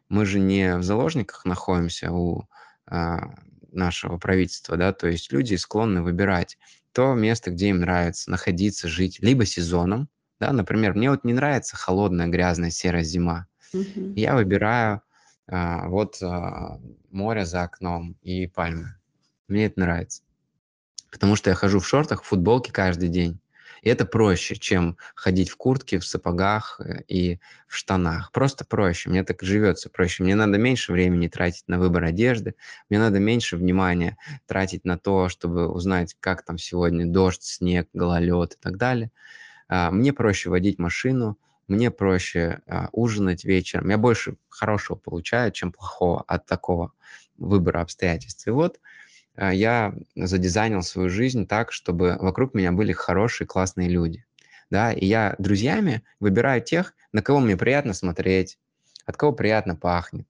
Мы 0.09 0.27
же 0.27 0.39
не 0.41 0.77
в 0.77 0.83
заложниках 0.83 1.47
находимся 1.47 2.13
у 2.13 2.49
а, 2.87 3.35
нашего 3.71 4.19
правительства, 4.19 4.77
да, 4.77 4.93
то 4.93 5.09
есть 5.09 5.33
люди 5.33 5.55
склонны 5.55 6.03
выбирать 6.03 6.59
то 6.93 7.15
место, 7.15 7.51
где 7.51 7.69
им 7.69 7.81
нравится 7.81 8.31
находиться, 8.31 8.89
жить, 8.89 9.21
либо 9.21 9.47
сезоном, 9.47 10.11
да, 10.39 10.53
например, 10.53 10.95
мне 10.95 11.09
вот 11.09 11.25
не 11.25 11.33
нравится 11.33 11.77
холодная, 11.77 12.27
грязная, 12.27 12.71
серая 12.71 13.05
зима. 13.05 13.47
Угу. 13.73 14.15
Я 14.17 14.35
выбираю 14.35 15.01
вот 15.49 16.23
а, 16.23 16.79
море 17.11 17.45
за 17.45 17.63
окном 17.63 18.17
и 18.23 18.47
пальмы. 18.47 18.97
Мне 19.49 19.67
это 19.67 19.81
нравится. 19.81 20.23
Потому 21.11 21.37
что 21.37 21.51
я 21.51 21.57
хожу 21.57 21.79
в 21.79 21.87
шортах, 21.87 22.23
в 22.23 22.27
футболке 22.27 22.73
каждый 22.73 23.09
день. 23.09 23.39
И 23.83 23.89
это 23.89 24.07
проще, 24.07 24.55
чем 24.55 24.97
ходить 25.15 25.51
в 25.51 25.57
куртке, 25.57 25.99
в 25.99 26.07
сапогах 26.07 26.81
э, 26.81 27.03
и 27.09 27.41
в 27.67 27.75
штанах. 27.77 28.31
Просто 28.31 28.65
проще. 28.65 29.11
Мне 29.11 29.25
так 29.25 29.43
живется 29.43 29.91
проще. 29.91 30.23
Мне 30.23 30.37
надо 30.37 30.57
меньше 30.57 30.93
времени 30.93 31.27
тратить 31.27 31.65
на 31.67 31.81
выбор 31.81 32.05
одежды. 32.05 32.55
Мне 32.89 33.01
надо 33.01 33.19
меньше 33.19 33.57
внимания 33.57 34.17
тратить 34.47 34.85
на 34.85 34.99
то, 34.99 35.29
чтобы 35.29 35.69
узнать, 35.69 36.17
как 36.21 36.45
там 36.45 36.59
сегодня 36.59 37.07
дождь, 37.07 37.43
снег, 37.43 37.89
гололед 37.93 38.55
и 38.55 38.57
так 38.61 38.77
далее. 38.77 39.11
А, 39.69 39.91
мне 39.91 40.13
проще 40.13 40.49
водить 40.49 40.79
машину, 40.79 41.37
мне 41.69 41.91
проще 41.91 42.61
а, 42.67 42.89
ужинать 42.93 43.45
вечером. 43.45 43.91
Я 43.91 43.99
больше 43.99 44.37
хорошего 44.49 44.97
получаю, 44.97 45.53
чем 45.53 45.73
плохого 45.73 46.23
от 46.27 46.47
такого 46.47 46.93
выбора 47.39 47.81
обстоятельств. 47.81 48.47
И 48.47 48.51
вот 48.51 48.81
а, 49.37 49.53
я 49.53 49.95
задизайнил 50.15 50.83
свою 50.83 51.09
жизнь 51.09 51.47
так, 51.47 51.73
чтобы 51.73 52.17
вокруг 52.21 52.55
меня 52.55 52.73
были 52.73 52.93
хорошие, 52.93 53.47
классные 53.47 53.89
люди. 53.89 54.25
Да, 54.71 54.93
и 54.93 55.05
я 55.05 55.35
друзьями 55.39 56.03
выбираю 56.19 56.63
тех, 56.63 56.95
на 57.13 57.23
кого 57.23 57.41
мне 57.41 57.59
приятно 57.59 57.93
смотреть, 57.93 58.59
от 59.05 59.17
кого 59.17 59.33
приятно 59.33 59.77
пахнет. 59.77 60.27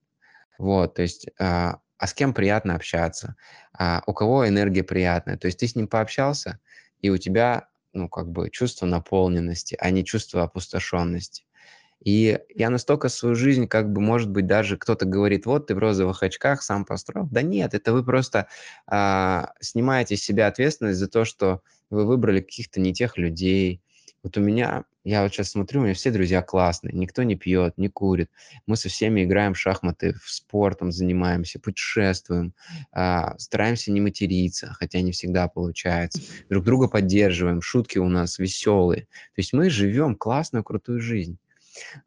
Вот, 0.57 0.95
то 0.95 1.01
есть, 1.01 1.29
а, 1.39 1.79
а 1.97 2.07
с 2.07 2.13
кем 2.13 2.33
приятно 2.33 2.75
общаться, 2.75 3.35
а 3.73 4.03
у 4.05 4.13
кого 4.13 4.47
энергия 4.47 4.83
приятная. 4.83 5.37
То 5.37 5.47
есть 5.47 5.59
ты 5.59 5.67
с 5.67 5.75
ним 5.75 5.87
пообщался, 5.87 6.59
и 6.99 7.09
у 7.09 7.17
тебя, 7.17 7.69
ну, 7.93 8.09
как 8.09 8.29
бы 8.29 8.49
чувство 8.49 8.85
наполненности, 8.85 9.75
а 9.79 9.89
не 9.91 10.03
чувство 10.05 10.43
опустошенности. 10.43 11.45
И 12.03 12.39
я 12.53 12.69
настолько 12.69 13.07
свою 13.09 13.35
жизнь, 13.35 13.67
как 13.67 13.91
бы, 13.93 14.01
может 14.01 14.29
быть, 14.29 14.45
даже 14.45 14.77
кто-то 14.77 15.05
говорит, 15.05 15.45
вот 15.45 15.67
ты 15.67 15.75
в 15.75 15.77
розовых 15.79 16.21
очках 16.21 16.61
сам 16.61 16.85
построил. 16.85 17.27
Да 17.31 17.41
нет, 17.41 17.73
это 17.73 17.93
вы 17.93 18.03
просто 18.03 18.47
а, 18.87 19.53
снимаете 19.61 20.17
с 20.17 20.23
себя 20.23 20.47
ответственность 20.47 20.99
за 20.99 21.07
то, 21.07 21.23
что 21.23 21.61
вы 21.89 22.05
выбрали 22.05 22.41
каких-то 22.41 22.81
не 22.81 22.93
тех 22.93 23.17
людей. 23.17 23.81
Вот 24.23 24.37
у 24.37 24.41
меня, 24.41 24.85
я 25.03 25.21
вот 25.21 25.33
сейчас 25.33 25.49
смотрю, 25.51 25.81
у 25.81 25.83
меня 25.83 25.93
все 25.93 26.09
друзья 26.09 26.41
классные, 26.41 26.93
никто 26.93 27.23
не 27.23 27.35
пьет, 27.35 27.77
не 27.77 27.89
курит. 27.89 28.31
Мы 28.65 28.77
со 28.77 28.87
всеми 28.87 29.25
играем 29.25 29.53
в 29.53 29.59
шахматы, 29.59 30.13
в 30.13 30.29
спортом 30.31 30.93
занимаемся, 30.93 31.59
путешествуем, 31.59 32.53
а, 32.93 33.37
стараемся 33.37 33.91
не 33.91 33.99
материться, 33.99 34.67
хотя 34.79 35.01
не 35.01 35.11
всегда 35.11 35.49
получается. 35.49 36.21
Друг 36.49 36.63
друга 36.63 36.87
поддерживаем, 36.87 37.61
шутки 37.61 37.97
у 37.97 38.07
нас 38.07 38.39
веселые. 38.39 39.01
То 39.01 39.39
есть 39.39 39.51
мы 39.51 39.69
живем 39.69 40.15
классную, 40.15 40.63
крутую 40.63 41.01
жизнь. 41.01 41.37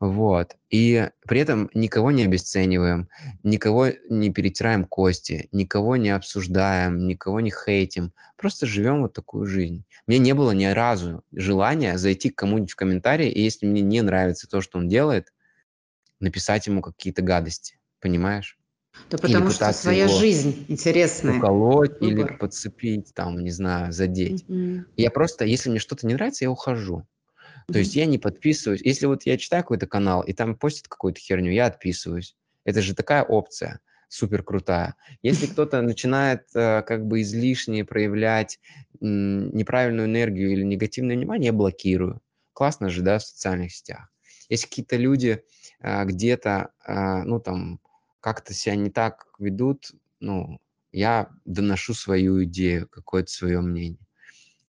Вот. 0.01 0.57
И 0.71 1.09
при 1.27 1.41
этом 1.41 1.71
никого 1.75 2.11
не 2.11 2.25
обесцениваем, 2.25 3.09
никого 3.43 3.89
не 4.09 4.33
перетираем 4.33 4.85
кости, 4.85 5.49
никого 5.53 5.97
не 5.97 6.11
обсуждаем, 6.11 7.07
никого 7.07 7.41
не 7.41 7.51
хейтим. 7.51 8.13
Просто 8.37 8.67
живем 8.67 9.03
вот 9.03 9.13
такую 9.13 9.47
жизнь. 9.47 9.85
Мне 10.07 10.19
не 10.19 10.35
было 10.35 10.53
ни 10.53 10.67
разу 10.67 11.23
желания 11.33 11.99
зайти 11.99 12.31
к 12.31 12.37
кому-нибудь 12.37 12.73
в 12.73 12.77
комментарии, 12.77 13.31
и 13.31 13.43
если 13.43 13.67
мне 13.67 13.83
не 13.83 14.03
нравится 14.03 14.49
то, 14.49 14.61
что 14.61 14.79
он 14.79 14.89
делает, 14.89 15.33
написать 16.21 16.67
ему 16.67 16.83
какие-то 16.83 17.23
гадости. 17.23 17.79
Понимаешь? 18.01 18.59
Да 19.11 19.19
потому 19.19 19.51
что 19.51 19.73
своя 19.73 20.09
жизнь 20.09 20.65
интересная. 20.69 21.39
Уколоть 21.39 22.01
Выбор. 22.01 22.31
или 22.31 22.37
подцепить, 22.37 23.13
там, 23.15 23.43
не 23.43 23.51
знаю, 23.51 23.93
задеть. 23.93 24.45
Mm-hmm. 24.49 24.85
Я 24.97 25.11
просто, 25.11 25.45
если 25.45 25.71
мне 25.71 25.79
что-то 25.79 26.07
не 26.07 26.15
нравится, 26.15 26.45
я 26.45 26.51
ухожу. 26.51 27.07
То 27.73 27.79
есть 27.79 27.97
я 27.97 28.07
не 28.07 28.19
подписываюсь. 28.19 28.83
Если 28.83 29.07
вот 29.07 29.25
я 29.25 29.37
читаю 29.37 29.63
какой-то 29.63 29.87
канал, 29.87 30.23
и 30.23 30.33
там 30.33 30.55
постит 30.55 30.89
какую-то 30.89 31.21
херню, 31.21 31.51
я 31.51 31.67
отписываюсь. 31.67 32.37
Это 32.65 32.81
же 32.81 32.95
такая 32.95 33.23
опция 33.23 33.81
супер 34.09 34.43
крутая. 34.43 34.95
Если 35.23 35.47
кто-то 35.53 35.83
начинает 35.83 36.45
э, 36.55 36.83
как 36.83 37.07
бы 37.07 37.23
излишне 37.23 37.85
проявлять 37.85 38.61
неправильную 39.01 40.07
энергию 40.07 40.53
или 40.53 40.63
негативное 40.63 41.17
внимание, 41.17 41.49
я 41.49 41.53
блокирую. 41.53 42.23
Классно 42.53 42.89
же, 42.89 43.03
да, 43.03 43.19
в 43.19 43.25
социальных 43.25 43.73
сетях. 43.73 44.09
Если 44.49 44.67
какие-то 44.67 44.97
люди 44.97 45.43
э, 45.81 46.05
где-то, 46.05 46.71
э, 46.87 47.23
ну 47.25 47.41
там, 47.41 47.81
как-то 48.21 48.55
себя 48.55 48.77
не 48.77 48.91
так 48.91 49.27
ведут, 49.39 49.91
ну, 50.21 50.59
я 50.93 51.29
доношу 51.45 51.95
свою 51.95 52.45
идею, 52.45 52.89
какое-то 52.89 53.31
свое 53.31 53.61
мнение. 53.61 54.06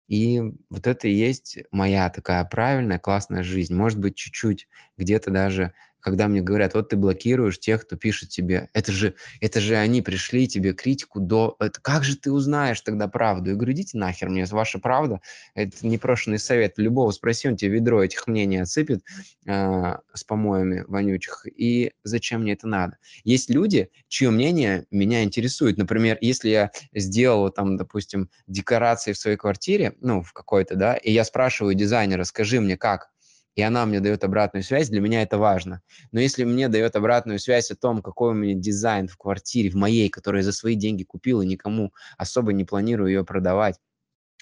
И 0.08 0.40
вот 0.70 0.86
это 0.86 1.06
и 1.08 1.12
есть 1.12 1.58
моя 1.70 2.08
такая 2.10 2.44
правильная, 2.44 2.98
классная 2.98 3.42
жизнь. 3.42 3.74
Может 3.74 3.98
быть, 3.98 4.16
чуть-чуть 4.16 4.68
где-то 4.96 5.30
даже 5.30 5.74
когда 6.00 6.28
мне 6.28 6.40
говорят, 6.40 6.74
вот 6.74 6.90
ты 6.90 6.96
блокируешь 6.96 7.58
тех, 7.58 7.84
кто 7.84 7.96
пишет 7.96 8.28
тебе, 8.28 8.68
это 8.72 8.92
же, 8.92 9.14
это 9.40 9.60
же 9.60 9.76
они 9.76 10.02
пришли 10.02 10.46
тебе 10.46 10.72
критику 10.72 11.20
до... 11.20 11.56
Это, 11.58 11.80
как 11.80 12.04
же 12.04 12.16
ты 12.16 12.30
узнаешь 12.32 12.80
тогда 12.80 13.08
правду? 13.08 13.50
Я 13.50 13.56
говорю, 13.56 13.72
идите 13.72 13.98
нахер, 13.98 14.28
мне 14.28 14.44
ваша 14.46 14.78
правда, 14.78 15.20
это 15.54 15.86
непрошенный 15.86 16.38
совет. 16.38 16.74
Любого 16.76 17.10
спроси, 17.10 17.48
он 17.48 17.56
тебе 17.56 17.72
ведро 17.72 18.02
этих 18.02 18.26
мнений 18.26 18.58
отсыпет 18.58 19.02
э, 19.46 19.96
с 20.14 20.24
помоями 20.24 20.84
вонючих, 20.86 21.46
и 21.46 21.92
зачем 22.04 22.42
мне 22.42 22.52
это 22.52 22.66
надо? 22.68 22.98
Есть 23.24 23.50
люди, 23.50 23.90
чье 24.08 24.30
мнение 24.30 24.86
меня 24.90 25.24
интересует. 25.24 25.78
Например, 25.78 26.16
если 26.20 26.48
я 26.48 26.70
сделал 26.94 27.50
там, 27.50 27.76
допустим, 27.76 28.30
декорации 28.46 29.12
в 29.12 29.18
своей 29.18 29.36
квартире, 29.36 29.94
ну, 30.00 30.22
в 30.22 30.32
какой-то, 30.32 30.76
да, 30.76 30.94
и 30.94 31.12
я 31.12 31.24
спрашиваю 31.24 31.74
дизайнера, 31.74 32.24
скажи 32.24 32.60
мне, 32.60 32.76
как, 32.76 33.10
и 33.58 33.62
она 33.62 33.84
мне 33.86 33.98
дает 33.98 34.22
обратную 34.22 34.62
связь, 34.62 34.88
для 34.88 35.00
меня 35.00 35.20
это 35.20 35.36
важно. 35.36 35.82
Но 36.12 36.20
если 36.20 36.44
мне 36.44 36.68
дает 36.68 36.94
обратную 36.94 37.40
связь 37.40 37.72
о 37.72 37.74
том, 37.74 38.02
какой 38.02 38.30
у 38.30 38.34
меня 38.34 38.54
дизайн 38.54 39.08
в 39.08 39.16
квартире, 39.16 39.68
в 39.70 39.74
моей, 39.74 40.08
которую 40.08 40.42
я 40.42 40.44
за 40.44 40.52
свои 40.52 40.76
деньги 40.76 41.02
купил 41.02 41.42
и 41.42 41.46
никому 41.46 41.92
особо 42.16 42.52
не 42.52 42.64
планирую 42.64 43.08
ее 43.08 43.24
продавать, 43.24 43.80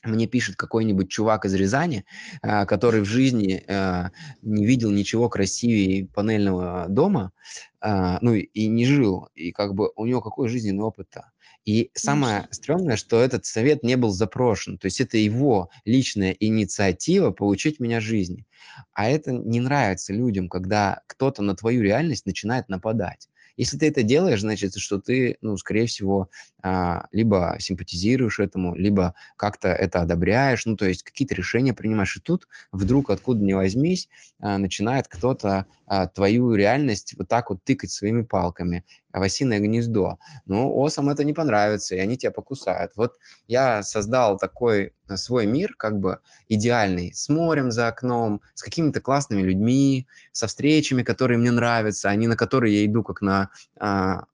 мне 0.04 0.26
пишет 0.26 0.56
какой-нибудь 0.56 1.08
чувак 1.08 1.46
из 1.46 1.54
Рязани, 1.54 2.04
а, 2.42 2.66
который 2.66 3.00
в 3.00 3.06
жизни 3.06 3.64
а, 3.68 4.10
не 4.42 4.66
видел 4.66 4.90
ничего 4.90 5.30
красивее 5.30 6.08
панельного 6.08 6.84
дома, 6.88 7.32
а, 7.80 8.18
ну 8.20 8.34
и 8.34 8.66
не 8.66 8.84
жил, 8.84 9.30
и 9.34 9.50
как 9.50 9.74
бы 9.74 9.92
у 9.96 10.04
него 10.04 10.20
какой 10.20 10.50
жизненный 10.50 10.84
опыт-то? 10.84 11.32
И 11.66 11.90
самое 11.94 12.46
стрёмное, 12.52 12.96
что 12.96 13.20
этот 13.20 13.44
совет 13.44 13.82
не 13.82 13.96
был 13.96 14.10
запрошен. 14.10 14.78
То 14.78 14.86
есть 14.86 15.00
это 15.00 15.18
его 15.18 15.68
личная 15.84 16.30
инициатива 16.38 17.32
получить 17.32 17.80
меня 17.80 18.00
жизни. 18.00 18.46
А 18.92 19.08
это 19.08 19.32
не 19.32 19.60
нравится 19.60 20.12
людям, 20.12 20.48
когда 20.48 21.02
кто-то 21.08 21.42
на 21.42 21.56
твою 21.56 21.82
реальность 21.82 22.24
начинает 22.24 22.68
нападать. 22.68 23.28
Если 23.56 23.78
ты 23.78 23.88
это 23.88 24.02
делаешь, 24.02 24.42
значит, 24.42 24.76
что 24.76 25.00
ты, 25.00 25.38
ну, 25.40 25.56
скорее 25.56 25.86
всего, 25.86 26.28
а, 26.62 27.06
либо 27.10 27.56
симпатизируешь 27.58 28.38
этому, 28.38 28.74
либо 28.74 29.14
как-то 29.36 29.68
это 29.68 30.02
одобряешь, 30.02 30.66
ну, 30.66 30.76
то 30.76 30.86
есть 30.86 31.02
какие-то 31.02 31.34
решения 31.34 31.72
принимаешь. 31.72 32.16
И 32.16 32.20
тут 32.20 32.48
вдруг, 32.70 33.10
откуда 33.10 33.42
ни 33.42 33.54
возьмись, 33.54 34.08
а, 34.40 34.58
начинает 34.58 35.08
кто-то 35.08 35.66
а, 35.86 36.06
твою 36.06 36.54
реальность 36.54 37.14
вот 37.16 37.28
так 37.28 37.48
вот 37.50 37.64
тыкать 37.64 37.90
своими 37.90 38.22
палками 38.22 38.84
в 39.20 39.22
осиное 39.22 39.60
гнездо. 39.60 40.18
Ну, 40.46 40.72
осам 40.76 41.08
это 41.08 41.24
не 41.24 41.32
понравится, 41.32 41.94
и 41.94 41.98
они 41.98 42.16
тебя 42.16 42.30
покусают. 42.30 42.92
Вот 42.96 43.14
я 43.46 43.82
создал 43.82 44.38
такой 44.38 44.92
свой 45.14 45.46
мир, 45.46 45.74
как 45.76 45.98
бы 45.98 46.20
идеальный, 46.48 47.12
с 47.14 47.28
морем 47.28 47.70
за 47.70 47.88
окном, 47.88 48.42
с 48.54 48.62
какими-то 48.62 49.00
классными 49.00 49.42
людьми, 49.42 50.06
со 50.32 50.46
встречами, 50.46 51.02
которые 51.02 51.38
мне 51.38 51.50
нравятся, 51.50 52.10
они 52.10 52.26
на 52.26 52.36
которые 52.36 52.80
я 52.80 52.86
иду 52.86 53.02
как 53.02 53.22
на 53.22 53.50
а, 53.78 54.24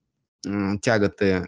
тяготы, 0.81 1.47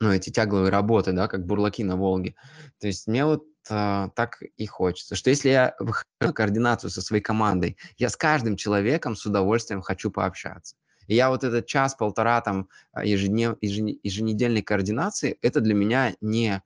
ну, 0.00 0.10
эти 0.10 0.30
тягловые 0.30 0.70
работы, 0.70 1.12
да, 1.12 1.28
как 1.28 1.46
бурлаки 1.46 1.84
на 1.84 1.96
Волге. 1.96 2.34
То 2.80 2.88
есть 2.88 3.06
мне 3.06 3.24
вот 3.24 3.44
а, 3.70 4.08
так 4.16 4.42
и 4.56 4.66
хочется, 4.66 5.14
что 5.14 5.30
если 5.30 5.50
я 5.50 5.74
выхожу 5.78 6.04
на 6.20 6.32
координацию 6.32 6.90
со 6.90 7.02
своей 7.02 7.22
командой, 7.22 7.76
я 7.98 8.08
с 8.08 8.16
каждым 8.16 8.56
человеком 8.56 9.14
с 9.14 9.24
удовольствием 9.26 9.82
хочу 9.82 10.10
пообщаться. 10.10 10.74
И 11.12 11.14
я 11.14 11.28
вот 11.28 11.44
этот 11.44 11.66
час-полтора 11.66 12.40
там 12.40 12.68
а, 12.92 13.04
ежеднев, 13.04 13.56
еженедельной 13.60 14.62
координации, 14.62 15.36
это 15.42 15.60
для 15.60 15.74
меня 15.74 16.14
не 16.22 16.62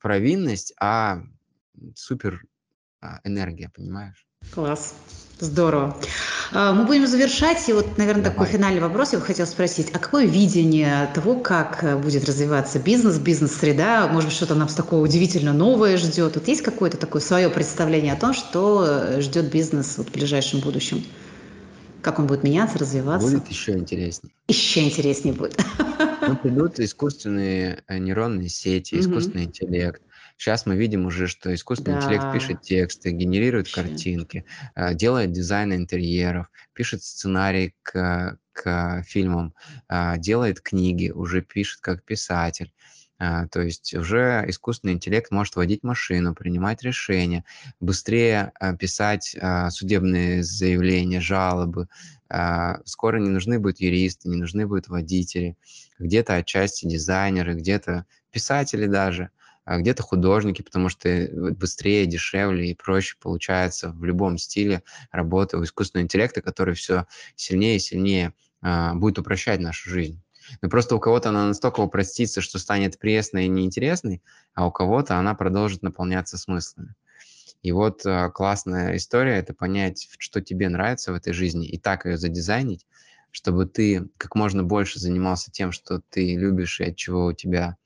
провинность, 0.00 0.72
а 0.80 1.22
супер 1.96 2.44
а, 3.00 3.18
энергия, 3.24 3.72
понимаешь? 3.74 4.24
Класс. 4.54 4.94
Здорово. 5.40 5.96
А, 6.52 6.72
мы 6.72 6.84
будем 6.84 7.08
завершать. 7.08 7.68
И 7.68 7.72
вот, 7.72 7.98
наверное, 7.98 8.22
Давай. 8.22 8.36
такой 8.36 8.46
финальный 8.46 8.80
вопрос 8.80 9.14
я 9.14 9.18
бы 9.18 9.24
хотела 9.24 9.46
спросить. 9.46 9.90
А 9.92 9.98
какое 9.98 10.26
видение 10.26 11.10
того, 11.12 11.34
как 11.40 11.82
э, 11.82 11.96
будет 11.96 12.24
развиваться 12.24 12.78
бизнес, 12.78 13.18
бизнес-среда? 13.18 14.06
Может 14.06 14.28
быть, 14.28 14.36
что-то 14.36 14.54
нас 14.54 14.74
такое 14.74 15.00
удивительно 15.00 15.52
новое 15.52 15.96
ждет? 15.96 16.36
Вот 16.36 16.46
есть 16.46 16.62
какое-то 16.62 16.98
такое 16.98 17.20
свое 17.20 17.50
представление 17.50 18.12
о 18.12 18.16
том, 18.16 18.32
что 18.32 18.84
э, 18.86 19.20
ждет 19.22 19.50
бизнес 19.50 19.98
вот 19.98 20.08
в 20.08 20.12
ближайшем 20.12 20.60
будущем? 20.60 21.04
Как 22.08 22.18
он 22.18 22.26
будет 22.26 22.42
меняться, 22.42 22.78
развиваться? 22.78 23.28
Будет 23.28 23.48
еще 23.48 23.72
интереснее. 23.72 24.32
Еще 24.48 24.82
интереснее 24.82 25.34
будет. 25.34 25.62
Ну, 26.26 26.36
придут 26.42 26.80
искусственные 26.80 27.84
э, 27.86 27.98
нейронные 27.98 28.48
сети, 28.48 28.98
искусственный 28.98 29.44
интеллект, 29.44 30.00
Сейчас 30.38 30.66
мы 30.66 30.76
видим 30.76 31.04
уже, 31.04 31.26
что 31.26 31.52
искусственный 31.52 31.98
да. 31.98 32.06
интеллект 32.06 32.32
пишет 32.32 32.62
тексты, 32.62 33.10
генерирует 33.10 33.66
Вообще. 33.66 33.90
картинки, 33.90 34.44
э, 34.76 34.94
делает 34.94 35.32
дизайн 35.32 35.74
интерьеров, 35.74 36.46
пишет 36.74 37.02
сценарий 37.02 37.74
к, 37.82 38.38
к 38.52 39.02
фильмам, 39.02 39.52
э, 39.90 40.16
делает 40.18 40.60
книги, 40.60 41.10
уже 41.10 41.42
пишет 41.42 41.80
как 41.80 42.04
писатель. 42.04 42.72
А, 43.18 43.48
то 43.48 43.60
есть 43.62 43.94
уже 43.94 44.44
искусственный 44.46 44.92
интеллект 44.94 45.30
может 45.32 45.56
водить 45.56 45.82
машину, 45.82 46.34
принимать 46.34 46.82
решения, 46.82 47.44
быстрее 47.80 48.52
а, 48.60 48.76
писать 48.76 49.36
а, 49.40 49.70
судебные 49.70 50.42
заявления, 50.42 51.20
жалобы. 51.20 51.88
Скоро 52.84 53.16
не 53.18 53.30
нужны 53.30 53.58
будут 53.58 53.80
юристы, 53.80 54.28
не 54.28 54.36
нужны 54.36 54.66
будут 54.66 54.88
водители, 54.88 55.56
где-то 55.98 56.34
отчасти 56.34 56.86
дизайнеры, 56.86 57.54
где-то 57.54 58.04
писатели 58.30 58.84
даже, 58.84 59.30
где-то 59.66 60.02
художники, 60.02 60.60
потому 60.60 60.90
что 60.90 61.08
быстрее, 61.56 62.04
дешевле 62.04 62.70
и 62.70 62.74
проще 62.74 63.16
получается 63.18 63.92
в 63.92 64.04
любом 64.04 64.36
стиле 64.36 64.82
работы 65.10 65.56
у 65.56 65.64
искусственного 65.64 66.04
интеллекта, 66.04 66.42
который 66.42 66.74
все 66.74 67.06
сильнее 67.34 67.76
и 67.76 67.80
сильнее 67.80 68.34
будет 68.60 69.18
упрощать 69.18 69.60
нашу 69.60 69.88
жизнь. 69.88 70.20
Но 70.62 70.68
просто 70.68 70.96
у 70.96 71.00
кого-то 71.00 71.30
она 71.30 71.46
настолько 71.46 71.80
упростится, 71.80 72.40
что 72.40 72.58
станет 72.58 72.98
пресной 72.98 73.46
и 73.46 73.48
неинтересной, 73.48 74.22
а 74.54 74.66
у 74.66 74.72
кого-то 74.72 75.18
она 75.18 75.34
продолжит 75.34 75.82
наполняться 75.82 76.38
смыслами. 76.38 76.94
И 77.62 77.72
вот 77.72 78.06
э, 78.06 78.30
классная 78.30 78.96
история– 78.96 79.36
это 79.38 79.52
понять, 79.52 80.08
что 80.18 80.40
тебе 80.40 80.68
нравится 80.68 81.12
в 81.12 81.16
этой 81.16 81.32
жизни, 81.32 81.66
и 81.66 81.78
так 81.78 82.06
ее 82.06 82.16
задизайнить, 82.16 82.86
чтобы 83.30 83.66
ты 83.66 84.08
как 84.16 84.34
можно 84.34 84.62
больше 84.62 85.00
занимался 85.00 85.50
тем, 85.50 85.72
что 85.72 86.00
ты 86.10 86.36
любишь 86.36 86.80
и 86.80 86.84
от 86.84 86.96
чего 86.96 87.26
у 87.26 87.32
тебя 87.32 87.76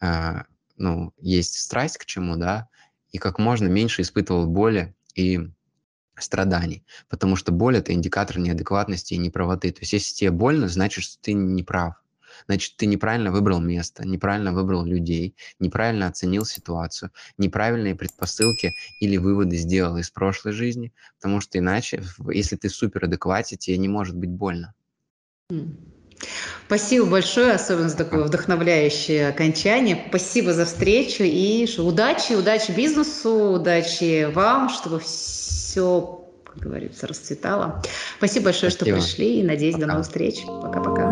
э, 0.00 0.42
ну, 0.76 1.12
есть 1.18 1.58
страсть 1.58 1.98
к 1.98 2.06
чему, 2.06 2.36
да, 2.36 2.68
и 3.12 3.18
как 3.18 3.38
можно 3.38 3.68
меньше 3.68 4.02
испытывал 4.02 4.46
боли 4.46 4.94
и 5.14 5.48
страданий, 6.16 6.84
потому 7.08 7.36
что 7.36 7.52
боль– 7.52 7.76
это 7.78 7.92
индикатор 7.92 8.38
неадекватности 8.38 9.14
и 9.14 9.18
неправоты. 9.18 9.72
То 9.72 9.80
есть 9.80 9.92
если 9.92 10.14
тебе 10.14 10.30
больно, 10.30 10.68
значит, 10.68 11.04
что 11.04 11.20
ты 11.20 11.32
не 11.32 11.62
прав. 11.62 11.94
Значит, 12.46 12.76
ты 12.76 12.86
неправильно 12.86 13.30
выбрал 13.30 13.60
место, 13.60 14.06
неправильно 14.06 14.52
выбрал 14.52 14.84
людей, 14.84 15.36
неправильно 15.60 16.08
оценил 16.08 16.44
ситуацию, 16.44 17.10
неправильные 17.38 17.94
предпосылки 17.94 18.72
или 19.00 19.16
выводы 19.16 19.56
сделал 19.56 19.96
из 19.98 20.10
прошлой 20.10 20.52
жизни, 20.52 20.92
потому 21.20 21.40
что 21.40 21.58
иначе, 21.58 22.02
если 22.32 22.56
ты 22.56 22.68
супер 22.68 23.04
адекватен, 23.04 23.56
тебе 23.56 23.78
не 23.78 23.88
может 23.88 24.16
быть 24.16 24.30
больно. 24.30 24.74
Спасибо 26.66 27.06
большое, 27.06 27.52
особенно 27.52 27.88
за 27.88 27.96
такое 27.96 28.24
вдохновляющее 28.24 29.28
окончание. 29.28 30.04
Спасибо 30.08 30.52
за 30.52 30.64
встречу 30.64 31.22
и 31.24 31.66
удачи, 31.78 32.32
удачи 32.32 32.70
бизнесу, 32.70 33.52
удачи 33.52 34.24
вам, 34.32 34.68
чтобы 34.70 35.00
все, 35.00 36.24
как 36.44 36.56
говорится, 36.58 37.06
расцветало. 37.06 37.82
Спасибо 38.18 38.46
большое, 38.46 38.70
Спасибо. 38.70 38.96
что 38.98 39.06
пришли 39.06 39.40
и 39.40 39.42
надеюсь, 39.42 39.74
Пока. 39.74 39.86
до 39.86 39.92
новых 39.92 40.06
встреч. 40.06 40.42
Пока-пока. 40.46 41.10